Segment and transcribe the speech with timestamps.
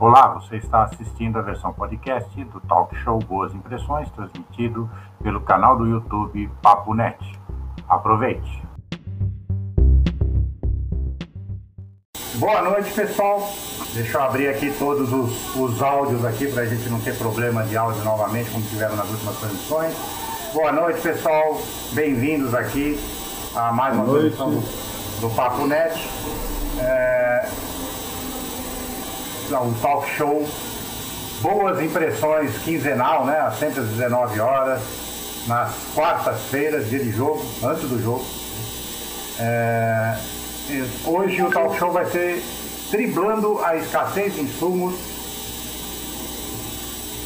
[0.00, 4.90] Olá, você está assistindo a versão podcast do talk show Boas Impressões, transmitido
[5.22, 7.16] pelo canal do YouTube Papo Net.
[7.88, 8.60] Aproveite!
[12.34, 13.48] Boa noite, pessoal.
[13.94, 17.62] Deixa eu abrir aqui todos os, os áudios aqui para a gente não ter problema
[17.62, 19.94] de áudio novamente, como tiveram nas últimas transmissões.
[20.52, 21.56] Boa noite, pessoal.
[21.92, 22.98] Bem-vindos aqui
[23.54, 25.94] a mais uma transmissão do, do Papo Net.
[26.80, 27.48] É,
[29.52, 30.48] um talk show,
[31.40, 33.52] boas impressões quinzenal, né?
[33.58, 34.80] Sempre às 19 horas,
[35.46, 38.24] nas quartas-feiras, dia de jogo, antes do jogo.
[39.38, 40.16] É,
[41.04, 42.42] hoje o talk show vai ser
[42.90, 44.94] driblando a escassez de insumos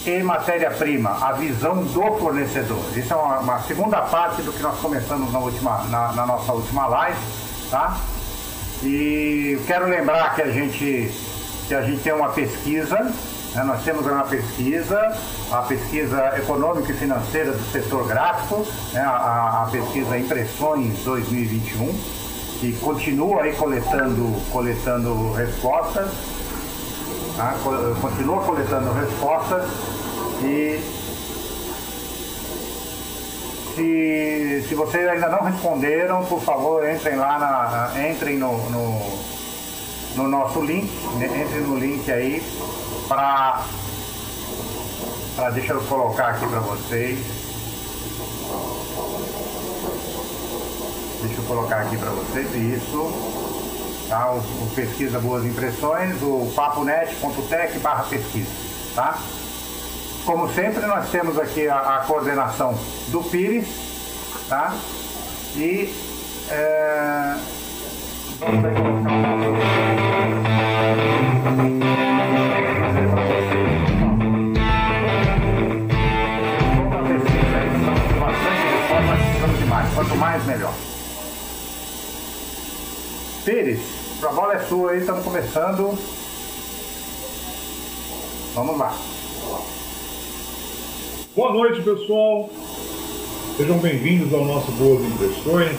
[0.07, 2.83] e matéria-prima, a visão do fornecedor.
[2.97, 6.53] Isso é uma, uma, segunda parte do que nós começamos na, última, na, na nossa
[6.53, 7.19] última live,
[7.71, 7.99] tá?
[8.83, 11.13] E quero lembrar que a gente
[11.69, 12.97] que a gente tem uma pesquisa,
[13.55, 14.99] né, nós temos uma pesquisa,
[15.53, 21.93] a pesquisa econômica e financeira do setor gráfico, né, a, a, pesquisa Impressões 2021,
[22.59, 26.11] que continua aí coletando, coletando respostas,
[27.37, 27.55] tá,
[28.01, 29.65] continua coletando respostas
[30.43, 30.81] e
[33.75, 39.38] se, se vocês ainda não responderam, por favor, entrem lá na, entrem no, no
[40.19, 41.43] no nosso link, né?
[41.43, 42.43] entre no link aí
[43.07, 43.65] para
[45.55, 47.19] deixa eu colocar aqui para vocês.
[51.23, 54.09] Deixa eu colocar aqui para vocês isso.
[54.09, 54.33] Tá?
[54.33, 58.51] O, o, pesquisa Boas Impressões, o paponet.tech barra pesquisa.
[58.97, 59.19] Tá?
[60.25, 62.77] Como sempre, nós temos aqui a, a coordenação
[63.09, 63.69] do Pires,
[64.49, 64.75] tá?
[65.55, 65.95] E
[66.51, 67.37] é,
[68.41, 69.98] vamos
[79.95, 80.73] Quanto mais, melhor.
[83.45, 83.81] Pires,
[84.23, 85.99] a bola é sua aí, estamos começando.
[88.55, 88.97] Vamos lá.
[91.35, 92.49] Boa noite, pessoal.
[93.57, 95.77] Sejam bem-vindos ao nosso Boas Impressões.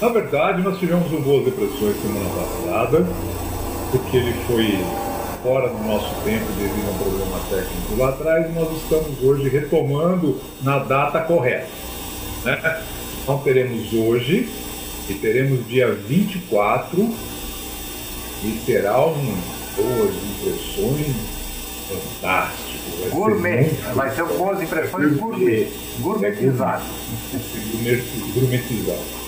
[0.00, 3.06] Na verdade, nós tivemos um Boas Impressões semana passada,
[3.92, 5.09] porque ele foi
[5.42, 10.40] fora do nosso tempo devido a um problema técnico lá atrás, nós estamos hoje retomando
[10.62, 11.68] na data correta.
[12.44, 12.82] Né?
[13.22, 14.48] Então teremos hoje
[15.08, 17.14] e teremos dia 24
[18.44, 19.34] e será um
[19.76, 21.16] boas impressões
[21.88, 22.90] fantástico.
[23.00, 25.68] Vai gourmet, ser vai ser boas impressões gourmet,
[26.00, 26.84] gourmetizado.
[28.34, 29.20] gourmetizado.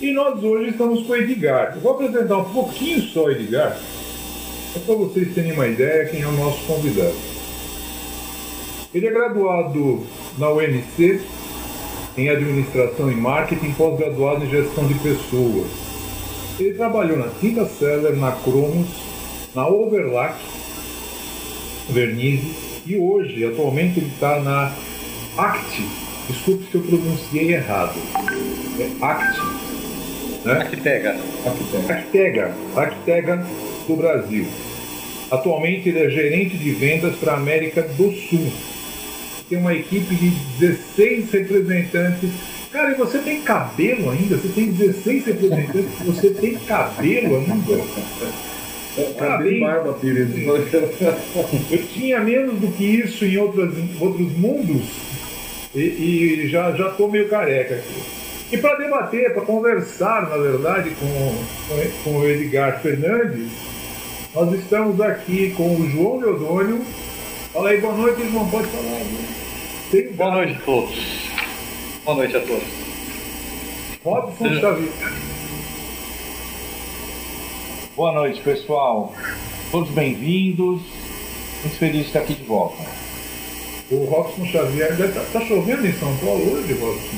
[0.00, 1.72] E nós hoje estamos com o Edgar.
[1.74, 3.78] Eu vou apresentar um pouquinho só o Edgar,
[4.76, 7.14] é para vocês terem uma ideia quem é o nosso convidado.
[8.92, 10.04] Ele é graduado
[10.38, 11.20] na UNC
[12.16, 15.66] em administração e marketing, pós-graduado em gestão de pessoas.
[16.58, 18.86] Ele trabalhou na Tinta Seller, na Cromos,
[19.54, 20.36] na Overlack,
[21.90, 24.72] Vernizes e hoje, atualmente, ele está na
[25.36, 25.82] Act.
[26.28, 27.94] Desculpe se eu pronunciei errado.
[28.78, 29.40] É Act.
[30.44, 30.52] Né?
[30.52, 31.16] Actega.
[31.46, 31.92] Actega.
[31.92, 32.54] Actega.
[32.76, 33.46] Actega
[33.86, 34.46] do Brasil.
[35.30, 38.52] Atualmente ele é gerente de vendas para a América do Sul
[39.48, 42.30] tem uma equipe de 16 representantes.
[42.72, 44.36] Cara, e você tem cabelo ainda?
[44.36, 47.84] Você tem 16 representantes, você tem cabelo ainda?
[49.18, 49.98] Cabelo barba.
[51.68, 54.84] Eu tinha menos do que isso em outros, outros mundos
[55.74, 58.02] e, e já estou meio careca aqui.
[58.52, 61.44] E para debater, para conversar, na verdade, com,
[62.04, 63.50] com o Edgar Fernandes,
[64.34, 66.84] nós estamos aqui com o João Leodônio.
[67.52, 69.00] Fala aí, boa noite, irmão, pode falar.
[69.92, 71.30] Tem boa noite a todos.
[72.04, 72.64] Boa noite a todos.
[74.04, 74.60] Robson Seja...
[74.60, 74.92] Xavier.
[77.94, 79.14] Boa noite, pessoal.
[79.70, 80.82] Todos bem-vindos.
[81.62, 82.82] Muito feliz de estar aqui de volta.
[83.88, 87.16] O Robson Xavier está tá chovendo em São Paulo hoje, Robson?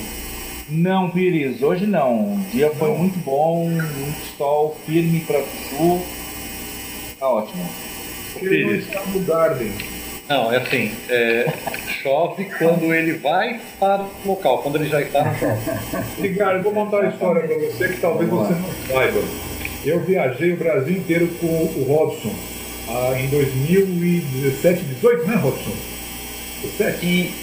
[0.69, 2.35] Não, Pires, hoje não.
[2.35, 6.03] O dia foi muito bom, muito sol, firme para o sul.
[7.27, 7.69] Tá ótimo.
[8.37, 9.73] Ele não está no Garden.
[10.29, 11.53] Não, é assim, é,
[12.01, 15.61] chove quando ele vai para o local, quando ele já está no chove.
[16.23, 19.19] Ricardo, vou contar uma história para você que talvez você não saiba.
[19.85, 22.33] Eu viajei o Brasil inteiro com o Robson
[22.89, 25.73] ah, em 2017, 18, né, Robson?
[26.63, 27.07] 17?
[27.07, 27.35] E...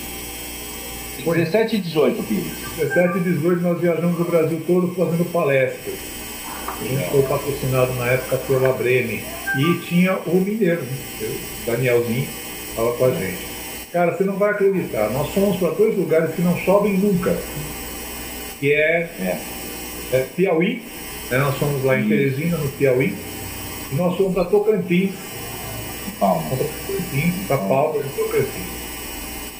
[1.25, 2.53] 17 e 18, Pires.
[2.77, 6.22] 17 e 18 nós viajamos o Brasil todo fazendo palestras.
[6.67, 9.23] A gente foi patrocinado na época pela Breme.
[9.57, 10.97] E tinha o Mineiro, né?
[11.21, 12.27] o Danielzinho,
[12.69, 13.53] estava com a gente.
[13.91, 17.37] Cara, você não vai acreditar, nós fomos para dois lugares que não chovem nunca.
[18.59, 19.39] Que é, é,
[20.13, 20.81] é Piauí,
[21.29, 21.37] né?
[21.37, 23.15] nós fomos lá em Teresina, no Piauí,
[23.91, 25.11] e nós fomos para Tocantins.
[26.19, 26.43] Palma.
[26.49, 28.73] Tocantins, para Palma de Tocantins.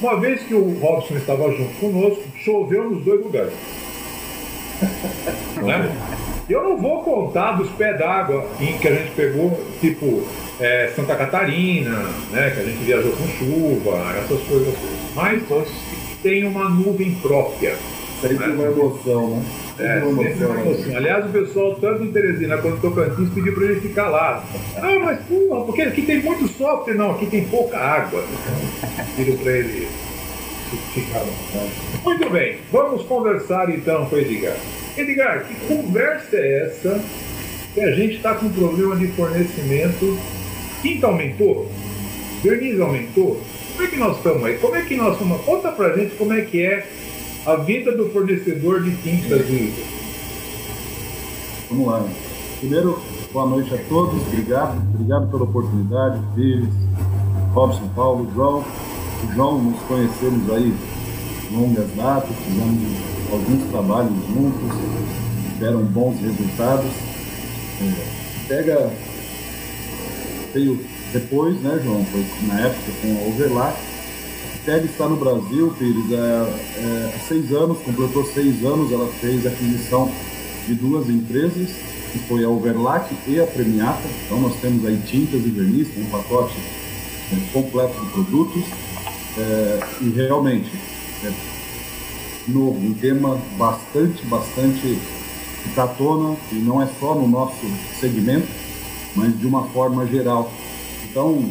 [0.00, 3.52] Uma vez que o Robson estava junto conosco, choveu nos dois lugares.
[5.62, 6.13] né?
[6.48, 10.22] Eu não vou contar dos pés d'água que a gente pegou, tipo
[10.60, 14.74] é, Santa Catarina, né, que a gente viajou com chuva, essas coisas.
[15.14, 15.42] Mas
[16.22, 17.76] tem uma nuvem própria.
[18.20, 18.54] Sempre né?
[18.54, 19.44] uma emoção, né?
[19.78, 20.96] É, uma emoção.
[20.96, 24.44] Aliás, o pessoal, tanto em Teresina quanto em Tocantins, pediu pra gente ficar lá.
[24.76, 26.94] Ah, mas porra, porque aqui tem muito software.
[26.94, 28.24] Não, aqui tem pouca água.
[29.16, 29.88] Pediram pra ele
[30.94, 31.66] ficar lá.
[32.04, 34.56] Muito bem, vamos conversar então com o Edgar.
[34.96, 37.04] Edgar, que conversa é essa
[37.74, 40.16] que a gente está com problema de fornecimento?
[40.82, 41.68] Tinta aumentou?
[42.42, 43.40] Verniz aumentou?
[43.72, 44.58] Como é que nós estamos aí?
[44.58, 45.42] Como é que nós estamos?
[45.42, 46.86] Conta pra gente como é que é
[47.44, 49.72] a vida do fornecedor de tintas de
[51.68, 52.06] Vamos lá.
[52.60, 53.02] Primeiro,
[53.32, 56.68] boa noite a todos, obrigado, obrigado pela oportunidade, Pires,
[57.52, 58.64] Robson Paulo, João.
[59.24, 60.72] O João, nos conhecemos aí
[61.50, 64.78] longas datas, fizemos alguns trabalhos juntos,
[65.58, 66.90] deram bons resultados.
[67.80, 68.90] É, pega,
[70.52, 70.78] veio
[71.12, 72.04] depois, né, João?
[72.06, 73.76] Foi na época com a Overlap.
[74.64, 80.10] Pega está no Brasil, Pires, é, é, seis anos, completou seis anos, ela fez aquisição
[80.66, 81.68] de duas empresas,
[82.12, 84.08] que foi a Overlac e a Premiata.
[84.24, 86.56] Então nós temos aí tintas e verniz, um pacote
[87.32, 88.64] é, completo de produtos.
[89.36, 90.70] É, e realmente,
[91.24, 91.53] é,
[92.50, 94.98] novo, um tema bastante, bastante
[95.62, 97.66] que está à tona, e não é só no nosso
[97.98, 98.48] segmento,
[99.16, 100.50] mas de uma forma geral.
[101.10, 101.42] Então,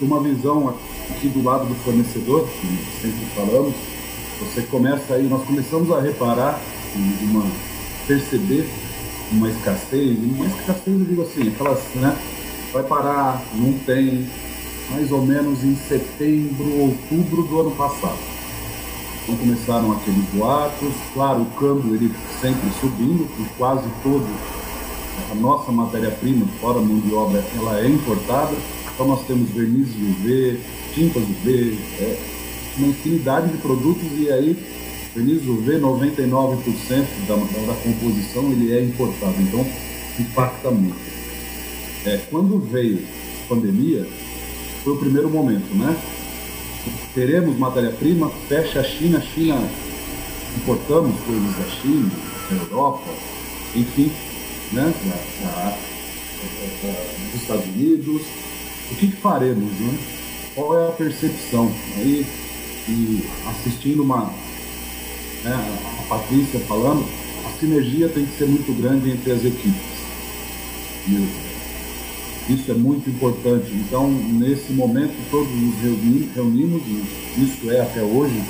[0.00, 0.74] uma visão
[1.10, 3.74] aqui do lado do fornecedor, que sempre falamos,
[4.40, 6.60] você começa aí, nós começamos a reparar,
[7.22, 7.44] uma,
[8.06, 8.68] perceber
[9.32, 12.16] uma escassez, uma escassez, eu digo assim, aquelas, né,
[12.72, 14.26] vai parar, não tem,
[14.90, 18.33] mais ou menos em setembro, outubro do ano passado.
[19.24, 24.28] Então começaram aqueles boatos, claro, o câmbio ele sempre subindo, por quase todo
[25.30, 28.54] a nossa matéria-prima, fora mão de obra, ela é importada.
[28.92, 30.60] Então nós temos verniz UV,
[30.92, 32.18] tintas UV, é,
[32.78, 34.56] uma infinidade de produtos e aí
[35.14, 39.66] verniz UV, 99% da, da composição ele é importado, então
[40.18, 40.98] impacta muito.
[42.04, 42.98] É, quando veio
[43.44, 44.06] a pandemia,
[44.82, 45.96] foi o primeiro momento, né?
[47.14, 49.70] Teremos matéria-prima, fecha a China, a China
[50.56, 52.10] importamos coisas da China,
[52.50, 53.10] da Europa,
[53.74, 54.10] enfim,
[54.72, 58.22] né, da, da, da, dos Estados Unidos.
[58.90, 59.98] O que, que, faremos, né?
[60.54, 61.72] Qual é a percepção?
[61.96, 62.26] Aí,
[62.88, 64.30] e assistindo uma,
[65.42, 67.04] né, a Patrícia falando,
[67.46, 69.94] a sinergia tem que ser muito grande entre as equipes.
[72.48, 73.72] Isso é muito importante.
[73.72, 78.42] Então, nesse momento, todos nos reuni reunimos, e isso é até hoje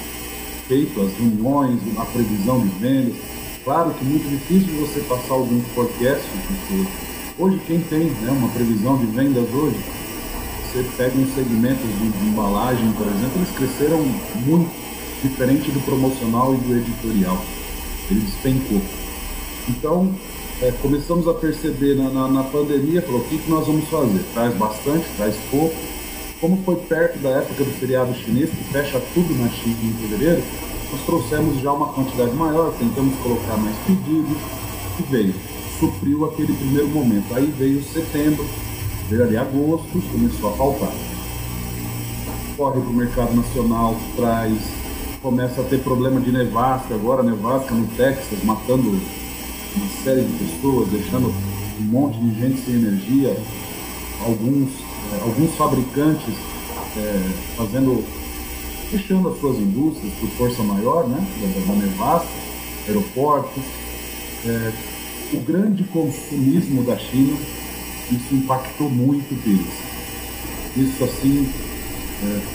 [0.67, 3.15] feito, as reuniões, a previsão de vendas.
[3.65, 6.85] Claro que é muito difícil você passar algum forecast, porque
[7.39, 9.79] hoje quem tem né, uma previsão de vendas hoje,
[10.73, 14.03] você pega uns segmentos de, de embalagem, por exemplo, eles cresceram
[14.45, 14.85] muito,
[15.23, 17.43] diferente do promocional e do editorial.
[18.11, 18.83] Ele despencou.
[19.69, 20.15] Então,
[20.63, 24.23] é, começamos a perceber na, na, na pandemia, falou, o que, que nós vamos fazer?
[24.33, 25.75] Traz bastante, traz pouco.
[26.41, 30.43] Como foi perto da época do feriado chinês, que fecha tudo na China em fevereiro,
[30.93, 34.37] nós trouxemos já uma quantidade maior, tentamos colocar mais pedidos
[35.01, 35.35] e veio.
[35.81, 37.35] Supriu aquele primeiro momento.
[37.35, 38.47] Aí veio setembro,
[39.09, 40.93] veio ali agosto, começou a faltar.
[42.57, 44.59] Corre para o mercado nacional, traz,
[45.21, 49.01] começa a ter problema de nevasca agora, nevasca no Texas, matando
[49.77, 51.35] uma série de pessoas, deixando
[51.81, 53.37] um monte de gente sem energia,
[54.25, 54.71] alguns,
[55.13, 56.35] é, alguns fabricantes
[56.97, 58.05] é, fazendo,
[58.91, 62.29] fechando as suas indústrias por força maior, né, da, da nevasca,
[62.87, 63.63] aeroportos,
[64.47, 64.73] é,
[65.33, 67.37] o grande consumismo da China,
[68.13, 69.95] isso impactou muito eles.
[70.77, 71.49] Isso assim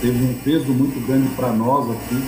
[0.01, 2.23] teve um peso muito grande para nós aqui,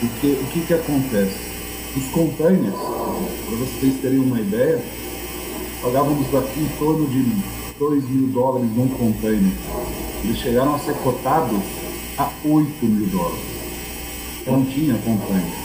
[0.00, 1.53] porque o que, que acontece?
[1.96, 4.82] Os containers, para vocês terem uma ideia,
[5.82, 7.24] pagávamos aqui em torno de
[7.78, 9.52] 2 mil dólares num container.
[10.24, 11.60] Eles chegaram a ser cotados
[12.18, 13.44] a 8 mil dólares.
[14.46, 15.64] Não tinha container.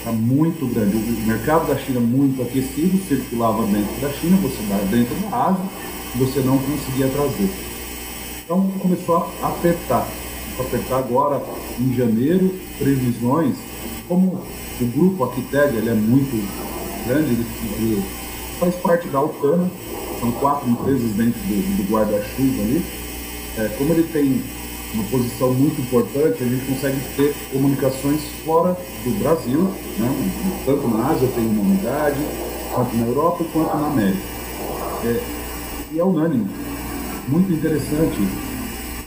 [0.00, 0.96] diferença muito grande.
[0.96, 5.64] O mercado da China muito aquecido circulava dentro da China, você vai dentro da Ásia,
[6.16, 7.50] você não conseguia trazer.
[8.44, 10.08] Então começou a apertar.
[10.58, 11.42] Apertar agora
[11.78, 13.56] em janeiro, previsões,
[14.10, 14.42] como
[14.80, 16.36] o grupo Aquiteg ele é muito
[17.06, 18.04] grande, ele, ele
[18.58, 19.70] faz parte da Altana,
[20.18, 22.84] são quatro empresas dentro do, do guarda-chuva ali.
[23.56, 24.42] É, como ele tem
[24.94, 29.62] uma posição muito importante, a gente consegue ter comunicações fora do Brasil,
[29.96, 30.32] né?
[30.66, 32.18] tanto na Ásia tem uma unidade,
[32.74, 34.22] quanto na Europa quanto na América.
[35.04, 35.22] É,
[35.92, 36.50] e é unânime,
[37.28, 38.49] muito interessante.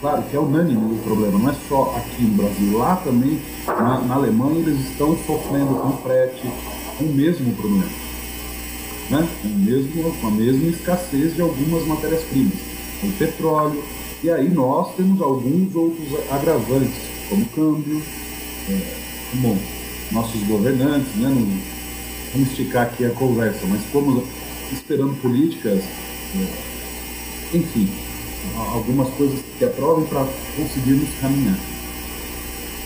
[0.03, 4.01] Claro que é unânime o problema, não é só aqui no Brasil, lá também, na,
[4.01, 6.41] na Alemanha, eles estão sofrendo com frete,
[6.97, 7.87] com o mesmo problema.
[9.09, 9.29] Né?
[9.41, 12.53] Com, mesmo, com a mesma escassez de algumas matérias-primas,
[13.01, 13.81] o petróleo,
[14.21, 18.01] e aí nós temos alguns outros agravantes, como câmbio,
[18.69, 18.81] é,
[19.35, 19.57] bom,
[20.11, 21.47] nossos governantes, né, não,
[22.33, 24.21] vamos esticar aqui a conversa, mas como
[24.69, 25.81] esperando políticas,
[26.35, 27.89] é, enfim,
[28.73, 31.57] algumas coisas que aprovem para conseguirmos caminhar.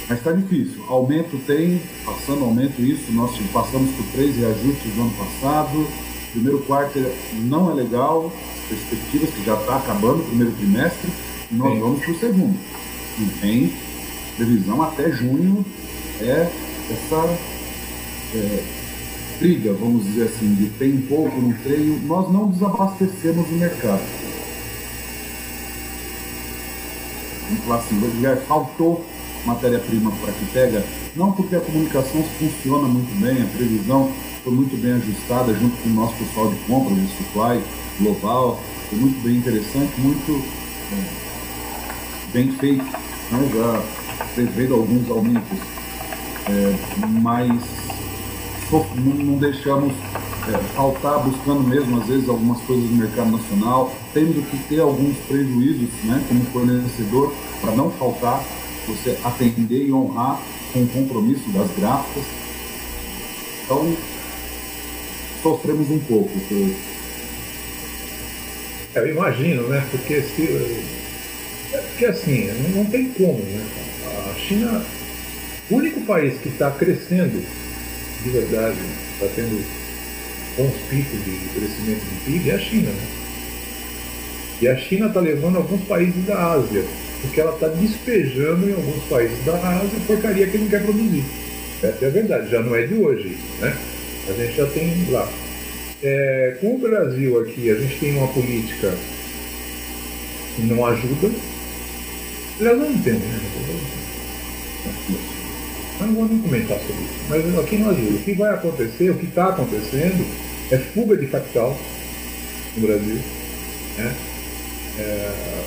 [0.09, 0.83] Mas está difícil.
[0.87, 5.87] Aumento tem, passando aumento isso, nós passamos por três reajustes no ano passado.
[6.31, 6.99] Primeiro quarto
[7.43, 8.31] não é legal,
[8.69, 11.09] perspectivas que já está acabando o primeiro trimestre
[11.51, 11.79] nós Sim.
[11.79, 12.59] vamos para o segundo.
[13.19, 13.73] E vem
[14.35, 15.65] previsão até junho
[16.21, 16.51] é
[16.91, 17.37] essa
[18.35, 18.63] é,
[19.39, 21.99] briga, vamos dizer assim, de tem pouco, não tem.
[22.05, 24.01] Nós não desabastecemos o mercado.
[27.65, 27.99] Falar assim,
[28.47, 29.05] faltou
[29.45, 30.83] matéria-prima para que pega,
[31.15, 34.11] não porque a comunicação funciona muito bem, a previsão
[34.43, 37.63] foi muito bem ajustada junto com o nosso pessoal de compra, de supply
[37.99, 40.43] global, foi muito bem interessante, muito
[40.91, 43.49] é, bem feito, né?
[43.53, 43.83] já
[44.35, 45.59] prevendo alguns aumentos,
[46.49, 46.75] é,
[47.21, 47.61] mas
[48.71, 49.93] não, não deixamos
[50.53, 55.17] é, faltar buscando mesmo, às vezes, algumas coisas no mercado nacional, tendo que ter alguns
[55.27, 58.43] prejuízos né, como fornecedor, para não faltar,
[58.87, 60.39] você atender e honrar
[60.73, 62.23] com o compromisso das gráficas.
[63.65, 63.95] Então,
[65.43, 66.31] sofremos um pouco.
[68.95, 69.85] Eu imagino, né?
[69.91, 70.43] Porque se,
[71.73, 73.65] é porque assim, não tem como, né?
[74.31, 74.83] A China,
[75.69, 77.43] o único país que está crescendo
[78.23, 78.77] de verdade,
[79.13, 79.63] está tendo
[80.57, 83.07] bons picos de crescimento de PIB é a China, né?
[84.59, 86.83] E a China está levando alguns países da Ásia,
[87.21, 91.23] porque ela está despejando em alguns países da Ásia porcaria que não quer produzir.
[91.83, 93.77] Essa é a verdade, já não é de hoje, né?
[94.27, 95.31] A gente já tem lá.
[96.01, 98.93] É, com o Brasil aqui, a gente tem uma política
[100.55, 101.31] que não ajuda,
[102.59, 103.39] eu não entendo, né?
[105.99, 107.19] Eu não vou nem comentar sobre isso.
[107.29, 110.25] Mas aqui no Brasil, o que vai acontecer, o que está acontecendo,
[110.71, 111.75] é fuga de capital
[112.75, 113.19] no Brasil.
[113.97, 114.15] Né?
[114.99, 115.63] É,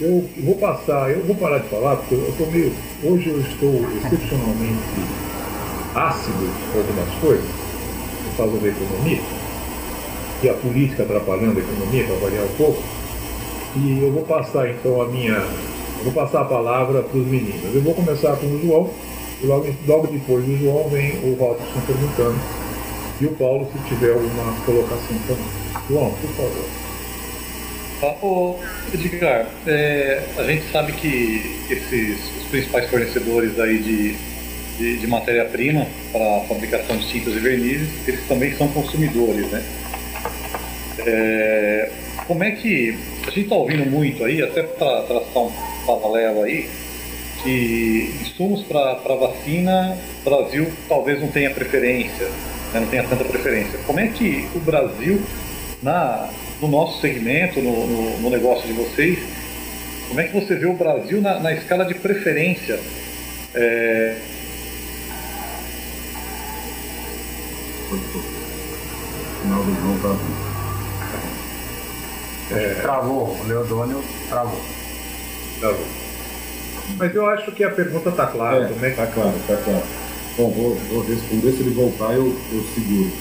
[0.00, 2.72] eu vou passar, eu vou parar de falar, porque eu estou meio.
[3.02, 4.78] Hoje eu estou excepcionalmente
[5.94, 7.50] ácido com algumas coisas,
[8.24, 9.20] por causa da economia,
[10.42, 12.82] e a política atrapalhando a economia, para variar um pouco.
[13.76, 15.44] E eu vou passar então a minha
[16.02, 17.74] vou passar a palavra para os meninos.
[17.74, 18.90] Eu vou começar com o João,
[19.42, 22.38] logo, logo depois do João vem o Robson perguntando.
[23.20, 25.44] E o Paulo, se tiver alguma colocação também.
[25.88, 26.88] João, por favor.
[28.22, 28.56] Ô,
[28.94, 34.16] Edgar, é, a gente sabe que esses os principais fornecedores aí de,
[34.78, 39.64] de, de matéria-prima para fabricação de tintas e vernizes, eles também são consumidores, né?
[41.00, 41.90] É,
[42.26, 45.52] como é que a gente está ouvindo muito aí, até para traçar um
[45.86, 46.68] paralelo aí,
[47.42, 49.16] que insumos para
[49.56, 52.26] o Brasil talvez não tenha preferência,
[52.72, 53.78] né, não tenha tanta preferência.
[53.86, 55.22] Como é que o Brasil,
[55.82, 56.28] na,
[56.60, 59.18] no nosso segmento, no, no, no negócio de vocês,
[60.08, 62.80] como é que você vê o Brasil na, na escala de preferência?
[63.54, 64.16] É...
[69.42, 70.16] Final do João tá
[72.54, 72.74] é...
[72.80, 74.60] Travou, o Leodônio travou.
[75.60, 76.07] Travou.
[76.96, 78.64] Mas eu acho que a pergunta está clara.
[78.64, 78.90] É, também.
[78.90, 79.82] Está claro, está claro.
[80.36, 83.12] Bom, vou, vou, responder, se ele voltar eu, eu seguro.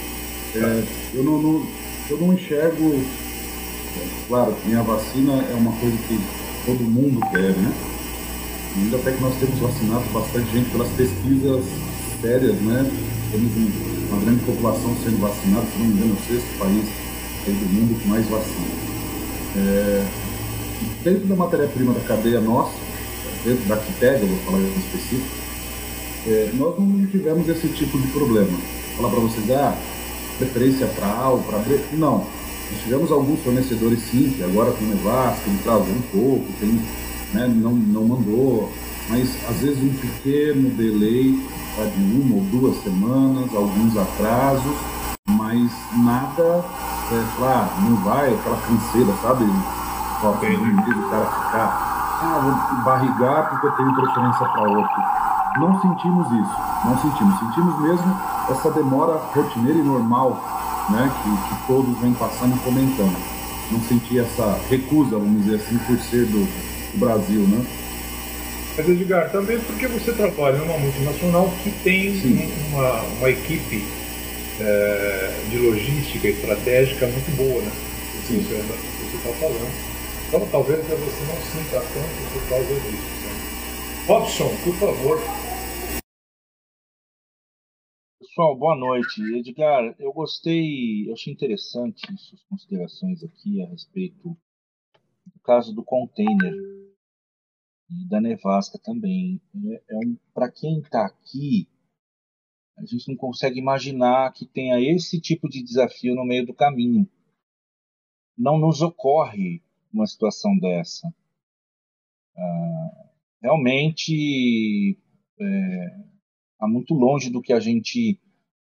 [0.55, 0.83] É,
[1.13, 1.67] eu, não, não,
[2.09, 3.03] eu não enxergo.
[4.27, 6.19] Claro, minha vacina é uma coisa que
[6.65, 7.73] todo mundo quer, né?
[8.77, 11.65] ainda até que nós temos vacinado bastante gente pelas pesquisas
[12.21, 12.89] sérias, né?
[13.31, 13.51] Temos
[14.09, 16.85] uma grande população sendo vacinada, se não me engano, é o sexto país
[17.45, 18.67] do mundo com mais vacina.
[19.55, 20.05] É,
[21.03, 22.73] dentro da matéria-prima da cadeia nossa,
[23.47, 25.47] dentro da Quitega, vou falar em específico,
[26.27, 28.51] É, nós não tivemos esse tipo de problema.
[28.97, 29.73] Falar para vocês, ah,
[30.37, 31.59] preferência para AL, para
[31.93, 32.17] Não.
[32.17, 36.81] Nós tivemos alguns fornecedores sim, que agora tem Nevasca, ele travou um pouco, tem,
[37.33, 38.69] né, não, não mandou,
[39.07, 41.33] mas às vezes um pequeno delay
[41.77, 44.75] tá, de uma ou duas semanas, alguns atrasos,
[45.29, 46.65] mas nada,
[47.09, 49.45] é, claro, não vai aquela canseira, sabe?
[50.19, 55.03] Só tem o cara ficar, ah, vou barrigar porque eu tenho preferência para outro.
[55.59, 56.55] Não sentimos isso,
[56.85, 57.39] não sentimos.
[57.39, 58.19] Sentimos mesmo
[58.49, 60.39] essa demora rotineira e normal
[60.89, 63.15] né, que, que todos vêm passando e comentando.
[63.71, 67.65] Não senti essa recusa, vamos dizer assim, por ser do, do Brasil, né?
[68.77, 73.83] Mas, Edgar, também porque você trabalha numa multinacional que tem uma, uma equipe
[74.59, 77.71] é, de logística estratégica muito boa, né?
[78.27, 78.39] Sim.
[78.41, 79.86] Você está falando.
[80.27, 83.17] Então, talvez você não sinta tanto por causa disso.
[83.23, 84.07] Né?
[84.07, 85.17] Robson, por favor,
[88.19, 89.19] Pessoal, boa noite.
[89.35, 94.37] Edgar, eu gostei, eu achei interessante suas considerações aqui a respeito
[95.25, 96.53] do caso do container
[97.89, 99.41] e da nevasca também.
[99.71, 101.67] É, é um, Para quem está aqui,
[102.77, 107.09] a gente não consegue imaginar que tenha esse tipo de desafio no meio do caminho.
[108.37, 109.63] Não nos ocorre
[109.97, 111.13] uma situação dessa.
[112.37, 113.09] Ah,
[113.41, 114.97] realmente
[115.39, 118.19] está é, muito longe do que a gente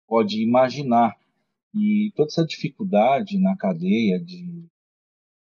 [0.07, 1.17] pode imaginar.
[1.75, 4.69] E toda essa dificuldade na cadeia de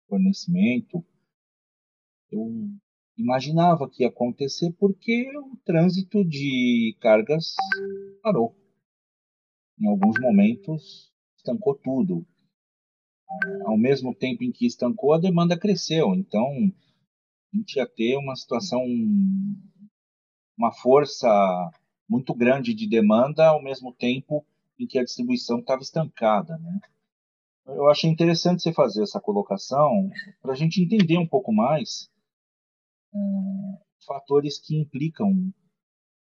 [0.07, 1.03] fornecimento,
[2.31, 2.47] eu
[3.17, 7.55] imaginava que ia acontecer porque o trânsito de cargas
[8.23, 8.55] parou.
[9.81, 12.27] Em alguns momentos, estancou tudo.
[13.65, 16.15] Ao mesmo tempo em que estancou, a demanda cresceu.
[16.15, 16.47] Então,
[17.53, 18.83] a gente ia ter uma situação,
[20.57, 21.29] uma força
[22.09, 24.45] muito grande de demanda, ao mesmo tempo
[24.79, 26.57] em que a distribuição estava estancada.
[26.59, 26.81] Né?
[27.67, 30.11] Eu achei interessante você fazer essa colocação
[30.41, 32.11] para a gente entender um pouco mais
[33.13, 33.19] é,
[34.07, 35.53] fatores que implicam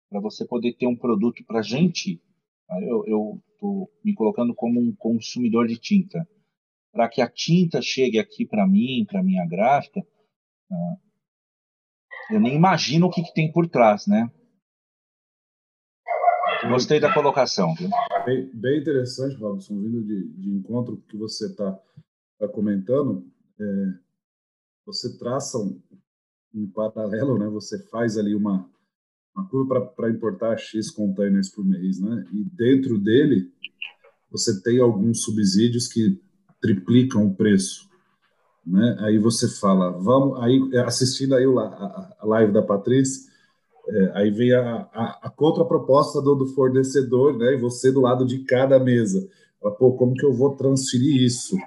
[0.10, 2.22] para você poder ter um produto para gente.
[3.08, 6.28] Eu estou me colocando como um consumidor de tinta.
[6.94, 10.00] Para que a tinta chegue aqui para mim, para minha gráfica,
[10.72, 14.32] é, eu nem imagino o que, que tem por trás, né?
[16.70, 17.74] Gostei da colocação.
[18.26, 21.78] Bem, bem interessante, Robson, vindo de, de encontro que você está
[22.40, 23.30] tá comentando.
[23.60, 23.64] É,
[24.86, 25.82] você traça um,
[26.54, 27.48] um, paralelo, né?
[27.48, 28.70] Você faz ali uma,
[29.36, 32.26] uma curva para importar X containers por mês, né?
[32.32, 33.52] E dentro dele
[34.32, 36.23] você tem alguns subsídios que
[36.64, 37.90] triplicam o preço,
[38.66, 38.96] né?
[39.02, 43.30] Aí você fala, vamos, aí assistindo aí a, live da Patrícia,
[43.86, 47.54] é, aí vem a, a, a contraproposta do, do, fornecedor, né?
[47.54, 49.28] E você do lado de cada mesa.
[49.62, 51.58] Fala, Pô, como que eu vou transferir isso?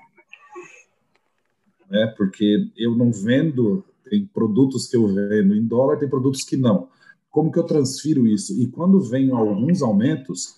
[1.90, 2.06] Né?
[2.16, 6.88] Porque eu não vendo, tem produtos que eu vendo em dólar, tem produtos que não.
[7.30, 8.58] Como que eu transfiro isso?
[8.58, 10.56] E quando vem alguns aumentos,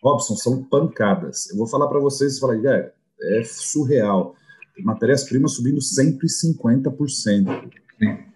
[0.00, 1.50] Robson, são pancadas.
[1.50, 4.34] Eu vou falar para vocês, falar, é, é surreal.
[4.78, 7.70] Matérias-primas subindo 150%.
[7.98, 8.32] Sim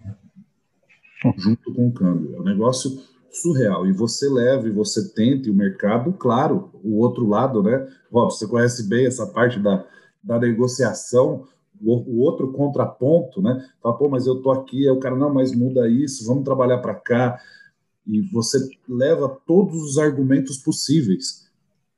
[1.37, 2.37] junto com o câmbio.
[2.37, 2.99] É um negócio
[3.31, 3.87] surreal.
[3.87, 7.87] E você leva e você tenta, e o mercado, claro, o outro lado, né?
[8.11, 9.85] Rob, você conhece bem essa parte da,
[10.22, 11.46] da negociação,
[11.81, 13.68] o, o outro contraponto, né?
[13.83, 16.79] Fala, pô, mas eu tô aqui, aí o cara, não, mas muda isso, vamos trabalhar
[16.79, 17.38] para cá.
[18.07, 21.46] E você leva todos os argumentos possíveis.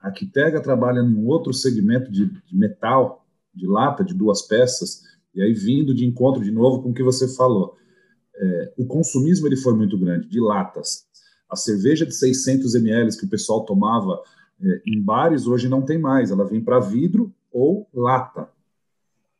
[0.00, 5.02] A Quitega trabalha em outro segmento de, de metal, de lata, de duas peças,
[5.34, 7.78] e aí vindo de encontro de novo com o que você falou
[8.38, 11.06] é, o consumismo ele foi muito grande, de latas.
[11.50, 14.22] A cerveja de 600 ml que o pessoal tomava
[14.60, 16.30] é, em bares, hoje não tem mais.
[16.30, 18.48] Ela vem para vidro ou lata.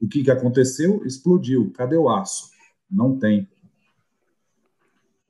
[0.01, 1.05] O que, que aconteceu?
[1.05, 1.71] Explodiu.
[1.75, 2.51] Cadê o aço?
[2.91, 3.49] Não tem.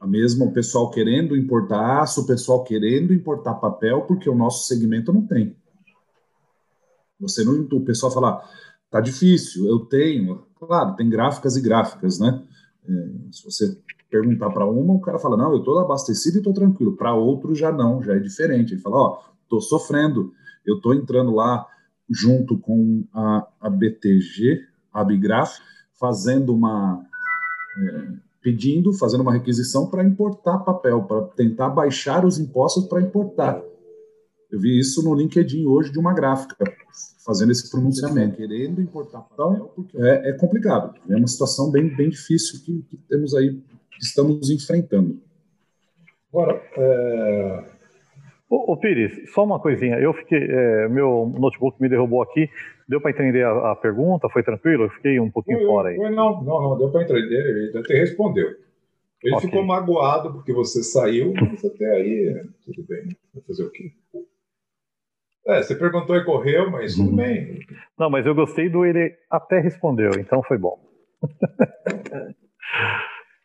[0.01, 4.67] A mesma, o pessoal querendo importar aço, o pessoal querendo importar papel, porque o nosso
[4.67, 5.57] segmento não tem.
[7.21, 8.45] Você não, o pessoal fala,
[8.91, 10.47] tá difícil, eu tenho.
[10.55, 12.43] Claro, tem gráficas e gráficas, né?
[12.89, 13.77] É, se você
[14.11, 16.97] perguntar para uma, o cara fala: Não, eu estou abastecido e estou tranquilo.
[16.97, 18.75] Para outro, já não, já é diferente.
[18.75, 20.33] Ele fala: Ó, estou sofrendo,
[20.65, 21.67] eu estou entrando lá
[22.09, 25.59] junto com a, a BTG, a Bigraf,
[25.99, 27.05] fazendo uma.
[27.79, 33.62] É, pedindo, fazendo uma requisição para importar papel, para tentar baixar os impostos para importar.
[34.51, 36.57] Eu vi isso no LinkedIn hoje de uma gráfica
[37.24, 38.37] fazendo esse pronunciamento.
[38.37, 40.94] Querendo importar papel, então, é, é, complicado.
[41.11, 45.20] É uma situação bem, bem difícil que, que temos aí, que estamos enfrentando.
[46.33, 47.64] Agora, é,
[48.51, 49.96] Ô, ô, Pires, só uma coisinha.
[49.96, 52.48] Eu fiquei, é, meu notebook me derrubou aqui.
[52.88, 54.29] Deu para entender a, a, pergunta?
[54.31, 54.85] Foi tranquilo?
[54.85, 55.96] Eu fiquei um pouquinho foi, fora aí.
[55.96, 57.70] Foi, não, não, não, deu para entender.
[57.70, 58.48] Ele até respondeu.
[59.22, 59.48] Ele okay.
[59.48, 63.09] ficou magoado porque você saiu, mas até aí tudo bem.
[63.35, 63.92] Vai fazer o quê?
[65.48, 67.16] É, você perguntou e correu, mas tudo uhum.
[67.16, 67.59] bem.
[67.98, 70.79] Não, mas eu gostei do ele até respondeu, então foi bom.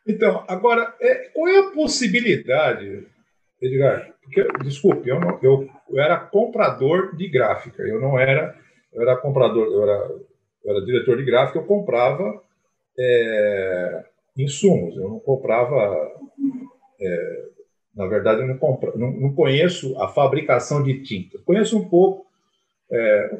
[0.06, 3.06] então, agora, é, qual é a possibilidade,
[3.60, 4.12] Edgar?
[4.22, 8.54] Porque, desculpe, eu, não, eu, eu, era comprador de gráfica, eu não era,
[8.94, 10.10] eu era comprador, eu era,
[10.64, 12.42] eu era diretor de gráfica, eu comprava
[12.98, 14.04] é,
[14.36, 16.12] insumos, eu não comprava
[17.00, 17.44] é,
[17.94, 21.38] na verdade, eu não, compro, não, não, conheço a fabricação de tinta.
[21.44, 22.26] Conheço um pouco,
[22.90, 23.38] é,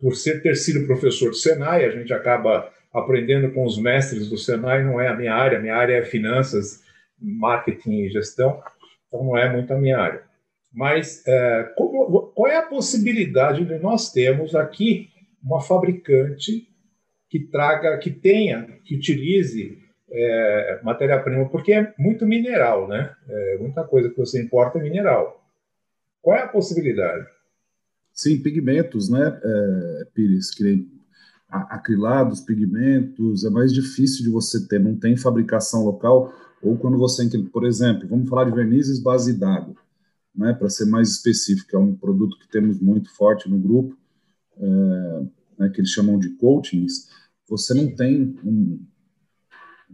[0.00, 4.38] por ser, ter sido professor do Senai, a gente acaba aprendendo com os mestres do
[4.38, 6.82] Senai, não é a minha área, a minha área é finanças,
[7.20, 8.62] marketing e gestão,
[9.08, 10.22] então não é muito a minha área.
[10.72, 15.10] Mas é, como, qual é a possibilidade de nós termos aqui
[15.42, 16.68] uma fabricante
[17.28, 19.78] que traga, que tenha, que utilize
[20.10, 23.14] é, matéria-prima, porque é muito mineral, né?
[23.28, 25.42] É, muita coisa que você importa é mineral.
[26.20, 27.26] Qual é a possibilidade?
[28.12, 30.50] Sim, pigmentos, né, é, Pires?
[30.50, 30.86] Que
[31.48, 36.32] acrilados, pigmentos, é mais difícil de você ter, não tem fabricação local,
[36.62, 39.76] ou quando você, por exemplo, vamos falar de vernizes base d'água,
[40.34, 43.96] né, para ser mais específico, é um produto que temos muito forte no grupo,
[44.56, 45.26] é,
[45.58, 47.08] né, que eles chamam de coatings,
[47.48, 48.80] você não tem um,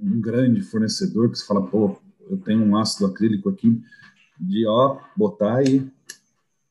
[0.01, 1.96] um grande fornecedor que você fala, pô,
[2.31, 3.81] eu tenho um ácido acrílico aqui,
[4.38, 5.90] de ó, botar e.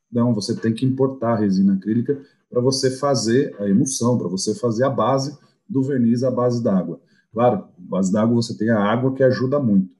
[0.09, 4.55] Não, você tem que importar a resina acrílica para você fazer a emulsão, para você
[4.55, 7.01] fazer a base do verniz à base d'água.
[7.33, 9.93] Claro, base d'água você tem a água que ajuda muito.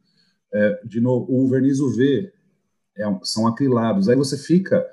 [0.54, 2.32] É, de novo, o verniz UV
[2.98, 4.10] é, são acrilados.
[4.10, 4.86] Aí você fica.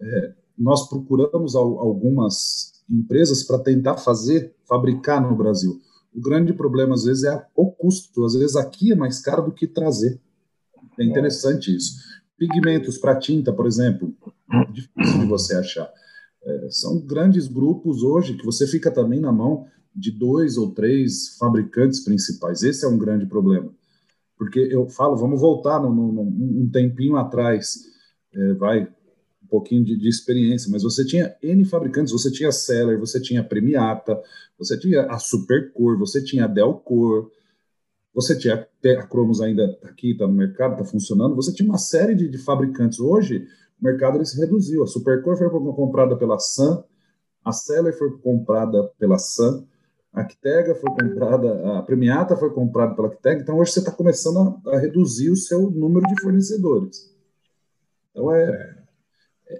[0.00, 5.80] É, nós procuramos algumas empresas para tentar fazer, fabricar no Brasil.
[6.14, 8.24] O grande problema, às vezes, é o custo.
[8.24, 10.20] Às vezes, aqui é mais caro do que trazer.
[10.98, 11.96] É interessante isso.
[12.36, 14.12] Pigmentos para tinta, por exemplo,
[14.72, 15.88] difícil de você achar.
[16.42, 21.36] É, são grandes grupos hoje que você fica também na mão de dois ou três
[21.36, 22.62] fabricantes principais.
[22.62, 23.70] Esse é um grande problema.
[24.38, 27.80] Porque eu falo, vamos voltar no, no, no um tempinho atrás,
[28.32, 28.82] é, vai,
[29.42, 33.42] um pouquinho de, de, experiência, mas você tinha N fabricantes, você tinha Seller, você tinha
[33.42, 34.20] Premiata,
[34.56, 37.30] você tinha a Supercor, você tinha a Delcor,
[38.14, 38.66] você tinha
[38.98, 42.28] a Cromos ainda tá aqui, está no mercado, está funcionando, você tinha uma série de,
[42.28, 43.00] de, fabricantes.
[43.00, 43.46] Hoje,
[43.80, 44.82] o mercado ele se reduziu.
[44.82, 46.82] A Supercor foi comprada pela Sun,
[47.44, 49.66] a Seller foi comprada pela Sun,
[50.12, 54.60] a Actega foi comprada, a Premiata foi comprada pela Actega, então hoje você está começando
[54.66, 57.14] a, a reduzir o seu número de fornecedores.
[58.10, 58.78] Então é,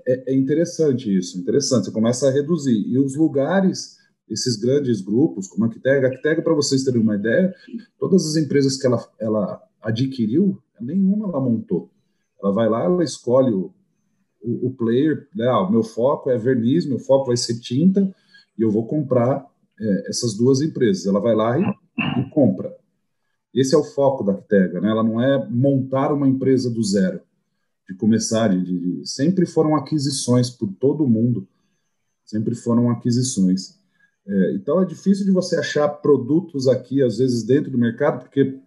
[0.06, 1.86] é, é, interessante isso, interessante.
[1.86, 2.76] Você começa a reduzir.
[2.88, 3.96] E os lugares,
[4.28, 7.54] esses grandes grupos, como a Actega, a Actega, para vocês terem uma ideia,
[7.98, 11.90] todas as empresas que ela, ela adquiriu, nenhuma ela montou.
[12.42, 13.72] Ela vai lá, ela escolhe o,
[14.42, 15.46] o, o player, né?
[15.46, 18.14] Ah, o meu foco é verniz, meu foco vai ser tinta,
[18.58, 19.46] e eu vou comprar
[19.80, 21.06] é, essas duas empresas.
[21.06, 21.62] Ela vai lá e,
[22.20, 22.74] e compra.
[23.54, 24.90] Esse é o foco da Actega, né?
[24.90, 27.20] Ela não é montar uma empresa do zero
[27.88, 31.48] de começar, de, de, sempre foram aquisições por todo mundo,
[32.22, 33.78] sempre foram aquisições.
[34.26, 38.60] É, então é difícil de você achar produtos aqui, às vezes, dentro do mercado, porque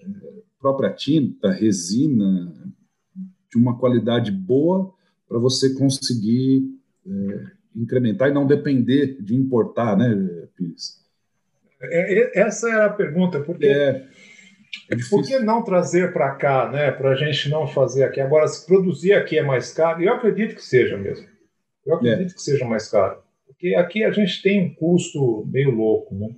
[0.00, 2.52] é, própria tinta, resina,
[3.48, 4.92] de uma qualidade boa
[5.28, 6.68] para você conseguir
[7.06, 10.14] é, incrementar e não depender de importar, né,
[10.56, 11.02] Pires?
[11.82, 14.06] É, é, essa era a pergunta, porque é.
[14.90, 16.90] É Por que não trazer para cá, né?
[16.90, 18.20] Para a gente não fazer aqui?
[18.20, 21.26] Agora, se produzir aqui é mais caro, eu acredito que seja mesmo.
[21.84, 22.34] Eu acredito é.
[22.34, 23.18] que seja mais caro.
[23.46, 26.34] Porque aqui a gente tem um custo meio louco, né?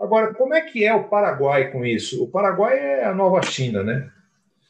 [0.00, 2.22] Agora, como é que é o Paraguai com isso?
[2.22, 4.08] O Paraguai é a nova China, né?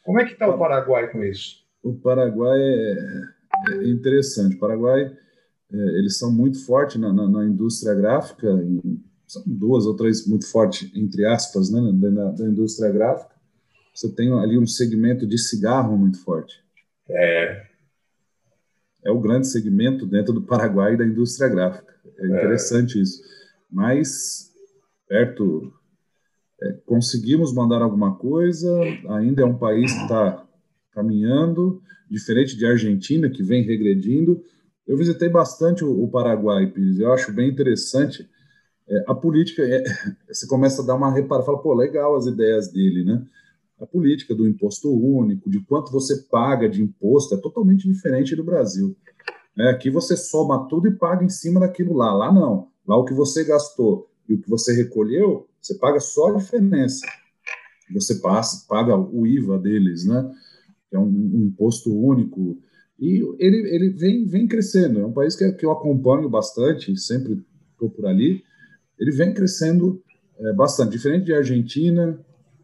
[0.03, 1.63] Como é que está o Paraguai com isso?
[1.83, 2.95] O Paraguai é,
[3.73, 4.55] é interessante.
[4.55, 5.11] O Paraguai,
[5.71, 8.47] eles são muito fortes na, na, na indústria gráfica,
[9.27, 13.35] são duas ou três muito fortes, entre aspas, né, da, da indústria gráfica.
[13.93, 16.63] Você tem ali um segmento de cigarro muito forte.
[17.07, 17.67] É.
[19.03, 21.93] É o grande segmento dentro do Paraguai da indústria gráfica.
[22.17, 22.27] É, é.
[22.27, 23.01] interessante é.
[23.01, 23.21] isso.
[23.71, 24.51] Mas,
[25.07, 25.71] perto,
[26.61, 28.69] é, conseguimos mandar alguma coisa,
[29.09, 30.45] ainda é um país que está
[30.91, 34.43] caminhando, diferente de Argentina, que vem regredindo.
[34.89, 38.27] Eu visitei bastante o, Paraguai, Pires, eu acho bem interessante
[38.89, 39.83] é, a política, é,
[40.27, 43.23] você começa a dar uma reparada, fala, pô, legal as ideias dele, né?
[43.79, 48.43] a política do imposto único, de quanto você paga de imposto, é totalmente diferente do
[48.43, 48.95] Brasil.
[49.57, 52.13] É, aqui você soma tudo e paga em cima daquilo lá.
[52.13, 52.67] Lá não.
[52.85, 57.05] Lá o que você gastou e o que você recolheu, você paga só a diferença.
[57.93, 60.29] Você passa, paga o IVA deles, né?
[60.89, 62.57] Que é um, um imposto único.
[62.99, 64.99] E ele, ele vem, vem crescendo.
[64.99, 68.43] É um país que, que eu acompanho bastante, sempre estou por ali.
[68.99, 70.01] Ele vem crescendo
[70.39, 70.91] é, bastante.
[70.91, 72.19] Diferente de Argentina,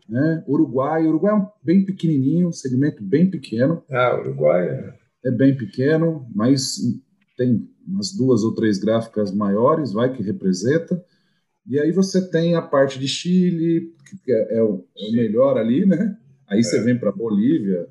[0.08, 0.44] né?
[0.48, 1.06] Uruguai.
[1.06, 3.84] Uruguai é um bem pequenininho, um segmento bem pequeno.
[3.90, 5.30] Ah, Uruguai é...
[5.30, 6.78] é bem pequeno, mas
[7.38, 11.04] tem umas duas ou três gráficas maiores, vai que representa.
[11.68, 13.94] E aí você tem a parte de Chile,
[14.24, 16.18] que é, é, o, é o, melhor ali, né?
[16.48, 16.64] Aí é.
[16.64, 17.88] você vem para Bolívia,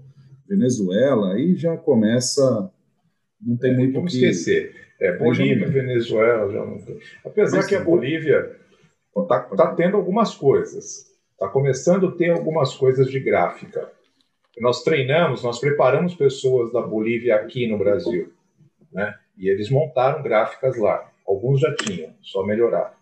[0.48, 2.70] Venezuela, aí já começa.
[3.40, 4.74] Não tem é, muito vamos que esquecer.
[5.00, 6.98] É, Bolívia, Venezuela, já não tem.
[7.24, 8.56] Apesar Mas, que a Bolívia
[9.16, 11.12] está tá tendo algumas coisas.
[11.32, 13.90] Está começando a ter algumas coisas de gráfica.
[14.60, 18.32] Nós treinamos, nós preparamos pessoas da Bolívia aqui no Brasil,
[18.92, 19.14] né?
[19.36, 21.10] E eles montaram gráficas lá.
[21.26, 22.96] Alguns já tinham, só melhorar.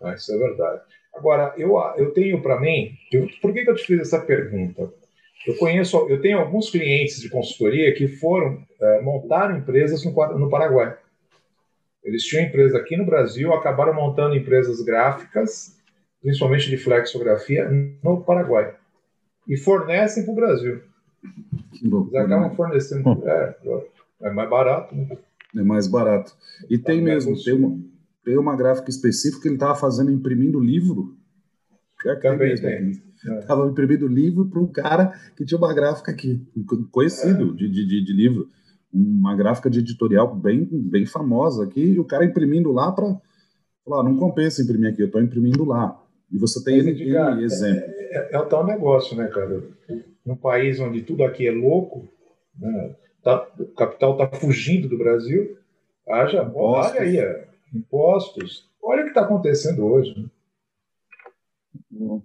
[0.00, 0.14] Né?
[0.14, 0.80] Isso é verdade.
[1.14, 4.90] Agora, eu, eu tenho para mim, eu, por que, que eu te fiz essa pergunta?
[5.46, 10.50] Eu conheço, eu tenho alguns clientes de consultoria que foram é, montar empresas no, no
[10.50, 10.96] Paraguai.
[12.04, 15.78] Eles tinham empresa aqui no Brasil, acabaram montando empresas gráficas
[16.20, 17.68] principalmente de flexografia,
[18.02, 18.74] no Paraguai.
[19.46, 20.80] E fornecem para o Brasil.
[21.82, 23.08] Eles acabam fornecendo.
[23.08, 23.22] Hum.
[23.24, 23.56] É,
[24.22, 24.94] é mais barato.
[24.94, 25.18] Né?
[25.56, 26.36] É mais barato.
[26.68, 27.78] E tá tem mesmo, tem uma,
[28.24, 31.16] tem uma gráfica específica que ele estava fazendo imprimindo livro.
[32.20, 33.07] Também tem.
[33.40, 33.68] Estava é.
[33.70, 36.46] imprimindo livro para um cara que tinha uma gráfica aqui,
[36.90, 37.54] conhecido é.
[37.54, 38.48] de, de, de, livro.
[38.92, 43.20] Uma gráfica de editorial bem, bem famosa aqui, e o cara imprimindo lá para
[43.84, 46.02] falar: não compensa imprimir aqui, eu estou imprimindo lá.
[46.30, 47.82] E você tem N exemplo.
[47.84, 49.62] É, é, é, o tal negócio, né, cara?
[50.24, 52.08] Num país onde tudo aqui é louco,
[52.58, 52.94] né?
[53.22, 55.56] tá, o capital está fugindo do Brasil,
[56.08, 56.96] haja, impostos.
[56.96, 58.68] olha aí, é, impostos.
[58.82, 60.30] Olha o que está acontecendo hoje.
[61.90, 62.20] Né?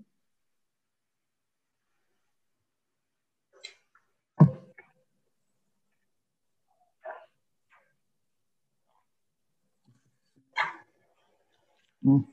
[12.06, 12.24] Hum.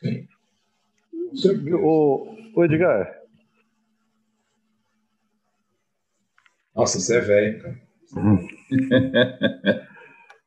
[0.00, 0.28] Sim.
[1.74, 3.22] O, o Edgar.
[6.74, 7.80] Nossa, você é velho, cara.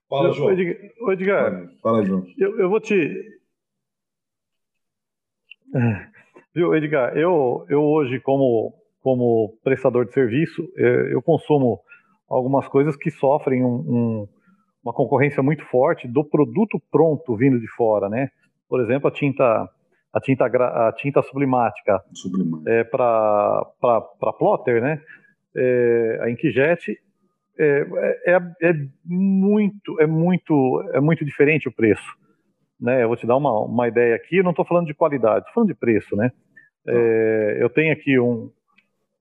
[0.10, 0.56] Fala, João.
[1.02, 2.26] O Edgar, Fala, João.
[2.38, 3.39] Eu, eu vou te.
[6.54, 11.82] Viu, Edgar, eu, eu hoje, como, como prestador de serviço, eu consumo
[12.30, 14.28] algumas coisas que sofrem um, um,
[14.84, 18.30] uma concorrência muito forte do produto pronto vindo de fora, né?
[18.67, 19.69] Por exemplo, a tinta
[20.13, 22.01] a tinta, a tinta sublimática
[22.67, 23.65] é, para
[24.39, 25.01] plotter, né?
[25.54, 26.97] É, a inkjet
[27.58, 27.86] é,
[28.25, 28.73] é, é,
[29.06, 32.15] muito é muito é muito diferente o preço,
[32.80, 33.04] né?
[33.04, 34.38] Eu vou te dar uma, uma ideia aqui.
[34.38, 36.32] Eu não estou falando de qualidade, estou falando de preço, né?
[36.88, 38.49] É, eu tenho aqui um,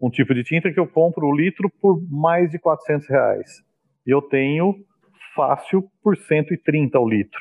[0.00, 3.64] um tipo de tinta que eu compro o litro por mais de 400 reais
[4.06, 4.76] e eu tenho
[5.34, 7.40] fácil por 130 o litro,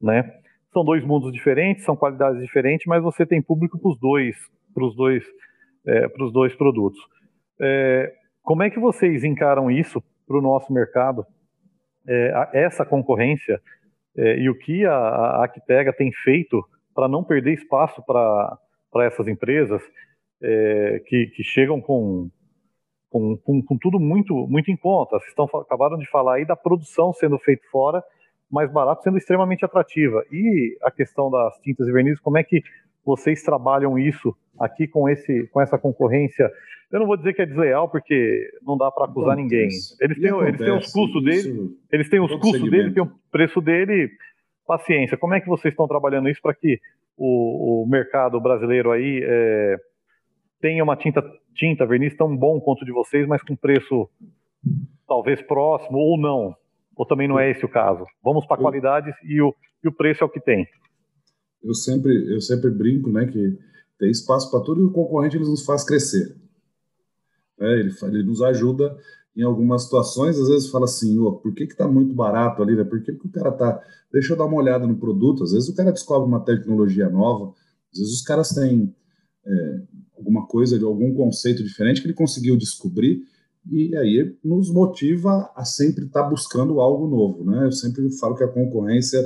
[0.00, 0.32] né?
[0.72, 4.36] São dois mundos diferentes, são qualidades diferentes, mas você tem público para os dois,
[4.74, 5.24] para os dois,
[5.86, 7.00] é, para os dois produtos.
[7.60, 11.26] É, como é que vocês encaram isso para o nosso mercado?
[12.06, 13.60] É, essa concorrência
[14.16, 18.58] é, e o que a, a Actega tem feito para não perder espaço para
[19.06, 19.82] essas empresas
[20.42, 22.30] é, que, que, chegam com,
[23.10, 25.18] com, com, com, tudo muito, muito em conta.
[25.18, 28.02] Vocês estão, acabaram de falar aí da produção sendo feita fora
[28.50, 30.24] mais barato, sendo extremamente atrativa.
[30.32, 32.62] E a questão das tintas e vernizes, como é que
[33.04, 36.50] vocês trabalham isso aqui com, esse, com essa concorrência?
[36.90, 39.42] Eu não vou dizer que é desleal, porque não dá para acusar acontece.
[39.42, 39.68] ninguém.
[40.00, 43.60] Eles têm, eles têm os custos dele, eles têm os custos dele, tem o preço
[43.60, 44.10] dele.
[44.66, 46.78] Paciência, como é que vocês estão trabalhando isso para que
[47.16, 49.76] o, o, mercado brasileiro aí é,
[50.60, 54.10] tenha uma tinta, tinta, verniz tão bom quanto de vocês, mas com preço
[55.06, 56.54] talvez próximo ou não?
[56.98, 58.04] Ou também não é esse o caso?
[58.24, 60.66] Vamos para a qualidade e o, e o preço é o que tem.
[61.62, 63.56] Eu sempre, eu sempre brinco, né, que
[64.00, 66.36] tem espaço para tudo e o concorrente ele nos faz crescer.
[67.60, 68.96] É, ele, ele nos ajuda
[69.36, 72.82] em algumas situações, às vezes fala assim, oh, por que está muito barato ali, né?
[72.82, 73.80] Por que, que o cara tá.
[74.12, 75.44] Deixa eu dar uma olhada no produto.
[75.44, 77.54] Às vezes o cara descobre uma tecnologia nova,
[77.92, 78.92] às vezes os caras têm
[79.46, 79.80] é,
[80.16, 83.22] alguma coisa, algum conceito diferente que ele conseguiu descobrir
[83.66, 87.66] e aí nos motiva a sempre estar tá buscando algo novo, né?
[87.66, 89.20] Eu sempre falo que a concorrência,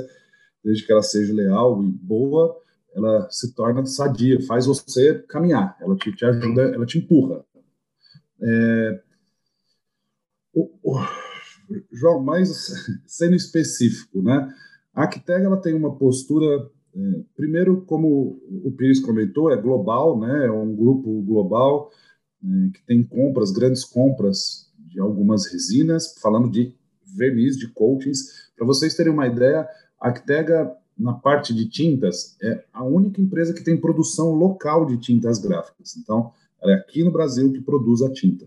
[0.63, 2.55] desde que ela seja leal e boa,
[2.95, 7.43] ela se torna sadia, faz você caminhar, ela te, te ajuda, ela te empurra.
[8.41, 9.01] É,
[10.53, 10.99] o, o,
[11.91, 12.73] João, mais
[13.05, 14.53] sendo específico, né?
[14.93, 16.99] A Acteg ela tem uma postura, é,
[17.35, 20.45] primeiro, como o Pires comentou, é global, né?
[20.45, 21.89] É um grupo global
[22.43, 26.75] é, que tem compras, grandes compras de algumas resinas, falando de
[27.15, 28.51] verniz, de coatings.
[28.55, 29.67] Para vocês terem uma ideia,
[29.99, 34.97] a Actega na parte de tintas, é a única empresa que tem produção local de
[34.97, 35.97] tintas gráficas.
[35.97, 38.45] Então, ela é aqui no Brasil que produz a tinta.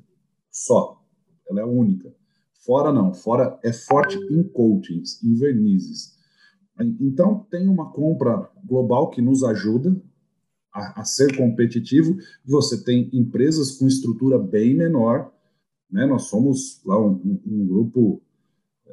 [0.50, 1.02] Só.
[1.48, 2.12] Ela é única.
[2.64, 3.12] Fora não.
[3.12, 6.14] Fora é forte em coatings, em vernizes.
[7.00, 9.96] Então, tem uma compra global que nos ajuda
[10.76, 12.16] a, a ser competitivo.
[12.44, 15.32] Você tem empresas com estrutura bem menor.
[15.90, 16.04] Né?
[16.04, 18.22] Nós somos lá um, um, um grupo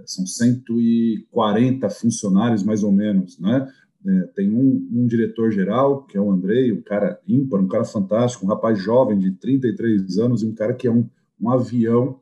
[0.05, 3.71] são 140 funcionários mais ou menos, né?
[4.05, 8.45] É, tem um, um diretor-geral, que é o Andrei, um cara ímpar, um cara fantástico,
[8.45, 11.07] um rapaz jovem de 33 anos e um cara que é um,
[11.39, 12.19] um avião,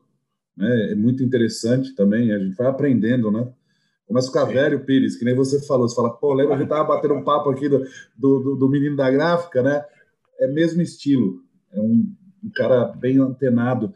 [0.56, 0.92] né?
[0.92, 3.48] É muito interessante também, a gente vai aprendendo, né?
[4.06, 4.54] Começa a ficar Sim.
[4.54, 5.88] velho, Pires, que nem você falou.
[5.88, 7.84] Você fala, pô, lembra que tava batendo um papo aqui do,
[8.16, 9.84] do, do, menino da gráfica, né?
[10.40, 11.42] É mesmo estilo.
[11.72, 12.12] É um,
[12.44, 13.92] um cara bem antenado.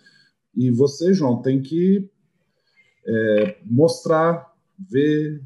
[0.55, 2.09] E você, João, tem que
[3.07, 5.43] é, mostrar, ver.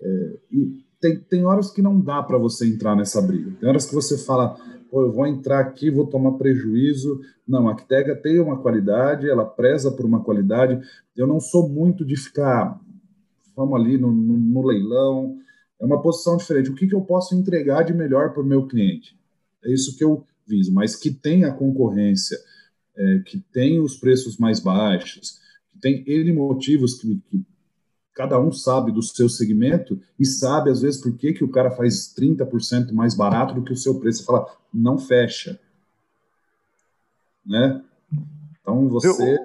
[0.00, 3.52] É, e tem, tem horas que não dá para você entrar nessa briga.
[3.60, 4.56] Tem horas que você fala,
[4.90, 7.20] pô, eu vou entrar aqui, vou tomar prejuízo.
[7.46, 10.80] Não, a Actega tem uma qualidade, ela preza por uma qualidade.
[11.16, 12.80] Eu não sou muito de ficar,
[13.56, 15.38] vamos ali no, no, no leilão.
[15.80, 16.70] É uma posição diferente.
[16.70, 19.18] O que, que eu posso entregar de melhor para o meu cliente?
[19.64, 22.38] É isso que eu viso, mas que tem a concorrência,
[22.96, 25.40] é, que tem os preços mais baixos,
[25.80, 27.44] tem N motivos que, que,
[28.14, 31.70] cada um sabe do seu segmento e sabe, às vezes, por que, que o cara
[31.70, 34.20] faz 30% mais barato do que o seu preço.
[34.20, 35.58] Você fala, não fecha.
[37.44, 37.82] Né?
[38.60, 39.36] Então, você...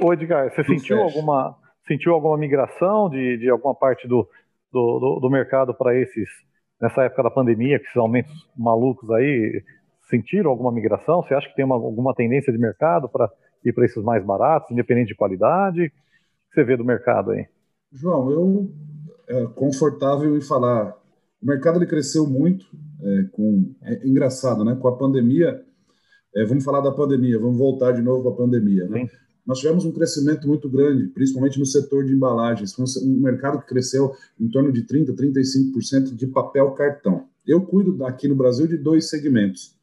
[0.00, 1.56] Ô, Edgar, você sentiu alguma,
[1.88, 4.28] sentiu alguma migração de, de alguma parte do,
[4.72, 6.28] do, do, do mercado para esses,
[6.80, 9.62] nessa época da pandemia, que esses aumentos malucos aí,
[10.08, 11.22] sentiram alguma migração?
[11.22, 13.28] Você acha que tem uma, alguma tendência de mercado para
[13.64, 15.86] ir para esses mais baratos, independente de qualidade?
[15.86, 17.46] O que você vê do mercado aí?
[17.92, 18.70] João, eu
[19.28, 20.96] é confortável em falar.
[21.42, 22.66] O mercado ele cresceu muito.
[23.00, 24.76] É, com, é engraçado, né?
[24.80, 25.62] Com a pandemia,
[26.34, 29.06] é, vamos falar da pandemia, vamos voltar de novo para a pandemia, né?
[29.48, 32.74] Nós tivemos um crescimento muito grande, principalmente no setor de embalagens.
[32.74, 37.26] Foi um mercado que cresceu em torno de 30%, 35% de papel cartão.
[37.46, 39.74] Eu cuido aqui no Brasil de dois segmentos: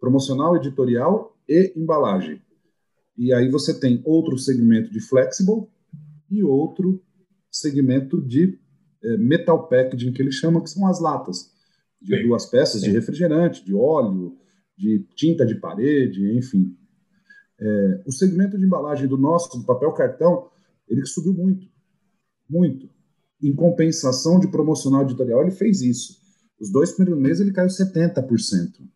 [0.00, 2.42] promocional, editorial e embalagem.
[3.16, 5.68] E aí você tem outro segmento de flexible
[6.28, 7.00] e outro
[7.52, 8.58] segmento de
[9.00, 11.52] é, metal packaging, que eles chamam que são as latas,
[12.02, 12.88] de sim, duas peças sim.
[12.88, 14.36] de refrigerante, de óleo,
[14.76, 16.76] de tinta de parede, enfim.
[17.60, 20.48] É, o segmento de embalagem do nosso, do papel cartão,
[20.88, 21.66] ele subiu muito,
[22.48, 22.88] muito.
[23.42, 26.18] Em compensação de promocional editorial, ele fez isso.
[26.60, 28.88] Os dois primeiros meses ele caiu 70%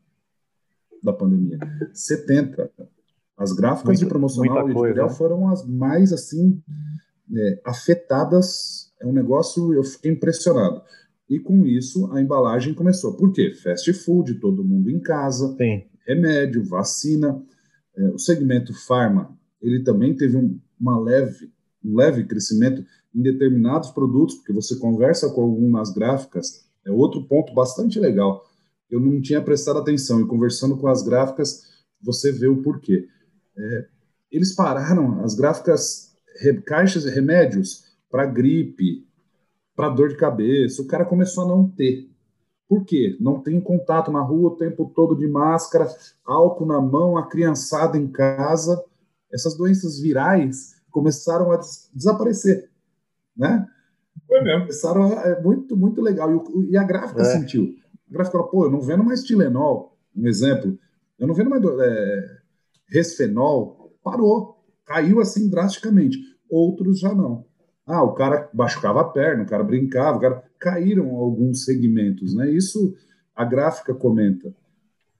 [1.02, 1.58] da pandemia.
[1.92, 2.70] 70%.
[3.36, 5.14] As gráficas muito, de promocional editorial né?
[5.14, 6.62] foram as mais assim
[7.34, 8.92] é, afetadas.
[9.00, 10.82] É um negócio, eu fiquei impressionado.
[11.28, 13.16] E com isso a embalagem começou.
[13.16, 13.52] Por quê?
[13.54, 15.84] Fast food, todo mundo em casa, Sim.
[16.06, 17.42] remédio, vacina.
[17.96, 21.52] É, o segmento farma, ele também teve um, uma leve,
[21.84, 27.52] um leve crescimento em determinados produtos, porque você conversa com algumas gráficas, é outro ponto
[27.54, 28.44] bastante legal.
[28.90, 33.06] Eu não tinha prestado atenção e conversando com as gráficas, você vê o porquê.
[33.56, 33.86] É,
[34.30, 39.06] eles pararam as gráficas, re, caixas de remédios para gripe,
[39.76, 40.82] para dor de cabeça.
[40.82, 42.10] O cara começou a não ter.
[42.72, 43.18] Por quê?
[43.20, 45.86] Não tem contato na rua o tempo todo de máscara,
[46.24, 48.82] álcool na mão, a criançada em casa.
[49.30, 52.70] Essas doenças virais começaram a des desaparecer,
[53.36, 53.68] né?
[54.26, 54.60] Foi mesmo.
[54.60, 56.30] Começaram a, é muito, muito legal.
[56.30, 57.24] E, o, e a gráfica é.
[57.26, 57.74] sentiu.
[58.08, 60.78] A gráfica falou, pô, eu não vendo mais Tilenol, um exemplo.
[61.18, 62.38] Eu não vendo mais é,
[62.88, 66.16] resfenol, parou, caiu assim drasticamente.
[66.48, 67.44] Outros já não.
[67.86, 70.42] Ah, o cara machucava a perna, o cara brincava, o cara...
[70.62, 72.48] caíram alguns segmentos, né?
[72.48, 72.94] Isso
[73.34, 74.54] a gráfica comenta.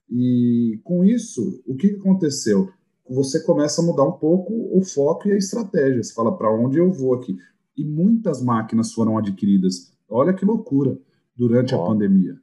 [0.09, 2.69] E com isso, o que aconteceu?
[3.09, 6.01] Você começa a mudar um pouco o foco e a estratégia.
[6.01, 7.35] Você fala para onde eu vou aqui.
[7.75, 9.91] E muitas máquinas foram adquiridas.
[10.07, 10.97] Olha que loucura
[11.35, 11.81] durante oh.
[11.81, 12.37] a pandemia.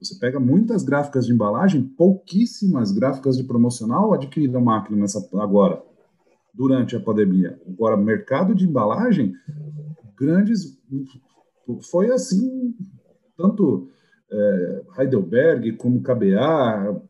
[0.00, 5.80] Você pega muitas gráficas de embalagem, pouquíssimas gráficas de promocional adquiriram máquina nessa agora,
[6.52, 7.58] durante a pandemia.
[7.66, 9.32] Agora, mercado de embalagem,
[10.16, 10.78] grandes.
[11.90, 12.74] Foi assim,
[13.36, 13.90] tanto
[14.30, 17.02] é, Heidelberg, como KBA,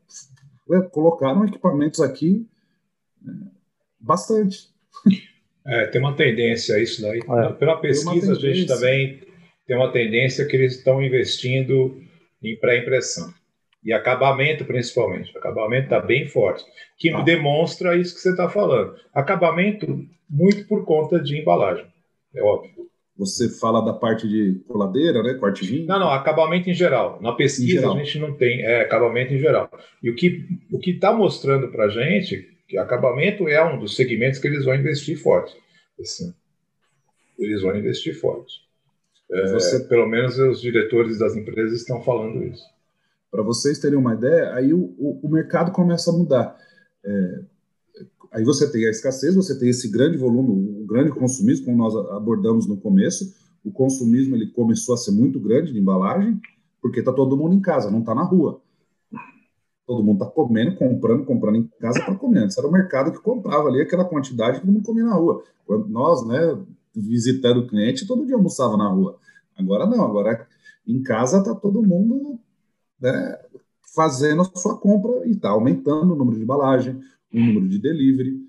[0.72, 2.46] é, colocaram equipamentos aqui
[3.26, 3.30] é,
[4.00, 4.72] bastante.
[5.66, 7.20] É, tem uma tendência a isso daí.
[7.20, 7.52] É.
[7.54, 9.22] Pela pesquisa, a gente também
[9.66, 12.02] tem uma tendência que eles estão investindo
[12.42, 13.32] em pré-impressão.
[13.82, 15.34] E acabamento, principalmente.
[15.34, 16.62] acabamento está bem forte.
[16.98, 17.22] Que ah.
[17.22, 18.94] demonstra isso que você está falando.
[19.14, 21.86] Acabamento, muito por conta de embalagem.
[22.34, 22.90] É óbvio.
[23.16, 25.34] Você fala da parte de coladeira, né?
[25.34, 25.86] Quartiginho?
[25.86, 27.20] Não, não, acabamento em geral.
[27.22, 27.94] Na pesquisa geral.
[27.94, 29.70] a gente não tem é, acabamento em geral.
[30.02, 34.40] E o que o está mostrando para a gente que acabamento é um dos segmentos
[34.40, 35.54] que eles vão investir forte.
[36.00, 36.34] Assim,
[37.38, 38.64] eles vão investir forte.
[39.30, 39.80] É, Você...
[39.84, 42.64] Pelo menos os diretores das empresas estão falando isso.
[43.30, 46.56] Para vocês terem uma ideia, aí o, o, o mercado começa a mudar.
[47.04, 47.40] É,
[48.32, 52.68] aí você tem a escassez, você tem esse grande volume, grande consumismo, como nós abordamos
[52.68, 53.34] no começo.
[53.64, 56.40] O consumismo ele começou a ser muito grande de embalagem,
[56.80, 58.60] porque está todo mundo em casa, não está na rua.
[59.84, 62.44] Todo mundo está comendo, comprando, comprando em casa para comer.
[62.44, 65.42] Antes era o mercado que comprava ali aquela quantidade que mundo comia na rua.
[65.66, 66.58] Quando nós, né,
[66.94, 69.18] visitando o cliente, todo dia almoçava na rua.
[69.56, 70.46] Agora não, agora
[70.86, 72.38] em casa está todo mundo
[73.00, 73.38] né,
[73.94, 77.00] fazendo a sua compra e está aumentando o número de embalagem,
[77.32, 78.44] o número de delivery.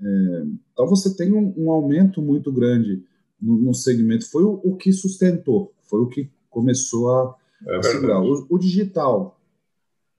[0.00, 3.04] É, então você tem um, um aumento muito grande
[3.40, 4.30] no, no segmento.
[4.30, 8.22] Foi o, o, que sustentou, foi o que começou a, é a segurar.
[8.22, 9.40] O, o, digital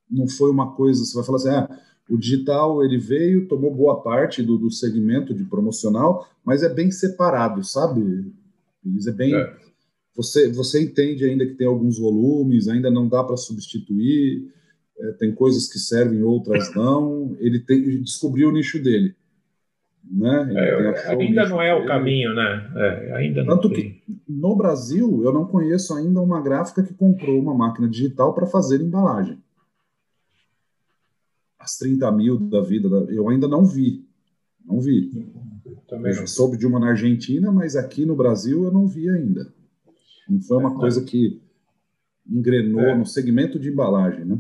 [0.10, 1.80] não foi uma coisa, você vai falar assim, ah,
[2.10, 6.91] o digital ele veio, tomou boa parte do, do segmento de promocional, mas é bem
[6.91, 8.34] separado, sabe?
[9.08, 9.34] É bem.
[9.34, 9.58] É.
[10.16, 14.52] Você, você entende ainda que tem alguns volumes, ainda não dá para substituir,
[14.99, 17.36] é, tem coisas que servem, outras não.
[17.39, 19.16] Ele tem, descobriu o nicho dele.
[20.04, 20.54] Né?
[20.56, 21.88] É, ainda não é o dele.
[21.88, 22.72] caminho, né?
[22.76, 27.39] É, ainda Tanto não que no Brasil eu não conheço ainda uma gráfica que comprou
[27.39, 29.38] uma máquina digital para fazer embalagem
[31.62, 34.04] as 30 mil da vida, eu ainda não vi.
[34.66, 35.10] Não vi.
[35.88, 39.54] Também eu soube de uma na Argentina, mas aqui no Brasil eu não vi ainda.
[40.28, 41.41] Não foi uma é, coisa que
[42.28, 42.95] engrenou é.
[42.95, 44.39] no segmento de embalagem, né?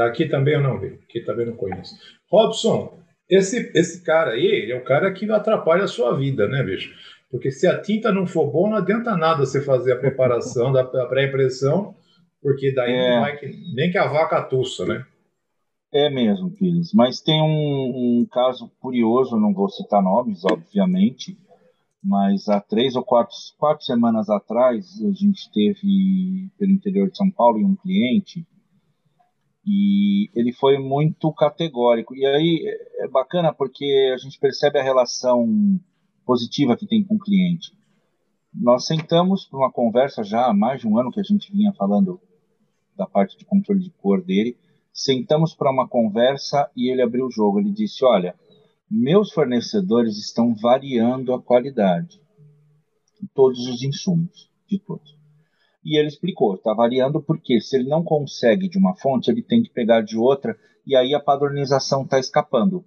[0.00, 1.96] Aqui também eu não vi, aqui também não conheço.
[2.28, 6.94] Robson, esse, esse cara aí é o cara que atrapalha a sua vida, né, bicho?
[7.30, 10.84] Porque se a tinta não for boa, não adianta nada você fazer a preparação da
[10.84, 11.94] pré-impressão,
[12.40, 13.14] porque daí é.
[13.14, 15.04] não vai que, nem que a vaca tussa, né?
[15.92, 16.92] É mesmo, Pires.
[16.92, 21.38] Mas tem um, um, caso curioso, não vou citar nomes, obviamente,
[22.02, 27.30] mas há três ou quatro, quatro semanas atrás a gente teve pelo interior de São
[27.30, 28.46] Paulo um cliente
[29.66, 32.14] e ele foi muito categórico.
[32.14, 32.64] E aí
[32.98, 35.46] é bacana porque a gente percebe a relação
[36.24, 37.72] positiva que tem com o cliente.
[38.52, 41.72] Nós sentamos para uma conversa já há mais de um ano que a gente vinha
[41.72, 42.20] falando
[42.96, 44.56] da parte de controle de cor dele
[44.94, 47.58] Sentamos para uma conversa e ele abriu o jogo.
[47.58, 48.38] Ele disse: Olha,
[48.88, 52.22] meus fornecedores estão variando a qualidade
[53.20, 55.18] de todos os insumos, de todos.
[55.84, 59.62] E ele explicou: está variando porque se ele não consegue de uma fonte, ele tem
[59.62, 62.78] que pegar de outra e aí a padronização está escapando.
[62.78, 62.84] O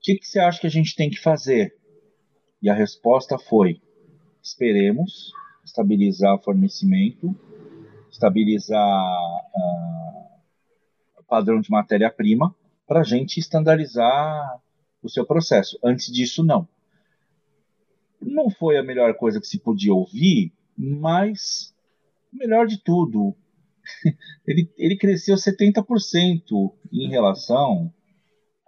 [0.00, 1.76] que, que você acha que a gente tem que fazer?
[2.62, 3.80] E a resposta foi:
[4.42, 5.32] esperemos
[5.64, 7.34] estabilizar o fornecimento,
[8.10, 9.18] estabilizar.
[9.54, 9.98] Uh,
[11.28, 12.54] padrão de matéria-prima
[12.86, 14.58] para a gente estandarizar
[15.02, 15.78] o seu processo.
[15.84, 16.66] Antes disso, não.
[18.20, 21.72] Não foi a melhor coisa que se podia ouvir, mas
[22.32, 23.36] melhor de tudo,
[24.46, 27.92] ele, ele cresceu 70% em relação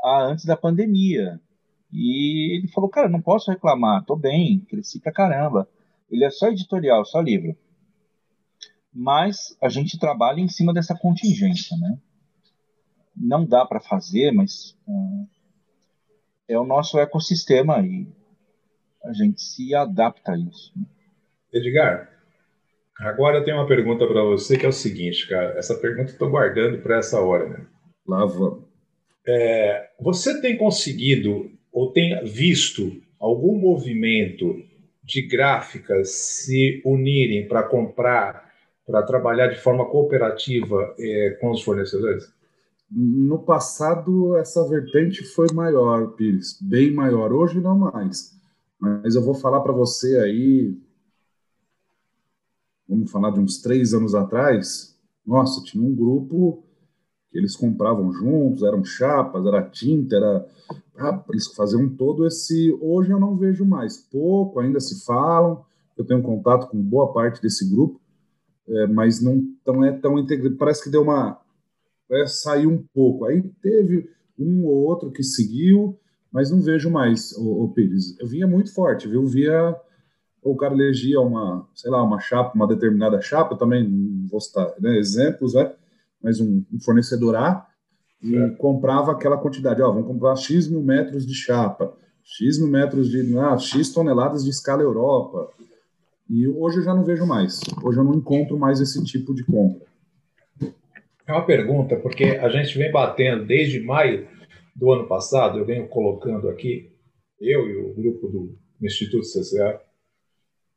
[0.03, 1.41] a antes da pandemia.
[1.93, 5.69] E ele falou, cara, não posso reclamar, tô bem, cresci pra caramba.
[6.11, 7.57] Ele é só editorial, só livro.
[8.93, 11.99] Mas a gente trabalha em cima dessa contingência, né?
[13.21, 14.77] não dá para fazer, mas
[16.49, 18.09] é, é o nosso ecossistema e
[19.05, 20.73] a gente se adapta a isso.
[21.53, 22.09] Edgar,
[23.01, 25.59] agora eu tenho uma pergunta para você que é o seguinte, cara.
[25.59, 27.67] Essa pergunta eu estou guardando para essa hora, né?
[28.07, 28.65] Lá vamos.
[29.27, 34.57] É, você tem conseguido ou tem visto algum movimento
[35.03, 38.51] de gráficas se unirem para comprar,
[38.87, 42.33] para trabalhar de forma cooperativa é, com os fornecedores?
[42.91, 47.33] No passado, essa vertente foi maior, Pires, bem maior.
[47.33, 48.33] Hoje, não mais.
[48.81, 50.75] Mas eu vou falar para você aí.
[52.91, 54.99] Vamos falar de uns três anos atrás.
[55.25, 56.65] Nossa, tinha um grupo
[57.31, 60.49] que eles compravam juntos, eram chapas, era tinta, era.
[60.99, 62.77] Ah, eles faziam todo esse.
[62.81, 63.97] Hoje eu não vejo mais.
[63.97, 65.65] Pouco, ainda se falam.
[65.97, 68.01] Eu tenho contato com boa parte desse grupo.
[68.69, 70.57] é, mas não tão, é tão integrado.
[70.57, 71.41] Parece que deu uma.
[72.11, 73.25] É, saiu um pouco.
[73.25, 75.97] Aí teve um ou outro que seguiu,
[76.33, 78.19] mas não vejo mais o, Pires.
[78.19, 79.25] Eu vinha muito forte, viu?
[79.27, 79.77] Via
[80.43, 84.73] o cara elegia uma, sei lá, uma chapa, uma determinada chapa, também não vou citar
[84.81, 85.73] né, exemplos, né?
[86.23, 87.67] Mas um, um fornecedor A
[88.23, 88.51] e é.
[88.51, 93.37] comprava aquela quantidade, ó, vamos comprar X mil metros de chapa, X mil metros de,
[93.39, 95.51] ah, X toneladas de escala Europa.
[96.29, 97.61] E hoje eu já não vejo mais.
[97.83, 99.85] Hoje eu não encontro mais esse tipo de compra.
[101.27, 104.27] É uma pergunta, porque a gente vem batendo desde maio
[104.75, 106.93] do ano passado, eu venho colocando aqui,
[107.41, 109.81] eu e o grupo do Instituto CCA,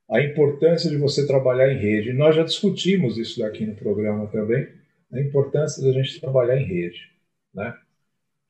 [0.09, 2.13] a importância de você trabalhar em rede.
[2.13, 4.67] Nós já discutimos isso daqui no programa também,
[5.11, 7.11] a importância da gente trabalhar em rede.
[7.53, 7.73] Né?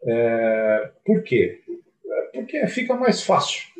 [0.06, 1.62] É, por quê?
[2.34, 3.72] Porque fica mais fácil.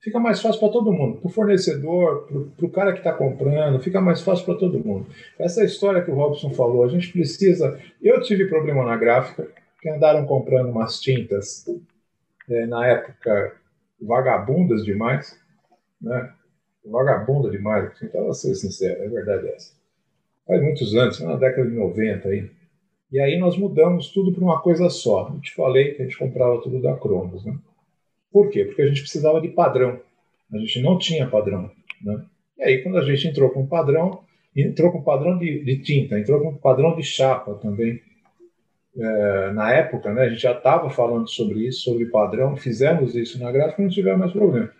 [0.00, 3.80] Fica mais fácil para todo mundo, para o fornecedor, para o cara que está comprando,
[3.80, 5.08] fica mais fácil para todo mundo.
[5.36, 7.80] Essa história que o Robson falou, a gente precisa.
[8.00, 9.48] Eu tive problema na gráfica,
[9.82, 11.66] que andaram comprando umas tintas
[12.48, 13.56] é, na época
[14.00, 15.36] vagabundas demais,
[16.00, 16.32] né?
[16.90, 19.74] Vagabunda demais, então, vou ser sincero, é verdade essa.
[20.46, 22.48] Faz muitos anos, na década de 90 aí.
[23.10, 25.30] E aí nós mudamos tudo para uma coisa só.
[25.34, 27.56] Eu te falei que a gente comprava tudo da Cronos, né?
[28.32, 28.64] Por quê?
[28.64, 29.98] Porque a gente precisava de padrão.
[30.52, 31.70] A gente não tinha padrão,
[32.00, 32.24] né?
[32.58, 34.20] E aí quando a gente entrou com padrão,
[34.54, 38.00] entrou com padrão de, de tinta, entrou com padrão de chapa também.
[38.96, 43.38] É, na época, né, a gente já estava falando sobre isso, sobre padrão, fizemos isso
[43.38, 44.70] na gráfica e não tivemos mais problema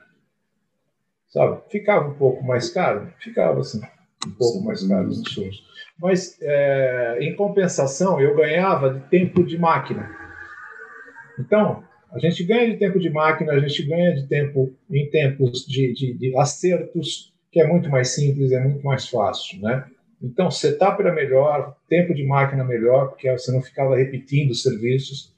[1.29, 1.61] sabe?
[1.71, 3.13] Ficava um pouco mais caro?
[3.19, 3.81] Ficava, assim,
[4.27, 5.65] um pouco mais caro os insumos.
[5.99, 10.11] Mas, é, em compensação, eu ganhava de tempo de máquina.
[11.39, 15.67] Então, a gente ganha de tempo de máquina, a gente ganha de tempo em tempos
[15.67, 19.85] de, de, de acertos, que é muito mais simples, é muito mais fácil, né?
[20.23, 25.35] Então, setup era melhor, tempo de máquina melhor, porque você não ficava repetindo serviços,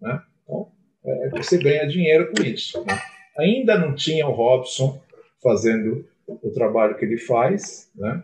[0.00, 0.20] né?
[0.42, 0.68] Então,
[1.04, 2.84] é, você ganha dinheiro com isso.
[2.84, 2.98] Né?
[3.38, 5.00] Ainda não tinha o Robson,
[5.46, 8.20] fazendo o trabalho que ele faz, né?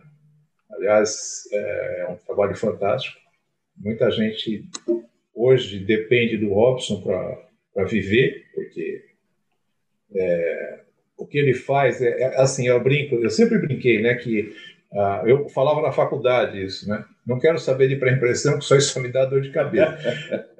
[0.69, 3.17] Aliás, é um trabalho fantástico.
[3.77, 4.65] Muita gente
[5.33, 9.05] hoje depende do Robson para viver, porque
[10.13, 10.79] é,
[11.17, 12.67] o que ele faz é, é, assim.
[12.67, 14.15] Eu brinco, eu sempre brinquei, né?
[14.15, 14.53] Que
[14.93, 17.05] ah, eu falava na faculdade isso, né?
[17.25, 19.97] Não quero saber de pré-impressão, que só isso me dá dor de cabeça.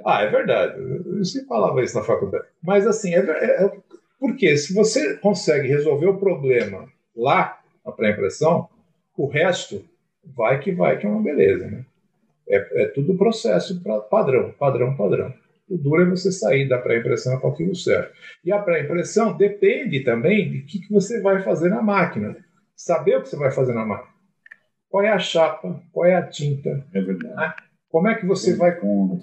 [0.05, 0.79] ah, é verdade.
[0.79, 2.45] Eu sempre falava isso na faculdade.
[2.63, 3.71] Mas assim, é, é,
[4.23, 8.69] porque se você consegue resolver o problema lá na pré-impressão,
[9.17, 9.83] o resto
[10.23, 11.67] vai que vai, que é uma beleza.
[11.67, 11.85] Né?
[12.47, 15.33] É, é tudo processo pra, padrão, padrão, padrão.
[15.69, 18.13] O duro é você sair da pré-impressão para aquilo certo.
[18.45, 22.37] E a pré-impressão depende também de o que, que você vai fazer na máquina.
[22.77, 24.13] Saber o que você vai fazer na máquina.
[24.87, 26.81] Qual é a chapa, qual é a tinta.
[26.93, 27.35] É verdade.
[27.35, 27.53] Né?
[27.89, 28.71] Como é que você vai.
[28.79, 29.21] Ponto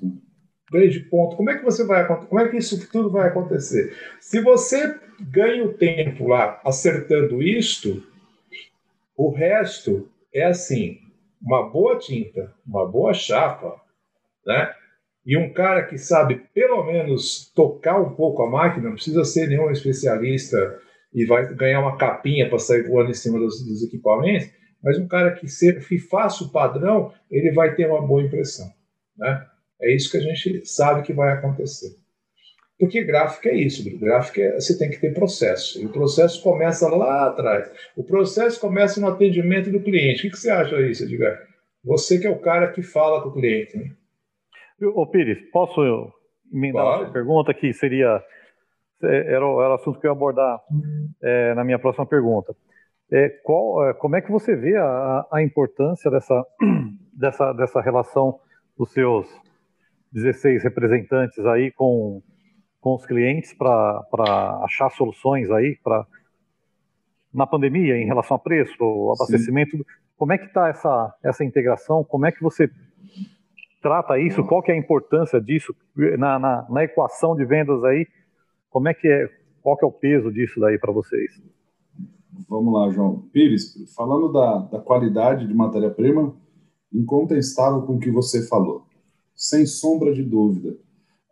[0.70, 1.36] ganho de ponto.
[1.36, 3.94] Como é que você vai como é que isso tudo vai acontecer?
[4.20, 8.02] Se você ganha o tempo lá acertando isto,
[9.16, 10.98] o resto é assim,
[11.42, 13.80] uma boa tinta, uma boa chapa,
[14.46, 14.72] né?
[15.26, 19.48] E um cara que sabe pelo menos tocar um pouco a máquina, não precisa ser
[19.48, 20.78] nenhum especialista
[21.12, 24.50] e vai ganhar uma capinha para sair voando em cima dos, dos equipamentos,
[24.82, 28.66] mas um cara que, se, que faça o padrão, ele vai ter uma boa impressão,
[29.18, 29.46] né?
[29.80, 31.96] É isso que a gente sabe que vai acontecer.
[32.78, 35.80] Porque gráfica é isso, gráfica é, você tem que ter processo.
[35.80, 37.70] E o processo começa lá atrás.
[37.94, 40.26] O processo começa no atendimento do cliente.
[40.26, 41.38] O que você acha disso, Edgar?
[41.84, 43.76] Você que é o cara que fala com o cliente.
[43.76, 43.90] Né?
[44.94, 46.10] Ô Pires, posso eu
[46.52, 47.04] emendar claro.
[47.04, 48.22] uma pergunta que seria
[49.02, 50.60] é, era, era o assunto que eu ia abordar
[51.22, 52.54] é, na minha próxima pergunta.
[53.12, 56.46] É, qual, é, como é que você vê a, a importância dessa,
[57.12, 58.38] dessa, dessa relação
[58.78, 59.28] dos seus
[60.12, 62.22] 16 representantes aí com,
[62.80, 66.06] com os clientes para achar soluções aí para
[67.32, 68.74] na pandemia em relação a preço,
[69.14, 69.76] abastecimento.
[69.76, 69.84] Sim.
[70.16, 72.02] Como é que está essa, essa integração?
[72.02, 72.68] Como é que você
[73.80, 74.44] trata isso?
[74.44, 75.72] Qual que é a importância disso
[76.18, 78.04] na, na, na equação de vendas aí?
[78.68, 79.28] Como é que é?
[79.62, 81.40] Qual que é o peso disso daí para vocês?
[82.48, 83.28] Vamos lá, João.
[83.32, 86.34] Pires, falando da, da qualidade de matéria-prima,
[86.92, 88.89] incontestável com o que você falou
[89.40, 90.76] sem sombra de dúvida.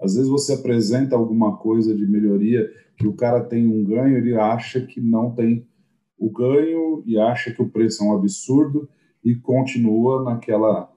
[0.01, 4.35] Às vezes você apresenta alguma coisa de melhoria que o cara tem um ganho, ele
[4.35, 5.69] acha que não tem
[6.19, 8.89] o ganho e acha que o preço é um absurdo
[9.23, 10.91] e continua naquela.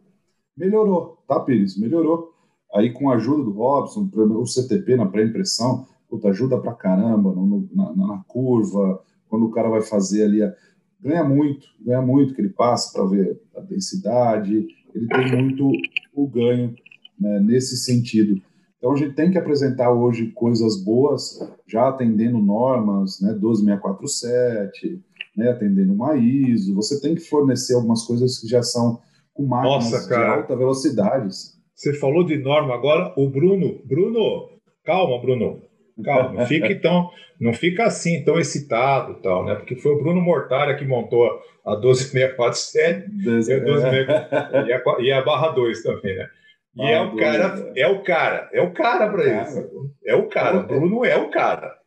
[0.55, 1.78] Melhorou, tá, Pires?
[1.78, 2.32] Melhorou.
[2.74, 7.68] Aí, com a ajuda do Robson, o CTP na pré-impressão, puta, ajuda pra caramba no,
[7.74, 10.41] na, na, curva, quando o cara vai fazer ali.
[10.41, 10.55] A...
[11.01, 15.70] ganha muito, ganha muito, que ele passa para ver a densidade, ele tem muito
[16.14, 16.74] o ganho
[17.22, 18.41] né, nesse sentido.
[18.78, 24.99] Então a gente tem que apresentar hoje coisas boas, já atendendo normas, né, 12647,
[25.38, 26.74] né, atendendo uma ISO.
[26.74, 28.99] Você tem que fornecer algumas coisas que já são
[29.34, 31.30] com máquinas Nossa, de alta velocidade.
[31.76, 34.49] Você falou de norma agora, o Bruno, Bruno,
[34.84, 35.61] calma, Bruno.
[36.03, 37.09] Calma, não fica então,
[37.39, 39.55] não fica assim tão excitado, tal, né?
[39.55, 41.30] Porque foi o Bruno Mortara que montou
[41.63, 43.86] a 12647 e a, 12,
[45.01, 45.01] é.
[45.03, 46.28] e a barra 2 também, né?
[46.76, 49.91] E é o cara, é o cara, é o cara para isso.
[50.05, 51.78] É o cara, o Bruno é o cara.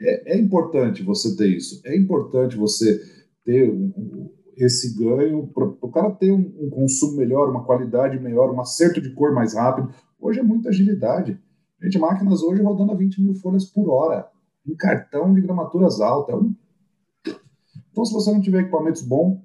[0.00, 1.80] É, é, importante você ter isso.
[1.84, 3.00] É importante você
[3.44, 8.52] ter um, esse ganho para o cara ter um, um, consumo melhor, uma qualidade melhor,
[8.52, 9.92] um acerto de cor mais rápido.
[10.20, 11.40] Hoje é muita agilidade.
[11.82, 14.28] Gente, máquinas hoje rodando a 20 mil folhas por hora,
[14.66, 16.34] em cartão de gramaturas altas.
[16.34, 16.68] É
[17.90, 19.40] então, se você não tiver equipamentos bons,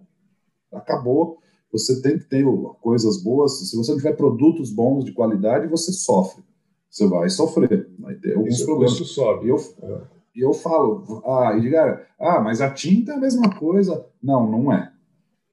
[0.71, 1.39] acabou
[1.73, 2.45] você tem que ter
[2.79, 3.59] coisas boas.
[3.67, 6.43] Se você não tiver produtos bons de qualidade, você sofre.
[6.87, 8.93] Você vai sofrer, vai ter alguns isso, problemas.
[8.93, 9.47] Isso sobe.
[9.47, 10.01] E eu, é.
[10.35, 14.05] eu falo, ah, Edgar, ah, mas a tinta é a mesma coisa.
[14.21, 14.93] Não, não é.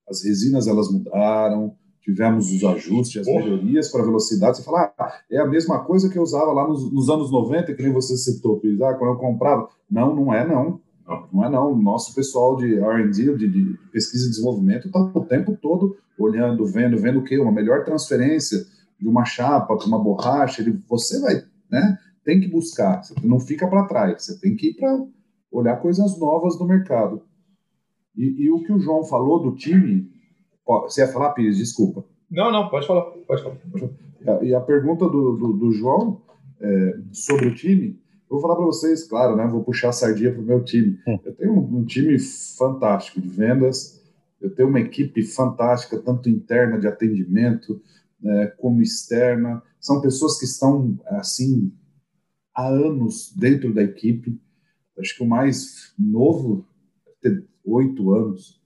[0.07, 3.45] As resinas elas mudaram, tivemos os ajustes, as Porra.
[3.45, 4.59] melhorias para velocidade.
[4.59, 7.73] Você fala, ah, é a mesma coisa que eu usava lá nos, nos anos 90,
[7.73, 9.67] que nem você citou, ah, quando eu comprava.
[9.91, 10.79] Não, não é, não.
[11.33, 11.77] Não, é não.
[11.77, 16.97] Nosso pessoal de R&D, de, de, pesquisa e desenvolvimento, está o tempo todo olhando, vendo,
[16.99, 18.59] vendo o que uma melhor transferência
[18.99, 20.63] de uma chapa para uma borracha.
[20.63, 21.99] Ele, você vai, né?
[22.25, 23.03] Tem que buscar.
[23.03, 24.25] Você não fica para trás.
[24.25, 25.05] Você tem que ir para
[25.51, 27.23] olhar coisas novas do mercado.
[28.17, 30.11] E, e, o que o João falou do time,
[30.67, 31.57] você ia falar, Pires?
[31.57, 32.05] Desculpa.
[32.31, 32.69] Não, não.
[32.69, 33.03] Pode falar.
[33.27, 34.45] Pode falar.
[34.45, 36.21] E a pergunta do, do, do João
[36.61, 37.99] é, sobre o time
[38.31, 39.47] vou falar para vocês, claro, né?
[39.49, 41.01] Vou puxar a sardinha para o meu time.
[41.07, 41.19] Hum.
[41.25, 44.01] Eu tenho um, um, time fantástico de vendas,
[44.41, 47.83] eu tenho uma equipe fantástica, tanto interna de atendimento
[48.21, 49.61] né, como externa.
[49.81, 51.73] São pessoas que estão, assim,
[52.55, 54.41] há anos dentro da equipe.
[54.99, 56.65] Acho que o mais novo
[57.21, 58.61] tem oito anos.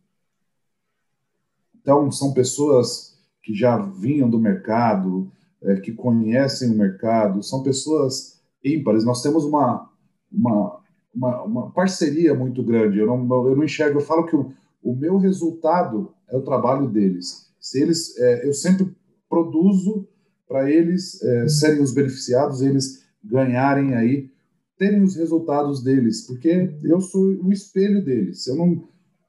[1.81, 5.31] Então, são pessoas que já vinham do mercado,
[5.63, 8.34] é, que conhecem o mercado, são pessoas
[8.65, 9.05] ímpares.
[9.05, 9.91] Nós temos uma,
[10.33, 10.81] uma,
[11.15, 12.99] uma, uma parceria muito grande.
[12.99, 14.53] Eu não, eu não enxergo, eu falo que o,
[14.83, 17.53] o meu resultado é o trabalho deles.
[17.61, 18.95] Se eles, é, eu sempre
[19.29, 20.07] produzo
[20.49, 24.31] para eles é, serem os beneficiados, eles ganharem aí,
[24.79, 28.45] terem os resultados deles, porque eu sou o espelho deles.
[28.45, 28.83] Se eu não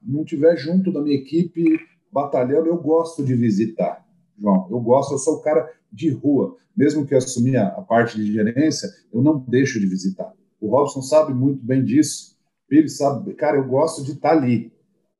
[0.06, 1.80] não tiver junto da minha equipe
[2.12, 4.05] batalhando, eu gosto de visitar,
[4.38, 4.66] João.
[4.70, 8.32] Eu gosto, eu sou o cara de rua, mesmo que assumir a, a parte de
[8.32, 10.32] gerência, eu não deixo de visitar.
[10.60, 12.36] O Robson sabe muito bem disso.
[12.70, 14.72] Ele sabe, cara, eu gosto de estar tá ali,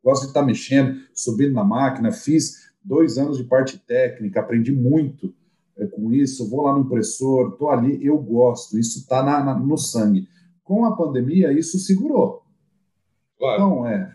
[0.03, 2.13] gosto de estar tá mexendo, subindo na máquina.
[2.13, 5.33] Fiz dois anos de parte técnica, aprendi muito
[5.77, 6.49] é, com isso.
[6.51, 8.79] Vou lá no impressor, estou ali, eu gosto.
[8.79, 10.29] Isso está no sangue.
[10.65, 12.43] Com a pandemia, isso segurou.
[13.39, 13.63] Claro.
[13.63, 14.13] Então, é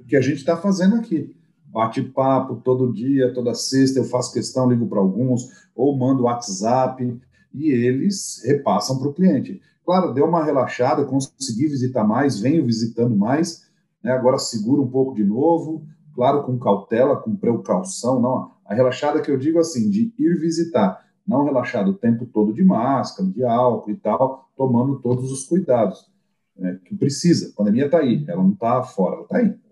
[0.00, 1.34] o que a gente está fazendo aqui
[1.74, 7.20] bate-papo todo dia, toda sexta, eu faço questão, ligo para alguns, ou mando WhatsApp,
[7.52, 9.60] e eles repassam para o cliente.
[9.84, 13.68] Claro, deu uma relaxada, consegui visitar mais, venho visitando mais,
[14.02, 19.20] né, agora seguro um pouco de novo, claro, com cautela, com precaução, não, a relaxada
[19.20, 23.44] que eu digo assim, de ir visitar, não relaxado o tempo todo de máscara, de
[23.44, 26.08] álcool e tal, tomando todos os cuidados
[26.56, 27.50] né, que precisa.
[27.50, 29.63] A pandemia está aí, ela não está fora, ela está aí.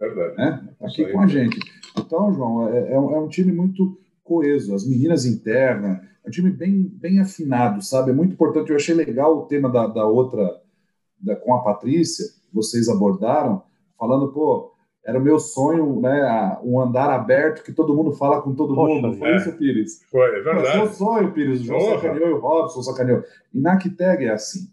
[0.00, 0.36] Verdade.
[0.36, 0.68] Né?
[0.80, 1.58] Aqui com a gente.
[1.98, 4.74] Então, João, é, é, é, um time muito coeso.
[4.74, 8.10] As meninas internas, é um time bem, bem afinado, sabe?
[8.10, 8.70] É muito importante.
[8.70, 10.60] Eu achei legal o tema da, da outra,
[11.20, 13.62] da, com a Patrícia, vocês abordaram,
[13.98, 14.72] falando, pô,
[15.04, 16.58] era o meu sonho, né?
[16.62, 19.18] Um andar aberto que todo mundo fala com todo Poxa, mundo.
[19.18, 19.36] Foi é.
[19.36, 20.02] isso, Pires?
[20.10, 20.68] Foi, é verdade.
[20.68, 21.60] Foi meu sonho, Pires.
[21.60, 22.00] O João Porra.
[22.00, 23.22] sacaneou e o Robson sacaneou.
[23.52, 24.68] E na Kiteg é assim.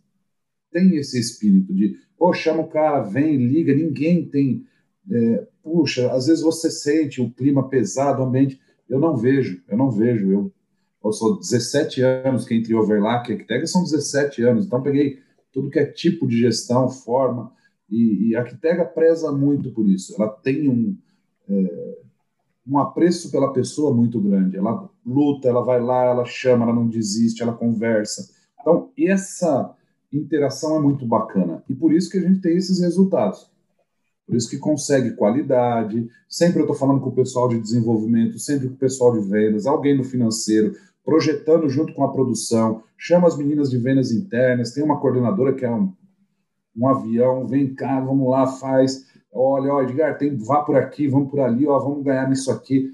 [0.71, 3.73] Tem esse espírito de, pô, chama o cara, vem, liga.
[3.73, 4.65] Ninguém tem
[5.11, 8.59] é, puxa, às vezes você sente o clima pesado, o ambiente.
[8.89, 10.31] Eu não vejo, eu não vejo.
[10.31, 10.51] Eu,
[11.03, 15.19] eu sou 17 anos que entre Overlack e Arquitega são 17 anos, então peguei
[15.53, 17.51] tudo que é tipo de gestão, forma,
[17.89, 20.13] e, e a Arquitega preza muito por isso.
[20.15, 20.97] Ela tem um,
[21.49, 21.97] é,
[22.67, 24.57] um apreço pela pessoa muito grande.
[24.57, 28.29] Ela luta, ela vai lá, ela chama, ela não desiste, ela conversa.
[28.59, 29.73] Então, essa
[30.11, 31.63] interação é muito bacana.
[31.69, 33.49] E por isso que a gente tem esses resultados.
[34.27, 36.05] Por isso que consegue qualidade.
[36.27, 39.65] Sempre eu estou falando com o pessoal de desenvolvimento, sempre com o pessoal de vendas,
[39.65, 42.83] alguém do financeiro, projetando junto com a produção.
[42.97, 44.73] Chama as meninas de vendas internas.
[44.73, 45.93] Tem uma coordenadora que é um,
[46.75, 47.47] um avião.
[47.47, 49.05] Vem cá, vamos lá, faz.
[49.31, 52.91] olha, ó, Edgar, tem, vá por aqui, vamos por ali, ó, vamos ganhar nisso aqui.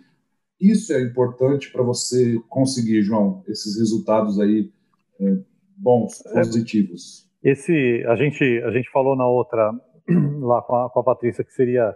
[0.61, 4.71] Isso é importante para você conseguir, João, esses resultados aí
[5.19, 5.38] é,
[5.75, 7.27] bons, positivos.
[7.43, 9.73] Esse, a gente, a gente falou na outra,
[10.41, 11.93] lá com a, com a Patrícia, que seria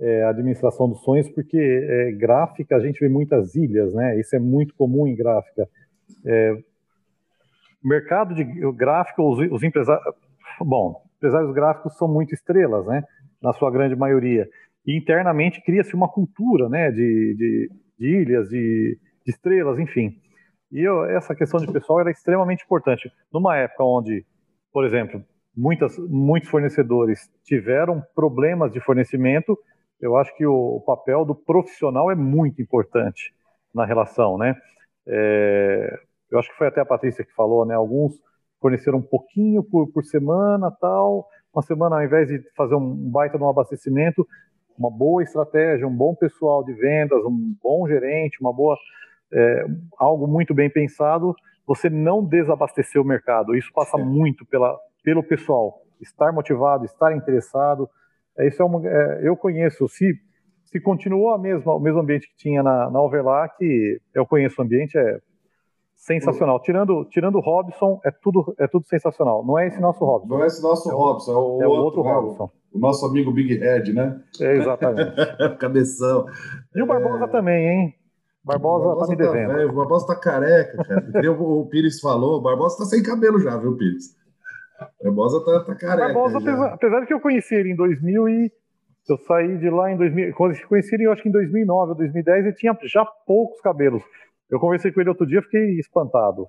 [0.00, 4.18] é, administração dos sonhos, porque é, gráfica a gente vê muitas ilhas, né?
[4.18, 5.68] Isso é muito comum em gráfica.
[6.24, 6.56] É,
[7.82, 10.04] mercado de gráfico, os, os empresários,
[10.60, 13.02] bom, empresários gráficos são muito estrelas, né?
[13.42, 14.48] Na sua grande maioria.
[14.86, 16.90] E internamente cria-se uma cultura, né?
[16.90, 20.16] De, de, de ilhas, de, de, estrelas, enfim.
[20.70, 23.10] E eu, essa questão de pessoal era extremamente importante.
[23.32, 24.24] Numa época onde,
[24.72, 25.24] por exemplo,
[25.56, 29.58] muitas, muitos fornecedores tiveram problemas de fornecimento,
[30.00, 33.34] eu acho que o, o papel do profissional é muito importante
[33.74, 34.56] na relação, né?
[35.06, 37.74] É, eu acho que foi até a Patrícia que falou, né?
[37.74, 38.12] Alguns
[38.60, 41.28] forneceram um pouquinho por, por semana, tal.
[41.52, 44.26] Uma semana, ao invés de fazer um baita de um abastecimento,
[44.78, 48.76] uma boa estratégia, um bom pessoal de vendas, um bom gerente, uma boa
[49.32, 49.66] é,
[49.98, 51.34] algo muito bem pensado,
[51.66, 53.54] você não desabastecer o mercado.
[53.56, 54.02] Isso passa é.
[54.02, 54.78] muito pela,
[55.08, 57.88] pelo pessoal, estar motivado, estar interessado.
[58.38, 60.12] É, isso é uma, é, eu conheço, se,
[60.66, 63.56] se continuou a mesma, o mesmo ambiente que tinha na, na Overlock,
[64.12, 65.18] eu conheço o ambiente, é
[65.96, 66.60] sensacional.
[66.60, 69.42] Tirando, tirando o Robson, é tudo, é tudo sensacional.
[69.46, 70.28] Não é esse nosso Robson.
[70.28, 72.02] Não é esse nosso é Robson, é o, é o outro, outro?
[72.02, 72.50] Robson.
[72.70, 74.20] O nosso amigo Big Head, né?
[74.42, 75.12] É, exatamente.
[75.58, 76.26] Cabeção.
[76.76, 77.28] E o Barbosa é...
[77.28, 77.94] também, hein?
[78.44, 79.56] Barbosa, Barbosa tá me tá devendo.
[79.56, 81.32] Tá, o Barbosa tá careca, cara.
[81.32, 84.17] o, o Pires falou, o Barbosa tá sem cabelo já, viu, Pires?
[85.00, 86.12] O Barbosa tá, tá careca.
[86.12, 88.52] Barbosa, apesar, apesar, de que eu conheci ele em 2000 e
[89.08, 91.90] eu saí de lá em 2000, quando eu conheci ele, eu acho que em 2009
[91.90, 94.02] ou 2010, ele tinha já poucos cabelos.
[94.50, 96.46] Eu conversei com ele outro dia, fiquei espantado.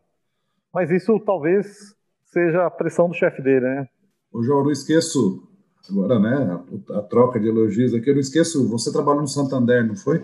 [0.74, 3.88] Mas isso talvez seja a pressão do chefe dele, né?
[4.32, 5.42] Ô, João, não esqueço,
[5.90, 6.62] agora, né,
[6.92, 10.24] a, a, troca de elogios aqui, eu não esqueço, você trabalhou no Santander, não foi?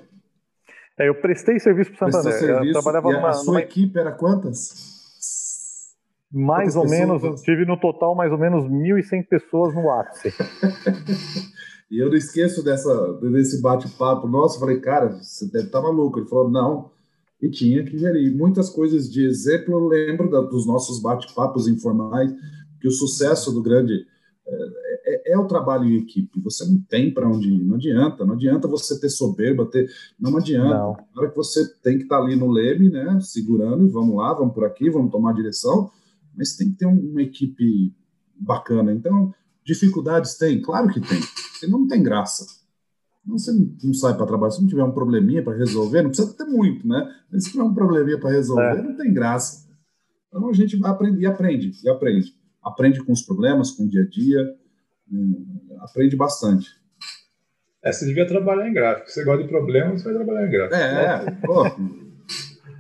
[0.97, 2.39] É, eu prestei serviço para o Santander.
[2.39, 3.61] Serviço, eu trabalhava numa, a sua numa...
[3.61, 4.94] equipe era quantas?
[6.37, 7.21] Mais ou pessoas?
[7.21, 10.33] menos, tive no total mais ou menos 1.100 pessoas no ápice.
[11.89, 16.19] e eu não esqueço dessa, desse bate-papo nosso, falei, cara, você deve estar tá maluco.
[16.19, 16.91] Ele falou, não,
[17.41, 18.35] e tinha que gerir.
[18.35, 22.33] Muitas coisas de exemplo eu lembro da, dos nossos bate-papos informais,
[22.81, 24.05] que o sucesso do grande
[24.47, 26.41] é, é, é, o trabalho em equipe.
[26.41, 30.35] Você não tem para onde ir, não adianta, não adianta você ter soberba, ter, não
[30.37, 30.69] adianta.
[30.69, 30.97] Não.
[31.15, 34.17] Na hora que você tem que estar tá ali no leme, né, segurando, e vamos
[34.17, 35.89] lá, vamos por aqui, vamos tomar direção,
[36.37, 37.93] mas tem que ter uma equipe
[38.35, 38.91] bacana.
[38.91, 39.33] Então,
[39.63, 41.19] dificuldades tem, claro que tem,
[41.59, 42.45] senão não tem graça.
[43.27, 43.51] Você
[43.83, 46.87] não sai para trabalhar, se não tiver um probleminha para resolver, não precisa ter muito,
[46.87, 47.11] né?
[47.31, 48.81] Mas se tiver um probleminha para resolver, é.
[48.83, 49.67] não tem graça.
[50.27, 52.33] Então a gente vai aprender e aprende, e aprende.
[52.61, 54.55] Aprende com os problemas, com o dia a dia,
[55.11, 56.69] hum, aprende bastante.
[57.83, 59.09] É, você devia trabalhar em gráfico.
[59.09, 60.75] Você gosta de problemas, você vai trabalhar em gráfico.
[60.75, 61.63] É, pô.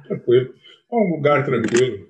[0.07, 0.53] Tranquilo.
[0.91, 2.07] É um lugar tranquilo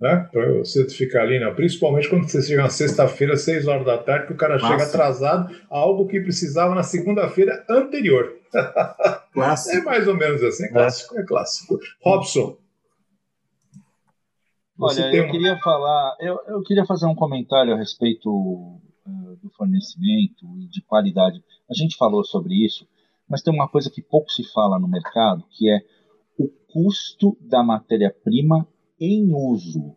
[0.00, 0.28] né?
[0.32, 1.50] Para você ficar ali, né?
[1.52, 4.68] principalmente quando você chega na sexta-feira, seis horas da tarde, que o cara Massa.
[4.68, 8.34] chega atrasado, algo que precisava na segunda-feira anterior.
[9.32, 9.76] Clássico.
[9.76, 11.78] É mais ou menos assim, clássico, é clássico.
[12.00, 12.56] Robson.
[14.78, 20.46] Olha, eu queria falar, eu, eu queria fazer um comentário a respeito uh, do fornecimento
[20.60, 21.42] e de qualidade.
[21.70, 22.86] A gente falou sobre isso,
[23.28, 25.80] mas tem uma coisa que pouco se fala no mercado, que é
[26.38, 28.66] o custo da matéria-prima
[29.00, 29.96] em uso.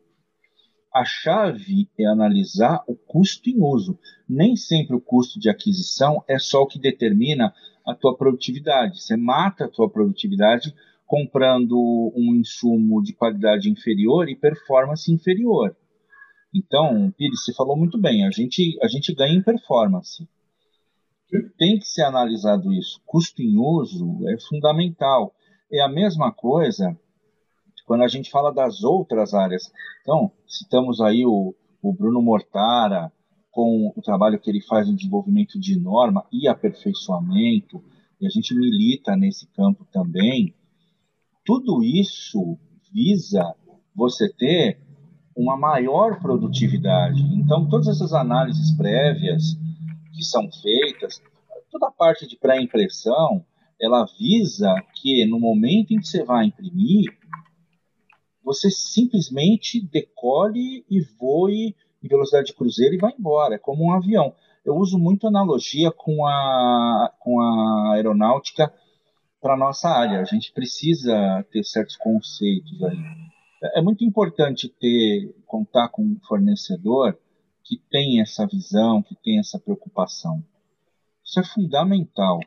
[0.94, 4.00] A chave é analisar o custo em uso.
[4.28, 7.54] Nem sempre o custo de aquisição é só o que determina
[7.86, 9.02] a tua produtividade.
[9.02, 10.74] Você mata a tua produtividade
[11.06, 15.76] comprando um insumo de qualidade inferior e performance inferior.
[16.54, 20.28] Então, Pires, você falou muito bem, a gente, a gente ganha em performance.
[21.58, 23.02] Tem que ser analisado isso.
[23.06, 25.34] Custo em uso é fundamental.
[25.72, 26.98] É a mesma coisa
[27.88, 29.72] quando a gente fala das outras áreas.
[30.02, 33.12] Então, citamos aí o, o Bruno Mortara,
[33.50, 37.82] com o trabalho que ele faz no desenvolvimento de norma e aperfeiçoamento,
[38.20, 40.54] e a gente milita nesse campo também.
[41.46, 42.60] Tudo isso
[42.94, 43.56] visa
[43.96, 44.80] você ter
[45.36, 47.22] uma maior produtividade.
[47.34, 49.56] Então, todas essas análises prévias
[50.14, 51.22] que são feitas,
[51.72, 53.46] toda a parte de pré-impressão,
[53.80, 57.17] ela visa que no momento em que você vai imprimir,
[58.48, 63.92] você simplesmente decole e voe em velocidade de cruzeiro e vai embora, é como um
[63.92, 64.34] avião.
[64.64, 68.74] Eu uso muito analogia com a, com a aeronáutica
[69.42, 70.22] para a nossa área.
[70.22, 72.98] A gente precisa ter certos conceitos aí.
[73.76, 77.18] É muito importante ter contar com um fornecedor
[77.66, 80.42] que tem essa visão, que tem essa preocupação.
[81.22, 82.40] Isso é fundamental.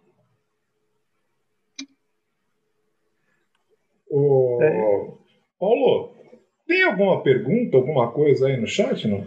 [4.11, 4.63] O...
[4.63, 5.20] É.
[5.61, 6.15] Paulo,
[6.67, 9.27] tem alguma pergunta, alguma coisa aí no chat, não?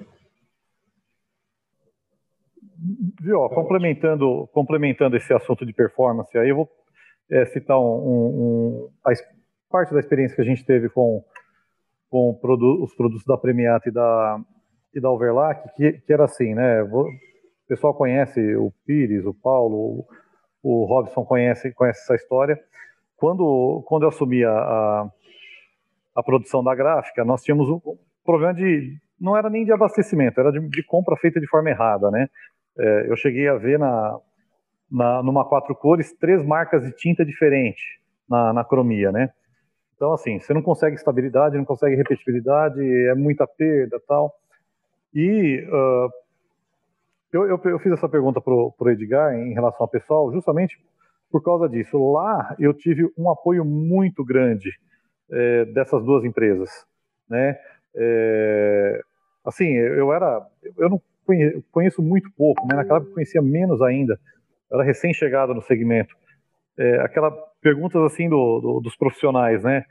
[3.21, 6.69] Viu, ó, complementando, complementando esse assunto de performance, aí eu vou
[7.29, 9.11] é, citar um, um, um, a
[9.69, 11.23] parte da experiência que a gente teve com,
[12.09, 14.41] com produ os produtos da Premiata e da,
[14.93, 16.81] e da Overlack, que, que era assim, né?
[16.83, 17.07] O
[17.67, 20.05] pessoal conhece o Pires, o Paulo,
[20.61, 22.59] o, o Robson conhece, conhece essa história.
[23.15, 25.11] Quando, quando eu assumi a, a,
[26.15, 27.79] a produção da gráfica, nós tínhamos um
[28.23, 28.97] problema de.
[29.19, 32.27] Não era nem de abastecimento, era de, de compra feita de forma errada, né?
[32.77, 34.19] É, eu cheguei a ver na,
[34.91, 37.83] na, numa quatro cores três marcas de tinta diferentes
[38.29, 39.29] na, na cromia, né?
[39.95, 44.33] Então, assim, você não consegue estabilidade, não consegue repetibilidade, é muita perda tal.
[45.13, 46.09] E uh,
[47.31, 50.77] eu, eu, eu, fiz essa pergunta para o Edgar em relação ao pessoal, justamente
[51.31, 51.97] por causa disso.
[52.11, 54.71] Lá eu tive um apoio muito grande
[55.33, 56.69] é, dessas duas empresas,
[57.29, 57.57] né?
[57.95, 59.01] É,
[59.45, 60.45] assim, eu era,
[60.77, 61.01] eu não
[61.71, 62.75] conheço muito pouco, né?
[62.75, 64.19] Naquela época conhecia menos ainda.
[64.69, 66.15] Eu era recém-chegado no segmento.
[66.77, 67.31] É, aquela
[67.61, 69.85] perguntas assim do, do, dos profissionais, né?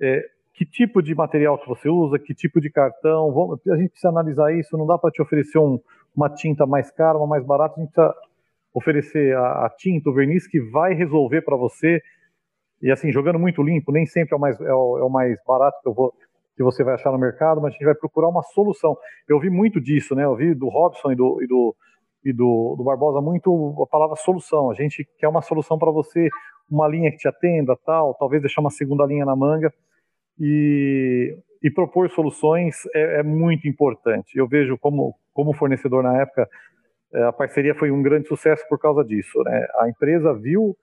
[0.00, 0.22] É,
[0.52, 4.10] que tipo de material que você usa, que tipo de cartão, vamos, a gente precisa
[4.10, 5.80] analisar isso, não dá para te oferecer um,
[6.14, 8.14] uma tinta mais cara, uma mais barata, a gente precisa
[8.72, 12.00] oferecer a, a tinta, o verniz que vai resolver para você,
[12.84, 15.38] e assim, jogando muito limpo, nem sempre é o mais, é o, é o mais
[15.46, 16.14] barato que eu vou
[16.56, 18.96] que você vai achar no mercado, mas a gente vai procurar uma solução.
[19.28, 20.24] Eu vi muito disso, né?
[20.24, 21.76] Eu vi do Robson e do, e do,
[22.24, 24.70] e do, do Barbosa muito a palavra solução.
[24.70, 26.28] A gente quer uma solução para você,
[26.70, 29.72] uma linha que te atenda, tal, talvez deixar uma segunda linha na manga
[30.38, 34.38] e, e propor soluções é, é, muito importante.
[34.38, 36.48] Eu vejo como, como fornecedor na época,
[37.12, 39.42] é, a parceria foi um grande sucesso por causa disso.
[39.42, 39.66] Né?
[39.80, 40.76] A empresa viu,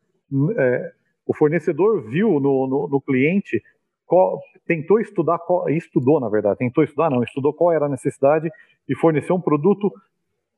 [0.57, 0.91] é,
[1.25, 3.61] o fornecedor viu no, no, no cliente,
[4.05, 8.49] qual, tentou estudar, qual, estudou na verdade, tentou estudar, não, estudou qual era a necessidade
[8.87, 9.91] e forneceu um produto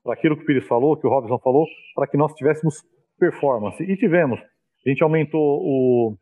[0.03, 2.83] para aquilo que o Pires falou, que o Robson falou, para que nós tivéssemos
[3.19, 3.81] performance.
[3.83, 4.39] E tivemos.
[4.85, 6.17] A gente aumentou o,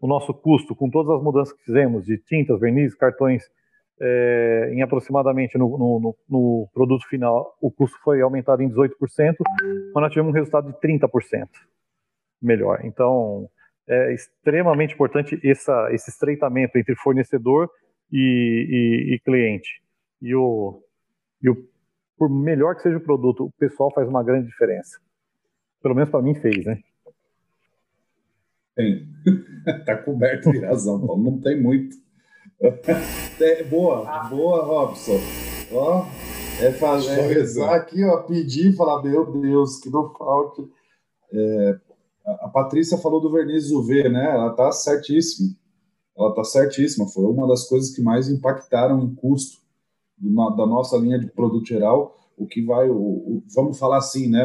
[0.00, 3.44] o nosso custo com todas as mudanças que fizemos de tintas, vernizes, cartões,
[3.98, 8.90] é, em aproximadamente no, no, no, produto final, o custo foi aumentado em 18%,
[9.94, 11.48] mas nós tivemos um resultado de 30%
[12.40, 12.80] melhor.
[12.84, 13.48] Então,
[13.88, 17.70] é extremamente importante essa, esse estreitamento entre fornecedor
[18.12, 18.18] e,
[19.08, 19.80] e, e cliente.
[20.20, 20.82] E o,
[21.42, 21.56] e o,
[22.16, 24.98] por melhor que seja o produto, o pessoal faz uma grande diferença.
[25.82, 26.78] Pelo menos para mim fez, né?
[28.74, 29.06] Tem.
[29.86, 31.22] tá coberto de razão, Paulo.
[31.22, 31.96] Não tem muito.
[33.38, 35.20] É, boa, boa, Robson.
[35.70, 36.06] Ó,
[36.58, 40.66] é fazer é rezar aqui, ó, pedir e falar, meu Deus, que não falte.
[41.34, 41.78] É,
[42.26, 44.34] a Patrícia falou do verniz UV, né?
[44.34, 45.54] Ela tá certíssima.
[46.18, 47.06] Ela tá certíssima.
[47.06, 49.58] Foi uma das coisas que mais impactaram em custo
[50.18, 52.18] da nossa linha de produto geral.
[52.36, 54.42] O que vai, o, o, vamos falar assim, né?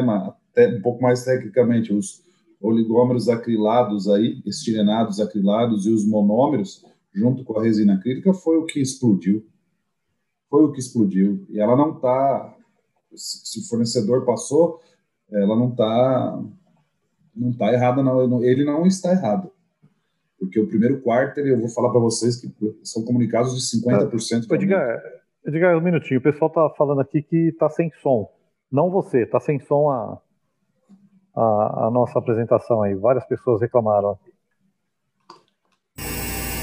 [0.50, 2.22] Até um pouco mais tecnicamente, os
[2.60, 8.64] oligômeros acrilados aí, estirenados acrilados e os monômeros, junto com a resina acrílica, foi o
[8.64, 9.44] que explodiu.
[10.48, 11.44] Foi o que explodiu.
[11.50, 12.56] E ela não está.
[13.14, 14.80] Se o fornecedor passou,
[15.30, 16.42] ela não está
[17.34, 18.42] não está errada, não.
[18.44, 19.50] Ele não está errado.
[20.38, 22.48] Porque o primeiro quarto, eu vou falar para vocês que
[22.82, 24.46] são comunicados de 50%.
[24.50, 25.02] Ah, diga,
[25.46, 28.28] diga um minutinho, o pessoal está falando aqui que está sem som.
[28.70, 30.18] Não você, está sem som a,
[31.36, 32.94] a, a, nossa apresentação aí.
[32.94, 34.18] Várias pessoas reclamaram.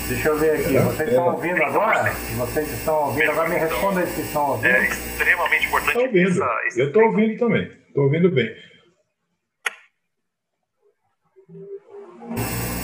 [0.09, 0.77] Deixa eu ver aqui.
[0.77, 2.11] Vocês estão ouvindo agora?
[2.37, 3.49] Vocês estão ouvindo agora?
[3.49, 4.75] Me respondam se estão ouvindo.
[4.75, 5.89] É extremamente importante.
[5.89, 6.43] Estou ouvindo.
[6.43, 7.71] Essa, eu estou ouvindo também.
[7.87, 8.68] Estou ouvindo bem.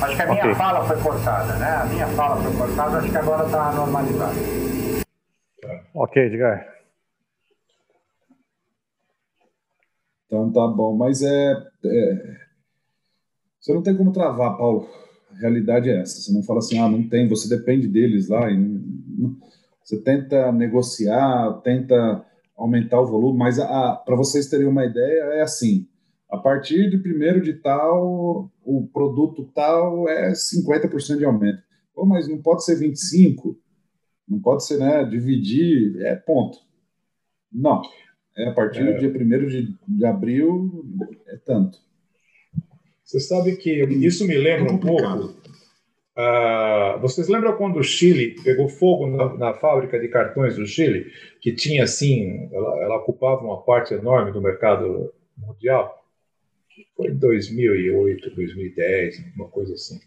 [0.01, 0.55] Acho que a minha okay.
[0.55, 1.67] fala foi cortada, né?
[1.67, 4.33] A minha fala foi cortada, acho que agora está normalizada.
[5.93, 6.67] Ok, Edgar.
[10.25, 11.53] Então tá bom, mas é,
[11.85, 12.37] é,
[13.59, 14.87] Você não tem como travar, Paulo.
[15.31, 16.21] A realidade é essa.
[16.21, 18.49] Você não fala assim, ah, não tem, você depende deles lá.
[18.49, 19.37] E não...
[19.83, 22.25] Você tenta negociar, tenta
[22.57, 25.87] aumentar o volume, mas para vocês terem uma ideia, é assim:
[26.29, 31.61] a partir de primeiro de tal, o produto tal é 50% de aumento.
[31.93, 33.55] Pô, mas não pode ser 25%,
[34.27, 35.05] não pode ser, né?
[35.05, 36.57] Dividir, é ponto.
[37.51, 37.81] Não.
[38.35, 38.91] É, a partir é.
[38.91, 40.83] do dia 1 de, de abril,
[41.27, 41.79] é tanto.
[43.03, 45.35] Você sabe que isso me lembra é um pouco.
[46.17, 51.11] Uh, vocês lembram quando o Chile pegou fogo na, na, fábrica de cartões do Chile,
[51.41, 56.04] que tinha assim, ela, ela, ocupava uma parte enorme do mercado mundial?
[56.95, 59.99] Foi em 2008, 2010, uma coisa assim.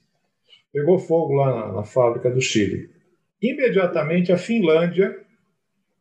[0.73, 2.91] Pegou fogo lá na, na fábrica do Chile.
[3.41, 5.19] Imediatamente a Finlândia,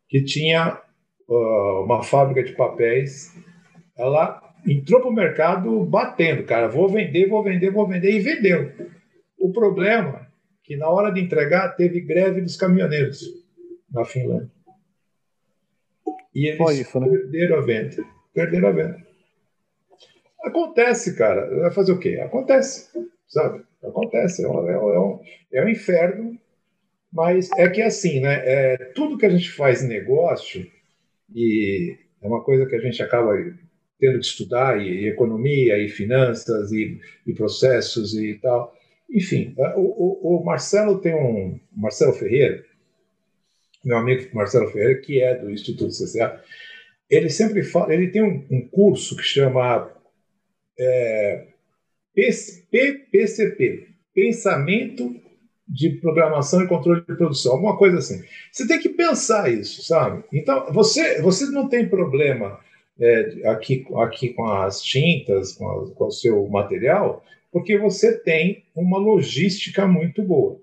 [0.10, 0.82] que tinha
[1.28, 3.34] uh, uma fábrica de papéis,
[3.98, 8.72] ela entrou para o mercado batendo, cara, vou vender, vou vender, vou vender, e vendeu.
[9.40, 10.28] O problema é
[10.64, 13.22] que na hora de entregar teve greve dos caminhoneiros
[13.90, 14.52] na Finlândia.
[16.36, 17.08] E eles isso, né?
[17.08, 17.96] perderam a venda.
[18.34, 19.07] Perderam a venda.
[20.48, 21.50] Acontece, cara.
[21.62, 22.20] Vai fazer o quê?
[22.20, 22.90] Acontece,
[23.28, 23.64] sabe?
[23.84, 24.44] Acontece.
[24.44, 25.20] É um, é um,
[25.54, 26.38] é um inferno,
[27.12, 28.42] mas é que assim, né?
[28.46, 30.66] É, tudo que a gente faz em negócio,
[31.34, 33.34] e é uma coisa que a gente acaba
[34.00, 38.74] tendo que estudar, e, e economia, e finanças, e, e, processos e tal.
[39.10, 41.60] Enfim, é, o, o, o Marcelo tem um.
[41.76, 42.64] Marcelo Ferreira,
[43.84, 46.42] meu amigo Marcelo Ferreira, que é do Instituto CCA,
[47.10, 49.92] ele sempre fala, ele tem um, um curso que chama
[50.80, 51.48] é,
[52.14, 55.16] PPCP, Pensamento
[55.68, 58.24] de Programação e Controle de Produção, alguma coisa assim.
[58.52, 60.24] Você tem que pensar isso, sabe?
[60.32, 62.60] Então, você, você não tem problema
[63.00, 68.64] é, aqui, aqui com as tintas, com, a, com o seu material, porque você tem
[68.76, 70.60] uma logística muito boa.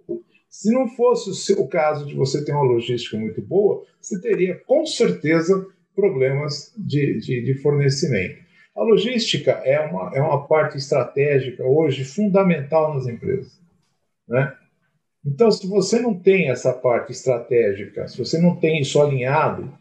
[0.49, 4.55] Se não fosse o, seu, caso de você ter uma logística muito boa, você teria
[4.67, 8.44] com certeza problemas de, de, de fornecimento.
[8.77, 13.61] A logística é uma, é uma parte estratégica hoje fundamental nas empresas.
[14.29, 14.53] Né?
[15.25, 19.73] Então, se você não tem essa parte estratégica, se você não tem isso alinhado,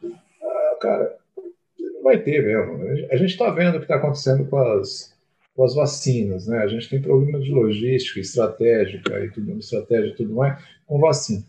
[0.41, 1.17] ah, cara,
[1.77, 3.07] não vai ter mesmo.
[3.11, 5.13] A gente está vendo o que está acontecendo com as,
[5.55, 6.47] com as vacinas.
[6.47, 6.59] Né?
[6.59, 11.43] A gente tem problema de logística, estratégica e tudo, estratégia e tudo mais com vacina,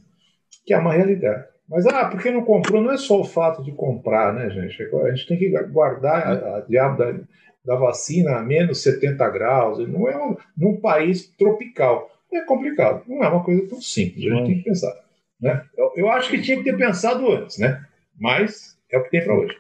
[0.65, 1.54] que é uma realidade.
[1.69, 2.83] Mas, ah, porque não comprou?
[2.83, 4.83] Não é só o fato de comprar, né, gente?
[4.83, 7.21] A gente tem que guardar a, a diabo da,
[7.65, 9.79] da, vacina a menos 70 graus.
[9.89, 12.11] Não é um, num país tropical.
[12.33, 13.05] É complicado.
[13.09, 14.31] Não é uma coisa tão simples.
[14.31, 14.93] A gente tem que pensar.
[15.41, 15.65] Né?
[15.77, 17.85] Eu, eu acho que tinha que ter pensado antes, né?
[18.19, 19.57] Mas é o que tem para hoje.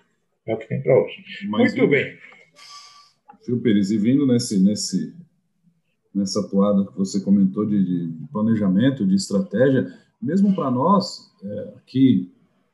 [0.46, 1.24] É o que tem para hoje.
[1.48, 2.18] Mas, Muito bem.
[3.46, 3.90] Viu, Pires?
[3.90, 5.14] E vindo nesse, nesse,
[6.14, 9.86] nessa toada que você comentou de, de planejamento, de estratégia,
[10.24, 12.32] mesmo para nós, é, aqui,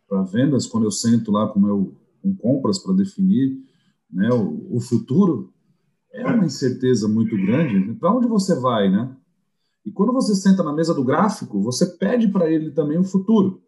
[0.08, 3.58] para vendas, quando eu sento lá com, meu, com compras para definir
[4.10, 5.52] né, o, o, futuro,
[6.12, 7.94] é uma incerteza muito grande.
[7.94, 9.16] Para onde você vai, né?
[9.84, 13.62] E quando você senta na mesa do gráfico, você pede para ele também o futuro.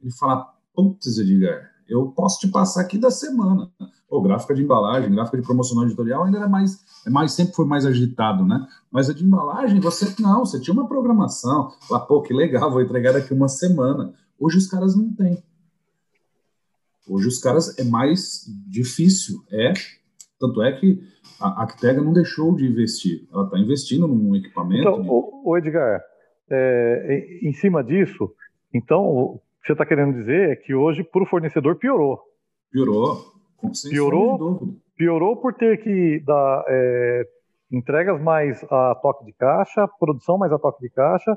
[0.00, 3.70] Ele fala, putz, Edgar, eu posso te passar aqui da semana.
[4.08, 7.66] Pô, gráfica de embalagem, gráfica de promocional editorial ainda era mais, é mais, sempre foi
[7.66, 8.66] mais agitado, né?
[8.90, 11.72] Mas a de embalagem, você não, você tinha uma programação.
[11.90, 14.14] Lá, pô, que legal, vou entregar daqui uma semana.
[14.38, 15.42] Hoje os caras não têm.
[17.08, 19.72] Hoje os caras é mais difícil, é.
[20.38, 21.02] Tanto é que
[21.40, 23.26] a Actega não deixou de investir.
[23.32, 24.88] Ela está investindo num equipamento.
[24.88, 25.08] Então, de...
[25.08, 26.02] o Edgar,
[26.50, 28.30] é, em cima disso,
[28.72, 32.20] então você está querendo dizer é que hoje, para o fornecedor, piorou.
[32.70, 33.32] Piorou.
[33.88, 37.26] Piorou, piorou por ter que dar é,
[37.72, 41.34] entregas mais a toque de caixa, produção mais a toque de caixa,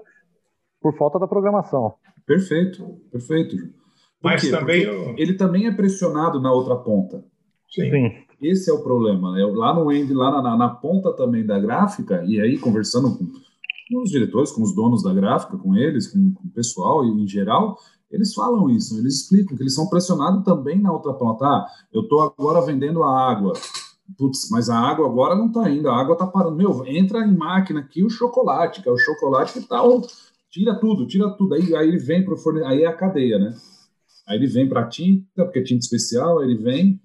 [0.81, 1.93] por falta da programação.
[2.25, 3.55] Perfeito, perfeito.
[4.21, 5.15] Mas também eu...
[5.17, 7.23] ele também é pressionado na outra ponta.
[7.69, 7.89] Sim.
[7.89, 8.11] Sim.
[8.41, 9.31] Esse é o problema.
[9.33, 9.45] Né?
[9.45, 14.01] Lá no end, lá na, na, ponta também da gráfica, e aí conversando com, com
[14.03, 17.27] os diretores, com os donos da gráfica, com eles, com, com o pessoal e em
[17.27, 17.77] geral,
[18.09, 21.45] eles falam isso, eles explicam que eles são pressionados também na outra ponta.
[21.45, 23.53] Ah, eu estou agora vendendo a água.
[24.17, 26.55] Putz, mas a água agora não está indo, a água está parando.
[26.55, 29.81] Meu, entra em máquina aqui o chocolate, que é o chocolate que está.
[30.49, 31.55] Tira tudo, tira tudo.
[31.55, 33.53] Aí, aí ele vem para o fornecedor, aí é a cadeia, né?
[34.25, 37.01] Aí ele vem para a tinta, porque é tinta especial, aí ele vem.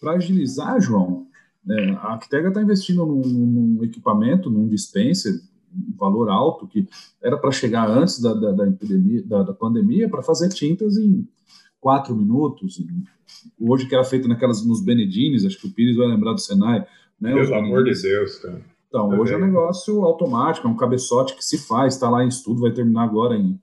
[0.00, 1.26] Para agilizar, João,
[1.64, 5.34] né, a Actega está investindo num, num equipamento, num dispenser
[5.96, 6.86] valor alto que
[7.22, 11.26] era para chegar antes da, da, da epidemia, da, da pandemia, para fazer tintas em
[11.80, 12.82] quatro minutos.
[13.60, 16.86] Hoje que era feito naquelas nos Benedines, acho que o Pires vai lembrar do Senai,
[17.20, 17.32] né?
[17.32, 18.62] Pelo amor de Deus, cara.
[18.88, 22.28] Então, hoje é um negócio automático, é um cabeçote que se faz, está lá em
[22.28, 23.60] estudo, vai terminar agora em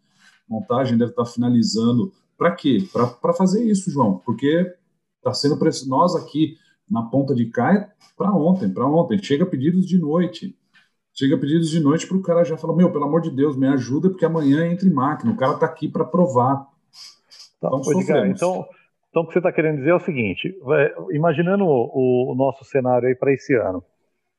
[0.48, 2.12] montagem, deve estar tá finalizando.
[2.38, 2.86] Para quê?
[2.92, 4.76] Para fazer isso, João, porque
[5.18, 5.58] está sendo
[5.88, 6.58] nós aqui
[6.90, 9.24] na ponta de cá é para ontem, para ontem.
[9.24, 10.54] Chega pedidos de noite.
[11.14, 13.68] Chega pedidos de noite para o cara já falar: Meu, pelo amor de Deus, me
[13.68, 15.32] ajuda, porque amanhã entra em máquina.
[15.32, 16.68] O cara está aqui para provar.
[17.60, 18.66] Tá, então, Edgar, então,
[19.10, 20.58] então, o que você está querendo dizer é o seguinte:
[21.12, 23.84] imaginando o, o nosso cenário aí para esse ano,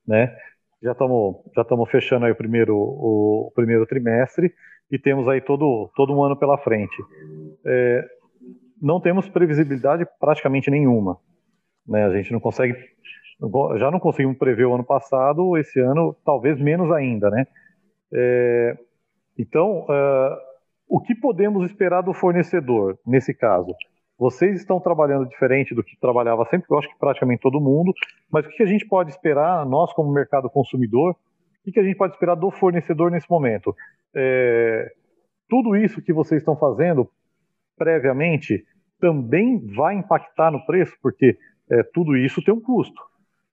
[0.06, 0.34] né?
[0.82, 4.52] Já estamos já estamos fechando aí o primeiro, o, o, primeiro trimestre
[4.90, 6.96] e temos aí todo, todo um ano pela frente.
[7.64, 8.04] É,
[8.80, 11.18] não temos previsibilidade praticamente nenhuma.
[11.86, 12.04] Né?
[12.04, 12.74] A gente não consegue
[13.78, 17.46] já não conseguimos prever o ano passado, esse ano talvez menos ainda, né?
[18.12, 18.76] É,
[19.38, 20.36] então, uh,
[20.88, 23.74] o que podemos esperar do fornecedor nesse caso?
[24.18, 27.92] Vocês estão trabalhando diferente do que trabalhava sempre, eu acho que praticamente todo mundo,
[28.30, 31.16] mas o que a gente pode esperar, nós como mercado consumidor,
[31.66, 33.74] o que a gente pode esperar do fornecedor nesse momento?
[34.14, 34.92] É,
[35.48, 37.08] tudo isso que vocês estão fazendo
[37.76, 38.64] previamente
[39.00, 41.36] também vai impactar no preço, porque
[41.70, 43.02] é, tudo isso tem um custo.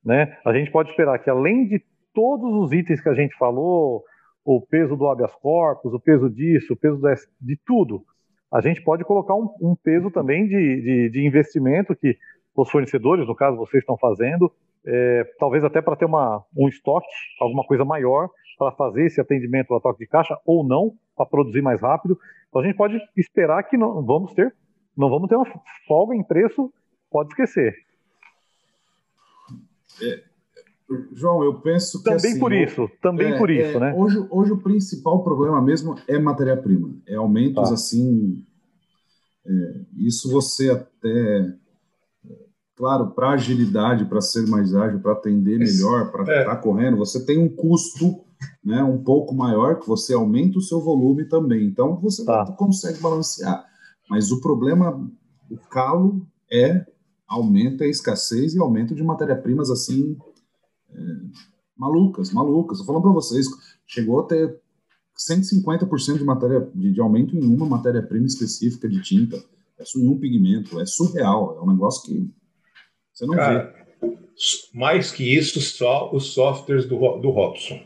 [0.10, 0.36] Né?
[0.44, 1.80] A gente pode esperar que, além de
[2.16, 4.04] todos os itens que a gente falou,
[4.44, 7.00] o peso do habeas corpus, o peso disso, o peso
[7.40, 8.04] de tudo,
[8.52, 12.18] a gente pode colocar um, um peso também de, de, de, investimento que
[12.56, 14.52] os fornecedores, no caso vocês estão fazendo,
[14.84, 17.06] é, talvez até para ter uma, um estoque,
[17.40, 21.62] alguma coisa maior, para fazer esse atendimento a toque de caixa ou não, para produzir
[21.62, 22.18] mais rápido.
[22.48, 24.56] Então a gente pode esperar que não vamos ter,
[24.98, 25.46] não vamos ter uma
[25.88, 26.74] folga em preço,
[27.12, 27.76] pode esquecer.
[30.02, 30.24] É,
[31.14, 33.94] João, eu penso que também assim, por isso, também é, por isso, é, né?
[33.96, 37.74] Hoje, hoje o principal problema mesmo é matéria-prima, é aumentos tá.
[37.76, 38.44] assim.
[39.46, 41.54] É, isso você até,
[42.76, 46.46] claro, para agilidade, para ser mais ágil, para atender melhor, para estar é.
[46.46, 48.22] tá correndo, você tem um custo,
[48.64, 51.66] né, um pouco maior que você aumenta o seu volume também.
[51.66, 52.46] Então você tá.
[52.58, 53.64] consegue balancear.
[54.10, 55.08] Mas o problema,
[55.52, 56.86] o calo é
[57.30, 60.18] aumenta a escassez e aumento de matéria-primas assim
[60.90, 60.96] é,
[61.78, 62.80] malucas, malucas.
[62.80, 63.46] Estou falando para vocês,
[63.88, 64.60] chegou a ter
[65.30, 69.38] 150% de matéria de, de, aumento em uma matéria-prima específica de tinta.
[69.78, 72.30] É em um pigmento, é surreal, é um negócio que
[73.14, 74.18] você não Cara, vê.
[74.74, 77.80] Mais que isso, só os softwares do, do Robson.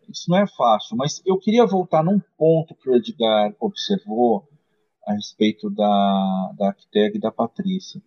[0.08, 4.48] Isso não é fácil, mas eu queria voltar num ponto que o Edgar observou
[5.07, 8.02] a respeito da, da Acteg e da Patrícia.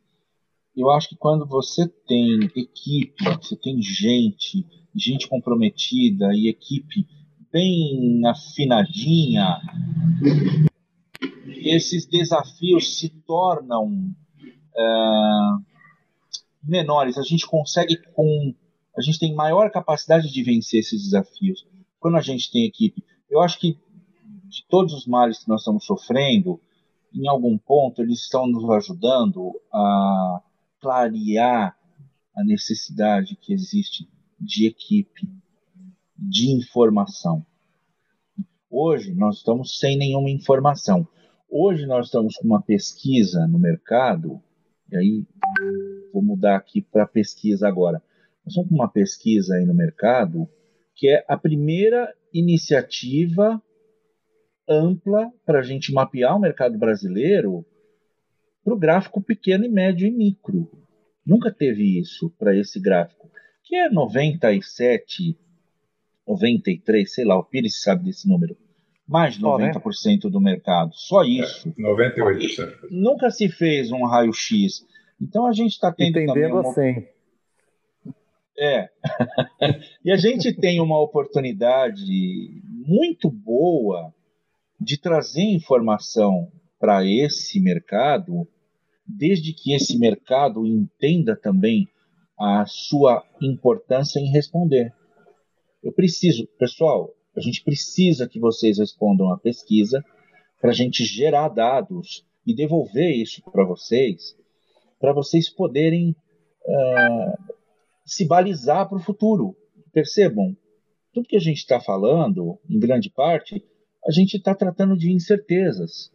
[0.76, 7.08] Eu acho que quando você tem equipe, você tem gente, gente comprometida e equipe
[7.52, 9.60] bem afinadinha,
[11.48, 14.14] esses desafios se tornam
[14.76, 14.84] é,
[16.64, 17.18] menores.
[17.18, 18.54] A gente consegue com,
[18.96, 21.66] a gente tem maior capacidade de vencer esses desafios
[22.00, 23.04] quando a gente tem equipe.
[23.30, 23.78] Eu acho que
[24.46, 26.60] de todos os males que nós estamos sofrendo,
[27.14, 30.42] em algum ponto, eles estão nos ajudando a
[30.80, 31.78] clarear
[32.36, 34.08] a necessidade que existe
[34.40, 35.28] de equipe,
[36.18, 37.46] de informação.
[38.70, 41.08] Hoje nós estamos sem nenhuma informação.
[41.50, 44.42] Hoje nós estamos com uma pesquisa no mercado,
[44.92, 45.28] e aí
[46.14, 48.02] vou mudar aqui para pesquisa agora.
[48.46, 50.48] Nós estamos com uma pesquisa aí no mercado
[51.00, 53.62] que é a primeira iniciativa
[54.70, 57.66] ampla para a gente mapear o mercado brasileiro
[58.64, 60.70] para o gráfico pequeno e médio e micro.
[61.26, 63.30] Nunca teve isso para esse gráfico,
[63.64, 65.36] que é 97,
[66.28, 68.56] 93, sei lá, o Pires sabe desse número.
[69.08, 70.30] Mais de 90% né?
[70.30, 71.68] do mercado, só isso.
[71.70, 72.90] É, 98%.
[72.92, 74.86] nunca se fez um raio-x.
[75.20, 76.62] Então a gente está tendo Entendendo também uma...
[76.62, 77.08] assim.
[78.58, 78.90] É.
[80.06, 84.14] e a gente tem uma oportunidade muito boa
[84.80, 88.48] de trazer informação para esse mercado
[89.06, 91.88] desde que esse mercado entenda também
[92.40, 94.94] a sua importância em responder.
[95.84, 100.04] Eu preciso, pessoal, a gente precisa que vocês respondam a pesquisa
[100.62, 104.36] para a gente gerar dados e devolver isso para vocês,
[105.00, 106.16] para vocês poderem
[106.66, 107.54] uh,
[108.06, 109.56] se balizar para o futuro.
[109.92, 110.56] Percebam,
[111.14, 113.64] tudo que a gente está falando, em grande parte,
[114.06, 116.12] a gente está tratando de incertezas.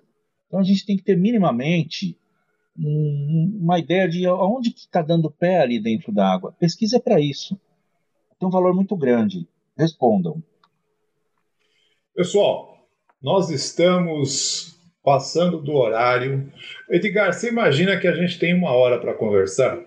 [0.47, 2.17] Então a gente tem que ter minimamente
[2.79, 6.53] um, uma ideia de aonde que está dando pé ali dentro da água.
[6.59, 7.59] Pesquisa é para isso.
[8.39, 9.47] Tem um valor muito grande.
[9.77, 10.43] Respondam.
[12.15, 12.79] Pessoal,
[13.23, 16.53] nós estamos passando do horário.
[16.89, 19.79] Edgar, você imagina que a gente tem uma hora para conversar?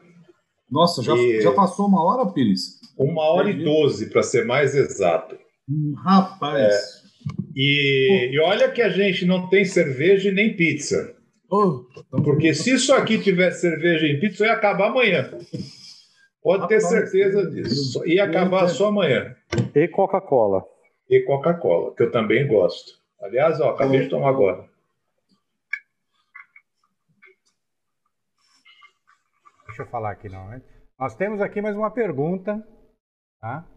[0.70, 1.42] Nossa, já, e...
[1.42, 2.80] já passou uma hora, Pires?
[2.98, 5.38] Uma hora e doze, para ser mais exato.
[5.70, 6.62] Hum, rapaz.
[6.62, 6.97] É,
[7.60, 11.16] e, e, olha que a gente não tem cerveja e nem pizza.
[12.24, 15.32] Porque se isso aqui tivesse cerveja e pizza, ia acabar amanhã.
[16.44, 18.06] Pode ter certeza disso.
[18.06, 19.36] Ia acabar só amanhã.
[19.74, 20.64] E Coca-Cola.
[21.10, 22.94] E Coca-Cola, que eu também gosto.
[23.20, 24.64] Aliás, ó, acabei de tomar agora.
[29.66, 30.62] Deixa eu falar aqui não, né?
[31.00, 32.64] Nós temos aqui mais uma pergunta,
[33.40, 33.68] tá?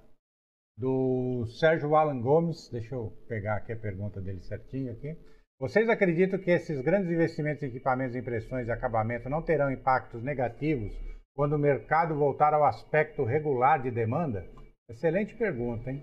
[0.80, 2.70] Do Sérgio Alan Gomes.
[2.72, 5.14] Deixa eu pegar aqui a pergunta dele certinho aqui.
[5.58, 10.90] Vocês acreditam que esses grandes investimentos em equipamentos, impressões e acabamento não terão impactos negativos
[11.34, 14.42] quando o mercado voltar ao aspecto regular de demanda?
[14.88, 16.02] Excelente pergunta, hein?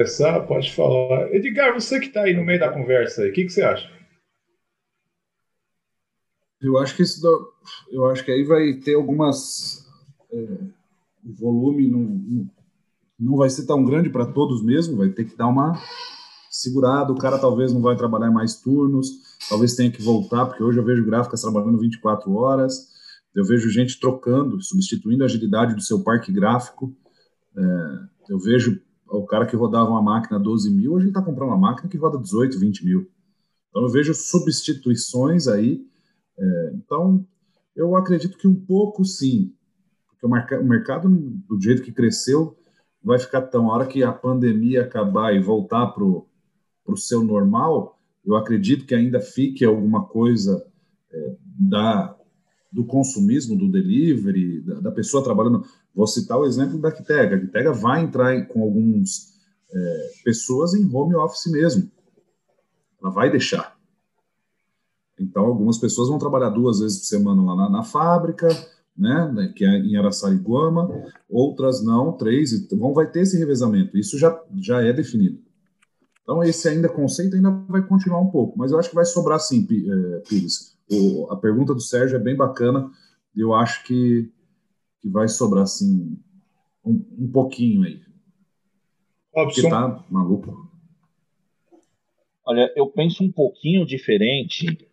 [0.00, 1.32] Essa pode falar.
[1.32, 3.88] Edgar, você que está aí no meio da conversa, o que, que você acha?
[6.60, 7.24] Eu acho que isso,
[7.92, 9.86] eu acho que aí vai ter algumas
[10.32, 10.75] é,
[11.26, 12.48] o volume não,
[13.18, 15.76] não vai ser tão grande para todos mesmo, vai ter que dar uma
[16.48, 19.08] segurado, o cara talvez não vai trabalhar mais turnos,
[19.48, 22.88] talvez tenha que voltar, porque hoje eu vejo gráficas trabalhando 24 horas,
[23.34, 26.96] eu vejo gente trocando, substituindo a agilidade do seu parque gráfico,
[27.56, 27.98] é,
[28.30, 31.58] eu vejo o cara que rodava uma máquina 12 mil, hoje ele está comprando uma
[31.58, 33.10] máquina que roda 18, 20 mil.
[33.68, 35.84] Então eu vejo substituições aí,
[36.38, 37.26] é, então
[37.74, 39.52] eu acredito que um pouco sim,
[40.20, 42.56] porque o, mercado, do jeito que cresceu,
[43.02, 43.70] vai ficar tão.
[43.70, 48.94] A hora que a pandemia acabar e voltar para o seu normal, eu acredito que
[48.94, 50.66] ainda fique alguma coisa
[51.12, 52.16] é, da,
[52.72, 55.64] do consumismo, do delivery, da, da, pessoa trabalhando.
[55.94, 57.36] Vou citar o exemplo da Quitega.
[57.36, 59.34] A Quitega vai entrar com algumas
[59.72, 61.90] é, pessoas em home office mesmo.
[63.00, 63.76] Ela vai deixar.
[65.18, 68.48] Então, algumas pessoas vão trabalhar duas vezes por semana lá na, na fábrica,
[68.96, 70.90] né, que é em Araçariguama,
[71.28, 73.96] outras não, três, então vai ter esse revezamento.
[73.96, 75.38] Isso já, já é definido.
[76.22, 79.38] Então, esse ainda conceito ainda vai continuar um pouco, mas eu acho que vai sobrar
[79.38, 80.76] sim, é, Pires.
[80.90, 82.90] O, a pergunta do Sérgio é bem bacana,
[83.36, 84.30] eu acho que,
[85.00, 86.18] que vai sobrar sim
[86.84, 88.00] um, um pouquinho aí.
[89.34, 89.54] Robson.
[89.54, 90.66] Porque tá maluco.
[92.44, 94.88] Olha, eu penso um pouquinho diferente.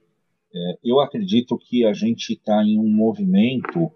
[0.56, 3.92] É, eu acredito que a gente está em um movimento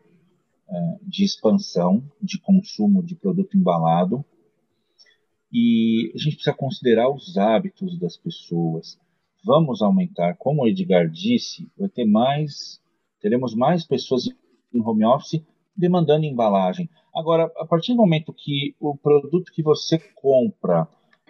[0.70, 4.26] é, de expansão de consumo de produto embalado
[5.54, 9.00] e a gente precisa considerar os hábitos das pessoas.
[9.46, 12.82] Vamos aumentar, como o Edgar disse, vai ter mais,
[13.22, 14.28] teremos mais pessoas
[14.74, 15.42] em home office
[15.76, 16.90] demandando embalagem.
[17.16, 20.88] Agora, a partir do momento que o produto que você compra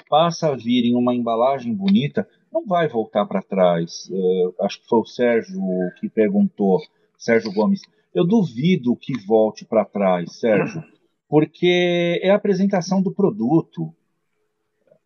[0.09, 4.09] passa a vir em uma embalagem bonita, não vai voltar para trás.
[4.09, 5.61] Uh, acho que foi o Sérgio
[5.99, 6.79] que perguntou,
[7.17, 7.81] Sérgio Gomes.
[8.13, 10.83] Eu duvido que volte para trás, Sérgio,
[11.29, 13.93] porque é a apresentação do produto.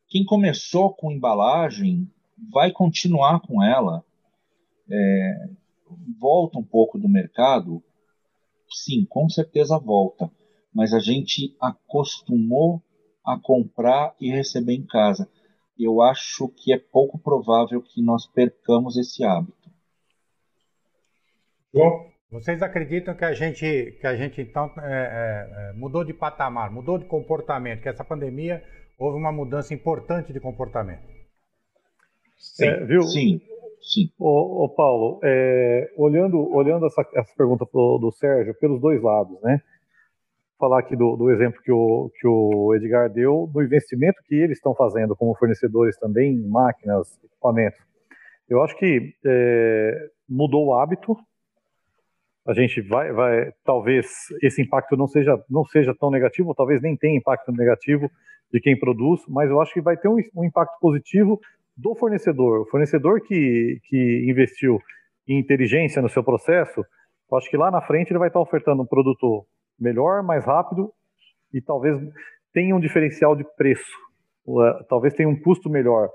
[0.07, 2.09] Quem começou com embalagem
[2.51, 4.03] vai continuar com ela.
[4.89, 5.49] É,
[6.19, 7.83] volta um pouco do mercado?
[8.69, 10.31] Sim, com certeza volta.
[10.73, 12.81] Mas a gente acostumou
[13.25, 15.29] a comprar e receber em casa.
[15.83, 19.69] Eu acho que é pouco provável que nós percamos esse hábito.
[21.73, 26.13] Bom, vocês acreditam que a gente, que a gente então é, é, é mudou de
[26.13, 28.63] patamar, mudou de comportamento, que essa pandemia
[28.97, 31.03] houve uma mudança importante de comportamento.
[32.37, 33.03] Sim, é, viu?
[33.03, 33.41] Sim.
[33.81, 34.11] Sim.
[34.19, 39.41] Ô, ô Paulo, é, olhando, olhando essa, essa pergunta pro, do Sérgio pelos dois lados,
[39.41, 39.61] né?
[40.61, 44.59] Falar aqui do, do exemplo que o, que o Edgar deu, do investimento que eles
[44.59, 47.79] estão fazendo como fornecedores também em máquinas, equipamentos.
[48.47, 51.17] Eu acho que é, mudou o hábito.
[52.47, 54.05] A gente vai, vai, talvez
[54.43, 58.07] esse impacto não seja, não seja tão negativo, talvez nem tenha impacto negativo,
[58.53, 61.39] de quem produz, mas eu acho que vai ter um, um impacto positivo
[61.75, 62.61] do fornecedor.
[62.61, 64.79] O fornecedor que, que investiu
[65.27, 66.85] em inteligência no seu processo,
[67.31, 69.43] eu acho que lá na frente ele vai estar ofertando um produto
[69.81, 70.93] melhor, mais rápido
[71.53, 71.99] e talvez
[72.53, 73.91] tenha um diferencial de preço.
[74.87, 76.09] Talvez tenha um custo melhor.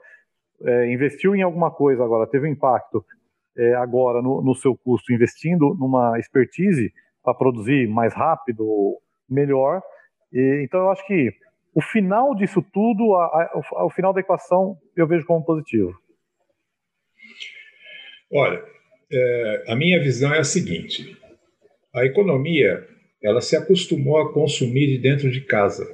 [0.63, 3.05] É, investiu em alguma coisa agora, teve um impacto
[3.57, 8.99] é, agora no, no, seu custo, investindo numa expertise para produzir mais rápido,
[9.29, 9.83] melhor.
[10.33, 11.31] E, então eu acho que
[11.75, 15.95] o final disso tudo, a, a, o final da equação, eu vejo como positivo.
[18.33, 18.63] Olha,
[19.13, 21.17] é, a minha visão é a seguinte:
[21.95, 22.87] a economia
[23.23, 25.87] ela se acostumou a consumir de dentro de casa.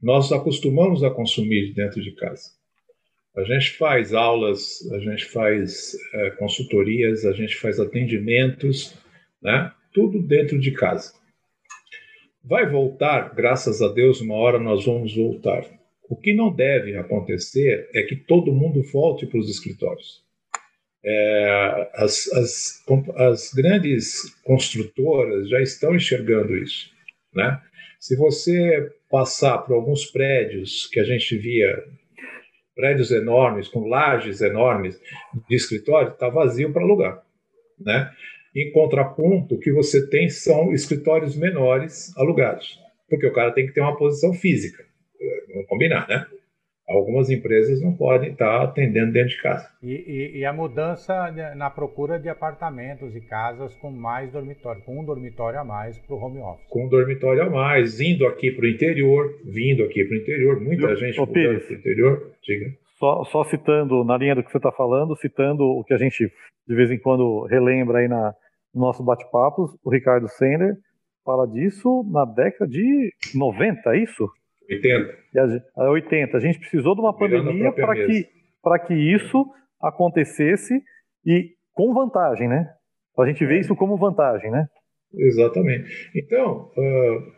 [0.00, 2.50] Nós acostumamos a consumir de dentro de casa.
[3.36, 8.94] A gente faz aulas, a gente faz é, consultorias, a gente faz atendimentos,
[9.40, 9.72] né?
[9.92, 11.12] tudo dentro de casa.
[12.44, 15.64] Vai voltar, graças a Deus, uma hora nós vamos voltar.
[16.08, 20.24] O que não deve acontecer é que todo mundo volte para os escritórios.
[21.10, 22.84] É, as, as,
[23.16, 26.90] as, grandes construtoras já estão enxergando isso.
[27.34, 27.58] Né?
[27.98, 31.82] Se você passar por alguns prédios que a gente via,
[32.74, 35.00] prédios enormes, com lajes enormes
[35.48, 37.22] de escritório, está vazio para alugar.
[37.80, 38.12] Né?
[38.54, 42.78] Em contraponto, o que você tem são escritórios menores alugados,
[43.08, 44.84] porque o cara tem que ter uma posição física.
[45.48, 46.26] Vamos combinar, né?
[46.88, 49.68] Algumas empresas não podem estar atendendo dentro de casa.
[49.82, 54.98] E, e, e a mudança na procura de apartamentos e casas com mais dormitório, com
[54.98, 56.66] um dormitório a mais para o home office.
[56.68, 60.60] Com um dormitório a mais, indo aqui para o interior, vindo aqui para o interior,
[60.60, 62.32] muita Eu, gente mudando para o interior.
[62.42, 62.72] Diga.
[62.98, 66.32] Só, só citando, na linha do que você está falando, citando o que a gente
[66.68, 68.34] de vez em quando relembra aí na,
[68.74, 70.76] no nosso bate-papo, o Ricardo Sender
[71.24, 74.30] fala disso na década de 90, é isso?
[74.68, 75.18] 80.
[75.76, 76.36] A, 80.
[76.36, 79.46] A gente precisou de uma pandemia para que, que isso
[79.80, 80.82] acontecesse
[81.24, 82.68] e com vantagem, né?
[83.14, 84.66] Para a gente ver isso como vantagem, né?
[85.14, 86.10] Exatamente.
[86.14, 87.32] Então, uh,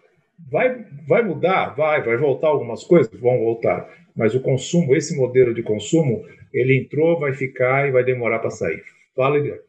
[0.51, 1.75] vai, vai mudar?
[1.75, 3.13] Vai, vai voltar algumas coisas?
[3.21, 3.89] Vão voltar.
[4.17, 8.51] Mas o consumo, esse modelo de consumo, ele entrou, vai ficar e vai demorar para
[8.51, 8.83] sair.
[9.15, 9.61] Fala, Eliane.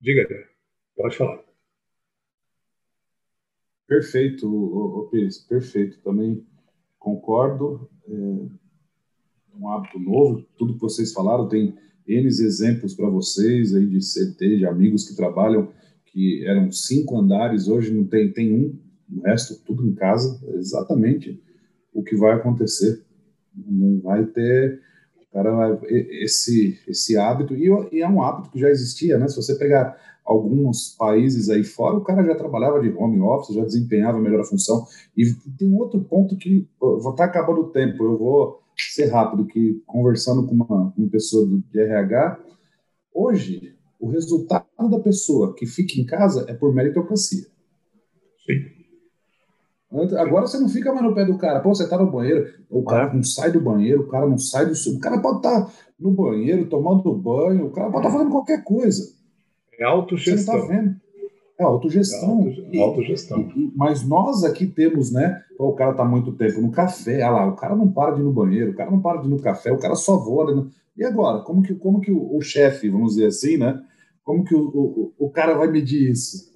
[0.00, 0.26] Diga,
[0.96, 1.49] pode falar.
[3.90, 5.98] Perfeito, Pires, perfeito.
[6.04, 6.46] Também
[6.96, 7.90] concordo.
[8.08, 8.12] É
[9.58, 10.46] um hábito novo.
[10.56, 11.74] Tudo que vocês falaram tem
[12.06, 15.72] N exemplos para vocês aí de CT, de amigos que trabalham,
[16.06, 18.78] que eram cinco andares, hoje não tem, tem um,
[19.12, 20.40] o resto tudo em casa.
[20.46, 21.42] É exatamente
[21.92, 23.04] o que vai acontecer.
[23.56, 24.80] Não vai ter
[25.32, 29.26] cara esse esse hábito e, é um hábito que já existia, né?
[29.26, 29.96] Se você pegar
[30.30, 34.44] alguns países aí fora, o cara já trabalhava de home office, já desempenhava melhor a
[34.44, 34.86] função.
[35.16, 35.24] E
[35.58, 39.44] tem um outro ponto que vou estar tá acabando o tempo, eu vou ser rápido,
[39.44, 42.38] que conversando com uma, uma pessoa do, de RH,
[43.12, 47.46] hoje o resultado da pessoa que fica em casa é por meritocracia.
[48.46, 48.80] Sim.
[50.16, 51.58] Agora você não fica mais no pé do cara.
[51.58, 54.64] Pô, você tá no banheiro, o cara não sai do banheiro, o cara não sai
[54.64, 54.72] do.
[54.72, 58.30] O cara pode estar tá no banheiro, tomando banho, o cara pode estar tá fazendo
[58.30, 59.19] qualquer coisa.
[59.80, 60.54] É autogestão.
[60.54, 60.96] Você não tá vendo.
[61.58, 62.54] É autogestão.
[62.72, 63.52] É autogestão.
[63.54, 65.42] E, e, mas nós aqui temos, né?
[65.58, 68.24] O cara tá muito tempo no café, ah lá, o cara não para de ir
[68.24, 70.54] no banheiro, o cara não para de ir no café, o cara só voa.
[70.54, 70.66] Né?
[70.96, 71.40] E agora?
[71.40, 73.80] Como que, como que o, o chefe, vamos dizer assim, né?
[74.24, 76.50] Como que o, o, o cara vai medir isso?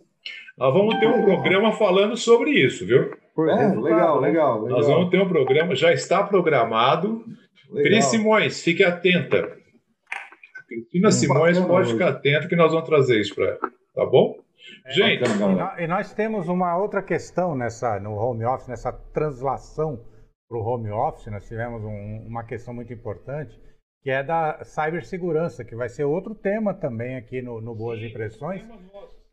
[0.57, 3.11] Nós vamos ter um programa falando sobre isso, viu?
[3.37, 7.25] É, legal, legal, legal, Nós vamos ter um programa, já está programado.
[7.71, 7.91] Legal.
[7.91, 9.64] Cris Simões, fique atenta.
[10.67, 13.59] Cristina hum, Simões pode ficar atenta que nós vamos trazer isso para ela,
[13.95, 14.37] tá bom?
[14.87, 20.01] É, Gente, bacana, e nós temos uma outra questão nessa no home office, nessa translação
[20.49, 23.59] para o home office, nós tivemos um, uma questão muito importante,
[24.03, 28.63] que é da cibersegurança, que vai ser outro tema também aqui no, no Boas Impressões.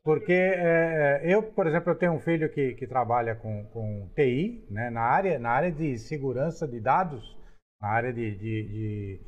[0.04, 4.10] Porque é, é, eu, por exemplo, eu tenho um filho que, que trabalha com, com
[4.16, 7.38] TI, né, na, área, na área de segurança de dados,
[7.80, 9.20] na área de, de, de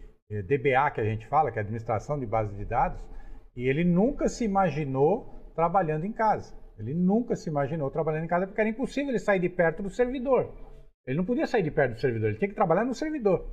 [0.42, 3.04] DBA que a gente fala, que é administração de base de dados,
[3.56, 6.56] e ele nunca se imaginou trabalhando em casa.
[6.80, 9.90] Ele nunca se imaginou trabalhando em casa porque era impossível ele sair de perto do
[9.90, 10.52] servidor.
[11.06, 13.46] Ele não podia sair de perto do servidor, ele tinha que trabalhar no servidor.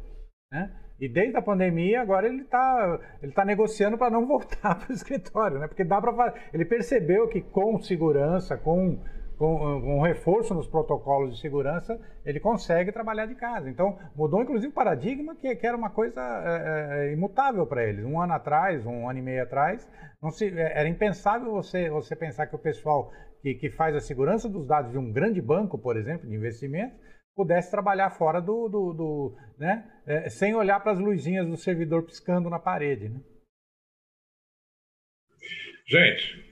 [0.53, 0.71] Né?
[1.01, 4.93] E desde a pandemia, agora ele está ele tá negociando para não voltar para o
[4.93, 5.67] escritório, né?
[5.67, 9.03] Porque dá para Ele percebeu que com segurança, com,
[9.41, 13.71] com, com um reforço nos protocolos de segurança, ele consegue trabalhar de casa.
[13.71, 18.05] Então, mudou inclusive o paradigma, que, que era uma coisa é, é, imutável para eles.
[18.05, 19.89] Um ano atrás, um ano e meio atrás,
[20.23, 23.11] não se, era impensável você, você pensar que o pessoal
[23.41, 26.95] que, que faz a segurança dos dados de um grande banco, por exemplo, de investimento,
[27.35, 32.03] pudesse trabalhar fora do, do, do né, é, sem olhar para as luzinhas do servidor
[32.03, 33.09] piscando na parede.
[33.09, 33.21] Né?
[35.87, 36.45] Gente,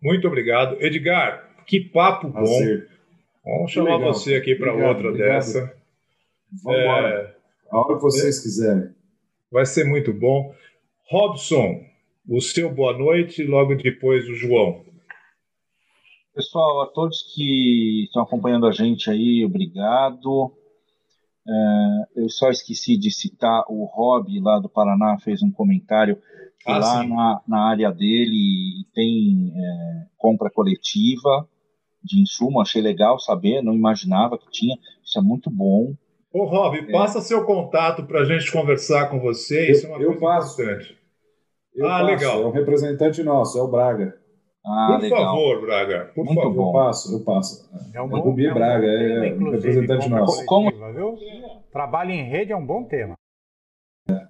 [0.00, 0.80] muito obrigado.
[0.80, 2.88] Edgar, que papo Prazer.
[3.44, 3.56] bom.
[3.58, 5.34] Vamos chamar você aqui para outra obrigado.
[5.34, 5.76] dessa.
[6.62, 7.08] Vamos embora.
[7.08, 7.36] É,
[7.70, 8.90] a hora que vocês é, quiserem.
[9.50, 10.54] Vai ser muito bom.
[11.08, 11.84] Robson,
[12.28, 14.84] o seu boa noite e logo depois o João.
[16.34, 20.52] Pessoal, a todos que estão acompanhando a gente aí, obrigado.
[21.48, 26.16] É, eu só esqueci de citar o Rob lá do Paraná, fez um comentário
[26.58, 31.48] que ah, lá na, na, área dele tem é, compra coletiva
[32.06, 35.94] de insumo, achei legal saber, não imaginava que tinha, isso é muito bom.
[36.32, 36.92] Ô Rob, é.
[36.92, 40.62] passa seu contato para a gente conversar com você, isso é uma eu coisa passo.
[40.62, 40.96] importante.
[41.74, 42.42] Eu ah, passo, legal.
[42.42, 44.16] É um representante nosso, é o Braga.
[44.64, 45.24] Ah, por legal.
[45.24, 46.12] favor, Braga.
[46.14, 46.54] Por Muito favor.
[46.54, 46.68] Bom.
[46.68, 47.70] Eu passo, eu passo.
[47.94, 50.44] É um bom, é Braga, é, um representante nosso.
[50.46, 50.70] Como?
[50.92, 51.16] Viu?
[51.72, 53.14] Trabalho em rede é um bom tema.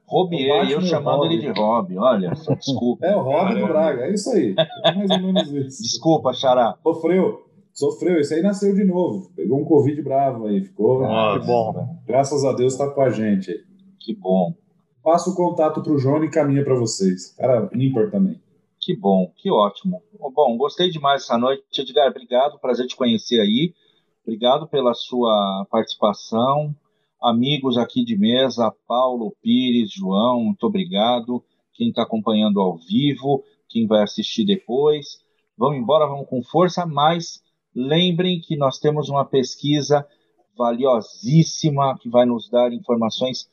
[0.07, 1.35] Robier, eu chamando Rob.
[1.35, 3.05] ele de Rob, olha desculpa.
[3.05, 4.55] É o Rob do Braga, é isso aí.
[4.85, 5.82] É mais ou menos isso.
[5.82, 6.77] Desculpa, Xará.
[6.82, 7.45] Sofreu,
[7.77, 9.31] sofreu, esse aí nasceu de novo.
[9.36, 11.05] Pegou um Covid bravo aí, ficou.
[11.05, 11.98] Ah, que bom.
[12.07, 13.61] Graças a Deus tá com a gente aí.
[14.01, 14.55] Que bom.
[15.03, 17.35] Passa o contato pro João e caminha para vocês.
[17.36, 18.40] Cara ímpar também.
[18.81, 20.03] Que bom, que ótimo.
[20.35, 21.62] Bom, gostei demais essa noite.
[21.78, 23.74] Edgar, obrigado, prazer te conhecer aí.
[24.23, 26.74] Obrigado pela sua participação.
[27.20, 31.43] Amigos aqui de mesa, Paulo, Pires, João, muito obrigado.
[31.74, 35.20] Quem está acompanhando ao vivo, quem vai assistir depois.
[35.59, 37.43] Vamos embora, vamos com força, mas
[37.77, 40.09] lembrem que nós temos uma pesquisa
[40.57, 43.51] valiosíssima que vai nos dar informações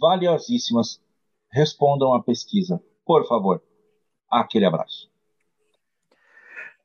[0.00, 0.98] valiosíssimas.
[1.52, 3.62] Respondam à pesquisa, por favor.
[4.30, 5.10] Aquele abraço.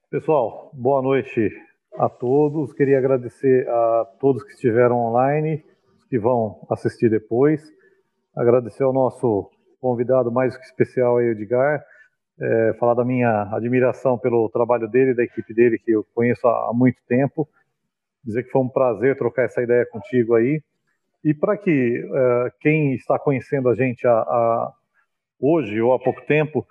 [0.10, 1.50] Pessoal, boa noite
[1.98, 2.74] a todos.
[2.74, 5.64] Queria agradecer a todos que estiveram online,
[6.10, 7.62] que vão assistir depois.
[8.36, 9.50] Agradecer ao nosso
[9.80, 11.82] convidado mais que especial, Edgar.
[12.42, 16.72] É, falar da minha admiração pelo trabalho dele, da equipe dele, que eu conheço há
[16.74, 17.48] muito tempo.
[18.24, 20.62] Dizer que foi um prazer trocar essa ideia contigo aí.
[21.24, 24.74] E para que uh, quem está conhecendo a gente a, a,
[25.40, 26.66] hoje ou há pouco tempo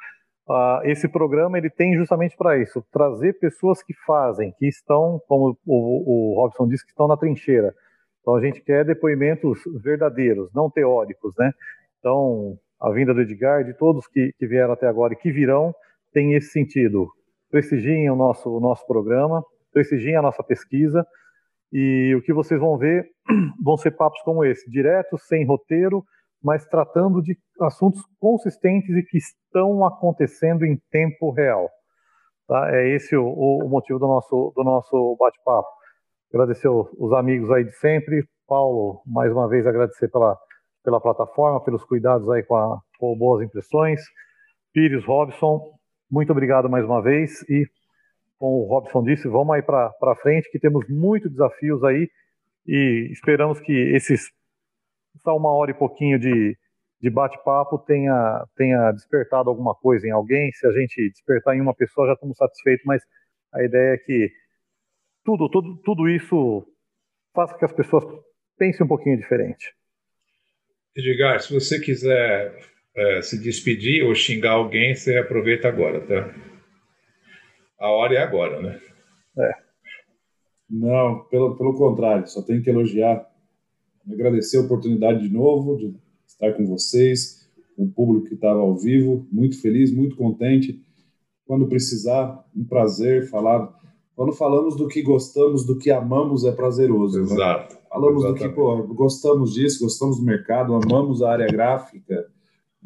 [0.85, 6.35] esse programa ele tem justamente para isso, trazer pessoas que fazem, que estão, como o,
[6.35, 7.75] o, Robson disse, que estão na trincheira.
[8.21, 11.53] Então a gente quer depoimentos verdadeiros, não teóricos, né?
[11.99, 15.75] Então a vinda do Edgar, de todos que, que vieram até agora e que virão,
[16.13, 17.09] tem esse sentido.
[17.51, 21.07] Prestigiem o nosso, o nosso programa, prestigiem a nossa pesquisa
[21.73, 23.07] e o que vocês vão ver
[23.63, 26.05] vão ser papos como esse, diretos, sem roteiro,
[26.43, 31.69] mas tratando de assuntos consistentes e que estão acontecendo em tempo real.
[32.49, 32.75] Tá?
[32.75, 35.69] É esse o, o motivo do nosso, do nosso bate-papo.
[36.33, 38.25] Agradecer os amigos aí de sempre.
[38.47, 40.37] Paulo, mais uma vez agradecer pela,
[40.83, 44.01] pela plataforma, pelos cuidados aí com, a, com boas impressões.
[44.73, 45.73] Pires, Robson,
[46.11, 47.67] muito obrigado mais uma vez e,
[48.39, 52.09] como o Robson disse, vamos aí para frente que temos muitos desafios aí
[52.67, 54.31] e esperamos que esses
[55.19, 56.57] só uma hora e pouquinho de,
[57.01, 60.53] de bate-papo tenha, tenha despertado alguma coisa em alguém.
[60.53, 63.03] Se a gente despertar em uma pessoa, já estamos satisfeitos, mas
[63.53, 64.31] a ideia é que
[65.25, 66.67] tudo, tudo, tudo isso
[67.35, 68.05] faça que as pessoas
[68.57, 69.75] pensem um pouquinho diferente.
[70.97, 72.59] Edgar, se você quiser
[72.97, 76.35] é, se despedir ou xingar alguém, você aproveita agora, tá?
[77.79, 78.81] A hora é agora, né?
[79.39, 79.53] É.
[80.69, 83.31] Não, pelo, pelo contrário, só tenho que elogiar
[84.09, 85.95] agradecer a oportunidade de novo de
[86.27, 90.81] estar com vocês, com o público que estava ao vivo, muito feliz, muito contente.
[91.47, 93.75] Quando precisar, um prazer falar.
[94.15, 97.19] Quando falamos do que gostamos, do que amamos, é prazeroso.
[97.19, 97.25] Né?
[97.25, 97.75] Exato.
[97.75, 97.80] Né?
[97.91, 98.43] Falamos Exatamente.
[98.43, 102.25] do que pô, gostamos disso, gostamos do mercado, amamos a área gráfica.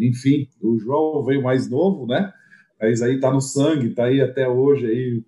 [0.01, 2.33] Enfim, o João veio mais novo, né?
[2.81, 5.23] Mas aí tá no sangue, tá aí até hoje aí.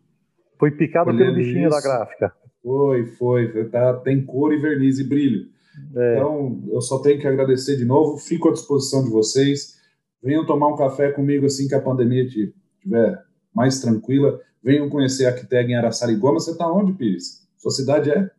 [0.59, 1.77] Foi picado pelo bichinho isso.
[1.77, 2.33] da gráfica.
[2.63, 3.69] Foi, foi.
[3.69, 5.47] Tá, tem cor e verniz e brilho.
[5.95, 6.15] É.
[6.15, 8.17] Então, eu só tenho que agradecer de novo.
[8.17, 9.77] Fico à disposição de vocês.
[10.23, 13.23] Venham tomar um café comigo assim que a pandemia estiver
[13.55, 14.41] mais tranquila.
[14.63, 16.41] Venham conhecer a Acteg em Araçariguama.
[16.41, 17.47] Você está onde, Pires?
[17.59, 18.31] Sua cidade é?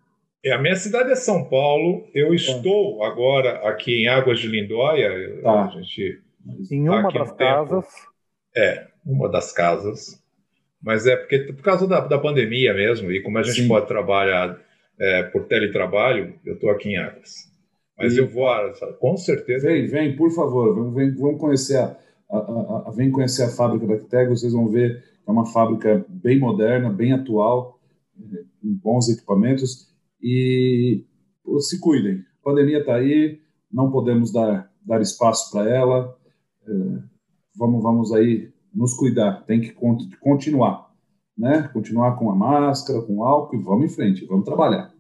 [0.45, 2.07] É, a minha cidade é São Paulo.
[2.14, 2.35] Eu é.
[2.35, 3.07] estou é.
[3.07, 5.41] agora aqui em Águas de Lindóia.
[5.41, 5.65] Tá.
[5.65, 6.22] A gente
[6.72, 7.85] em tá uma das casas.
[8.55, 10.23] É, uma das casas.
[10.81, 13.68] Mas é porque por causa da, da pandemia mesmo, e como a gente Sim.
[13.68, 14.57] pode trabalhar
[14.99, 17.47] é, por teletrabalho, eu estou aqui em Águas.
[17.97, 18.19] Mas e...
[18.19, 18.47] eu vou,
[18.99, 19.68] com certeza.
[19.68, 21.97] Vem, vem, por favor, vamos, vem, vamos conhecer a,
[22.30, 25.45] a, a, a, vem conhecer a fábrica da Acteg, vocês vão ver que é uma
[25.45, 27.80] fábrica bem moderna, bem atual,
[28.61, 29.88] com bons equipamentos.
[30.22, 31.06] E
[31.60, 32.23] se cuidem.
[32.41, 33.39] A pandemia está aí,
[33.72, 36.18] não podemos dar, dar espaço para ela.
[36.68, 36.72] É,
[37.56, 39.73] vamos, vamos aí nos cuidar, tem que
[40.19, 40.94] continuar,
[41.38, 41.69] né?
[41.73, 44.94] Continuar com a máscara, com álcool e vamos em frente, vamos trabalhar.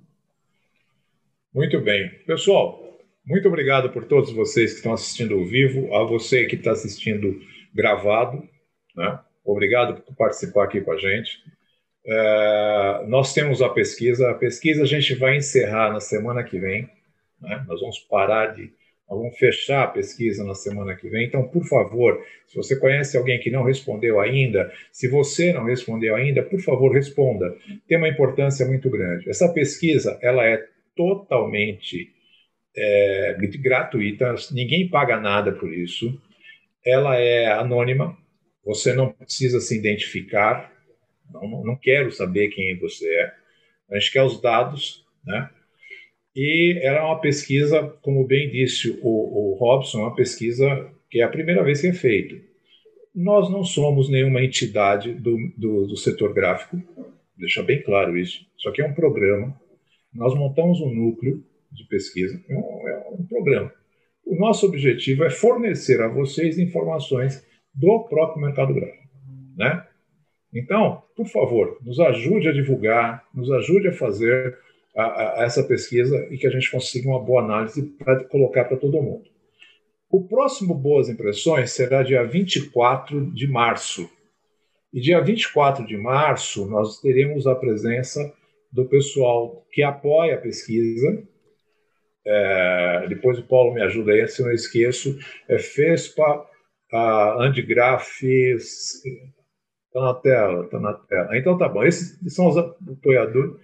[1.53, 2.09] Muito bem.
[2.25, 2.81] Pessoal,
[3.25, 7.39] muito obrigado por todos vocês que estão assistindo ao vivo, a você que está assistindo
[7.73, 8.41] gravado,
[8.95, 9.19] né?
[9.45, 11.41] Obrigado por participar aqui com a gente.
[12.07, 14.29] É, nós temos a pesquisa.
[14.29, 16.89] A pesquisa a gente vai encerrar na semana que vem.
[17.41, 17.65] Né?
[17.67, 18.71] Nós vamos parar de.
[19.09, 21.25] Nós vamos fechar a pesquisa na semana que vem.
[21.25, 26.13] Então, por favor, se você conhece alguém que não respondeu ainda, se você não respondeu
[26.15, 27.55] ainda, por favor, responda.
[27.87, 29.29] Tem uma importância muito grande.
[29.29, 30.61] Essa pesquisa ela é
[30.93, 32.11] totalmente
[32.75, 36.21] é, gratuita, ninguém paga nada por isso.
[36.85, 38.17] Ela é anônima,
[38.63, 40.71] você não precisa se identificar,
[41.31, 43.33] não, não quero saber quem você é.
[43.91, 45.49] A gente quer os dados, né?
[46.35, 51.29] E era uma pesquisa, como bem disse o, o Robson, uma pesquisa que é a
[51.29, 52.35] primeira vez que é feita.
[53.15, 56.79] Nós não somos nenhuma entidade do, do, do setor gráfico,
[57.35, 58.45] deixa bem claro isso.
[58.55, 59.59] Isso aqui é um programa.
[60.13, 63.73] Nós montamos um núcleo de pesquisa, é um, é um programa.
[64.23, 67.43] O nosso objetivo é fornecer a vocês informações
[67.73, 69.07] do próprio mercado gráfico,
[69.55, 69.86] né?
[70.53, 74.57] Então, por favor, nos ajude a divulgar, nos ajude a fazer
[74.95, 78.77] a, a essa pesquisa e que a gente consiga uma boa análise para colocar para
[78.77, 79.25] todo mundo.
[80.09, 84.09] O próximo Boas Impressões será dia 24 de março.
[84.93, 88.33] E dia 24 de março nós teremos a presença
[88.71, 91.23] do pessoal que apoia a pesquisa.
[92.25, 95.17] É, depois o Paulo me ajuda aí, se eu não esqueço,
[95.47, 96.45] é FESPA,
[96.91, 98.21] a Andigraf,
[99.97, 101.37] Está na tela, está na tela.
[101.37, 101.83] Então tá bom.
[101.83, 103.59] Esses são os apoiadores.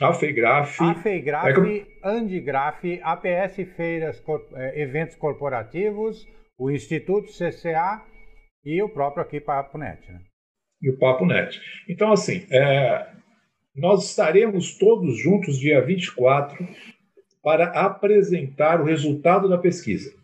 [0.00, 0.78] A FEIGRAF.
[0.80, 1.86] A é que...
[2.02, 4.22] Andigraf, APS Feiras,
[4.54, 6.26] é, Eventos Corporativos,
[6.56, 8.02] o Instituto CCA
[8.64, 10.00] e o próprio aqui Papo Net.
[10.10, 10.20] Né?
[10.80, 11.60] E o Papo Net.
[11.88, 13.08] Então, assim, é,
[13.74, 16.66] nós estaremos todos juntos dia 24
[17.42, 20.19] para apresentar o resultado da pesquisa.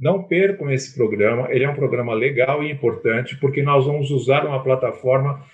[0.00, 4.46] Não percam esse programa, ele é um programa legal e importante, porque nós vamos usar
[4.46, 5.44] uma plataforma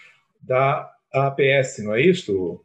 [0.40, 2.60] da APS, não é isso?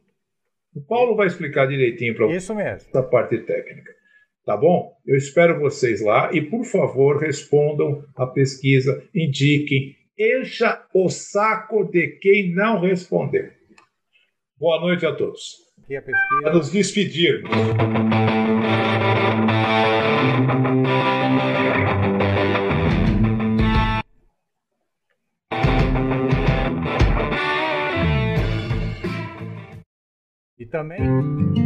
[0.72, 2.88] O Paulo vai explicar direitinho para mesmo.
[2.88, 3.92] Essa parte técnica.
[4.46, 4.96] Tá bom?
[5.04, 12.16] Eu espero vocês lá e, por favor, respondam a pesquisa, indiquem, encha o saco de
[12.20, 13.50] quem não respondeu.
[14.56, 15.56] Boa noite a todos.
[15.82, 16.42] Aqui a pesquisa.
[16.42, 17.50] Para nos despedirmos.
[30.62, 31.61] E também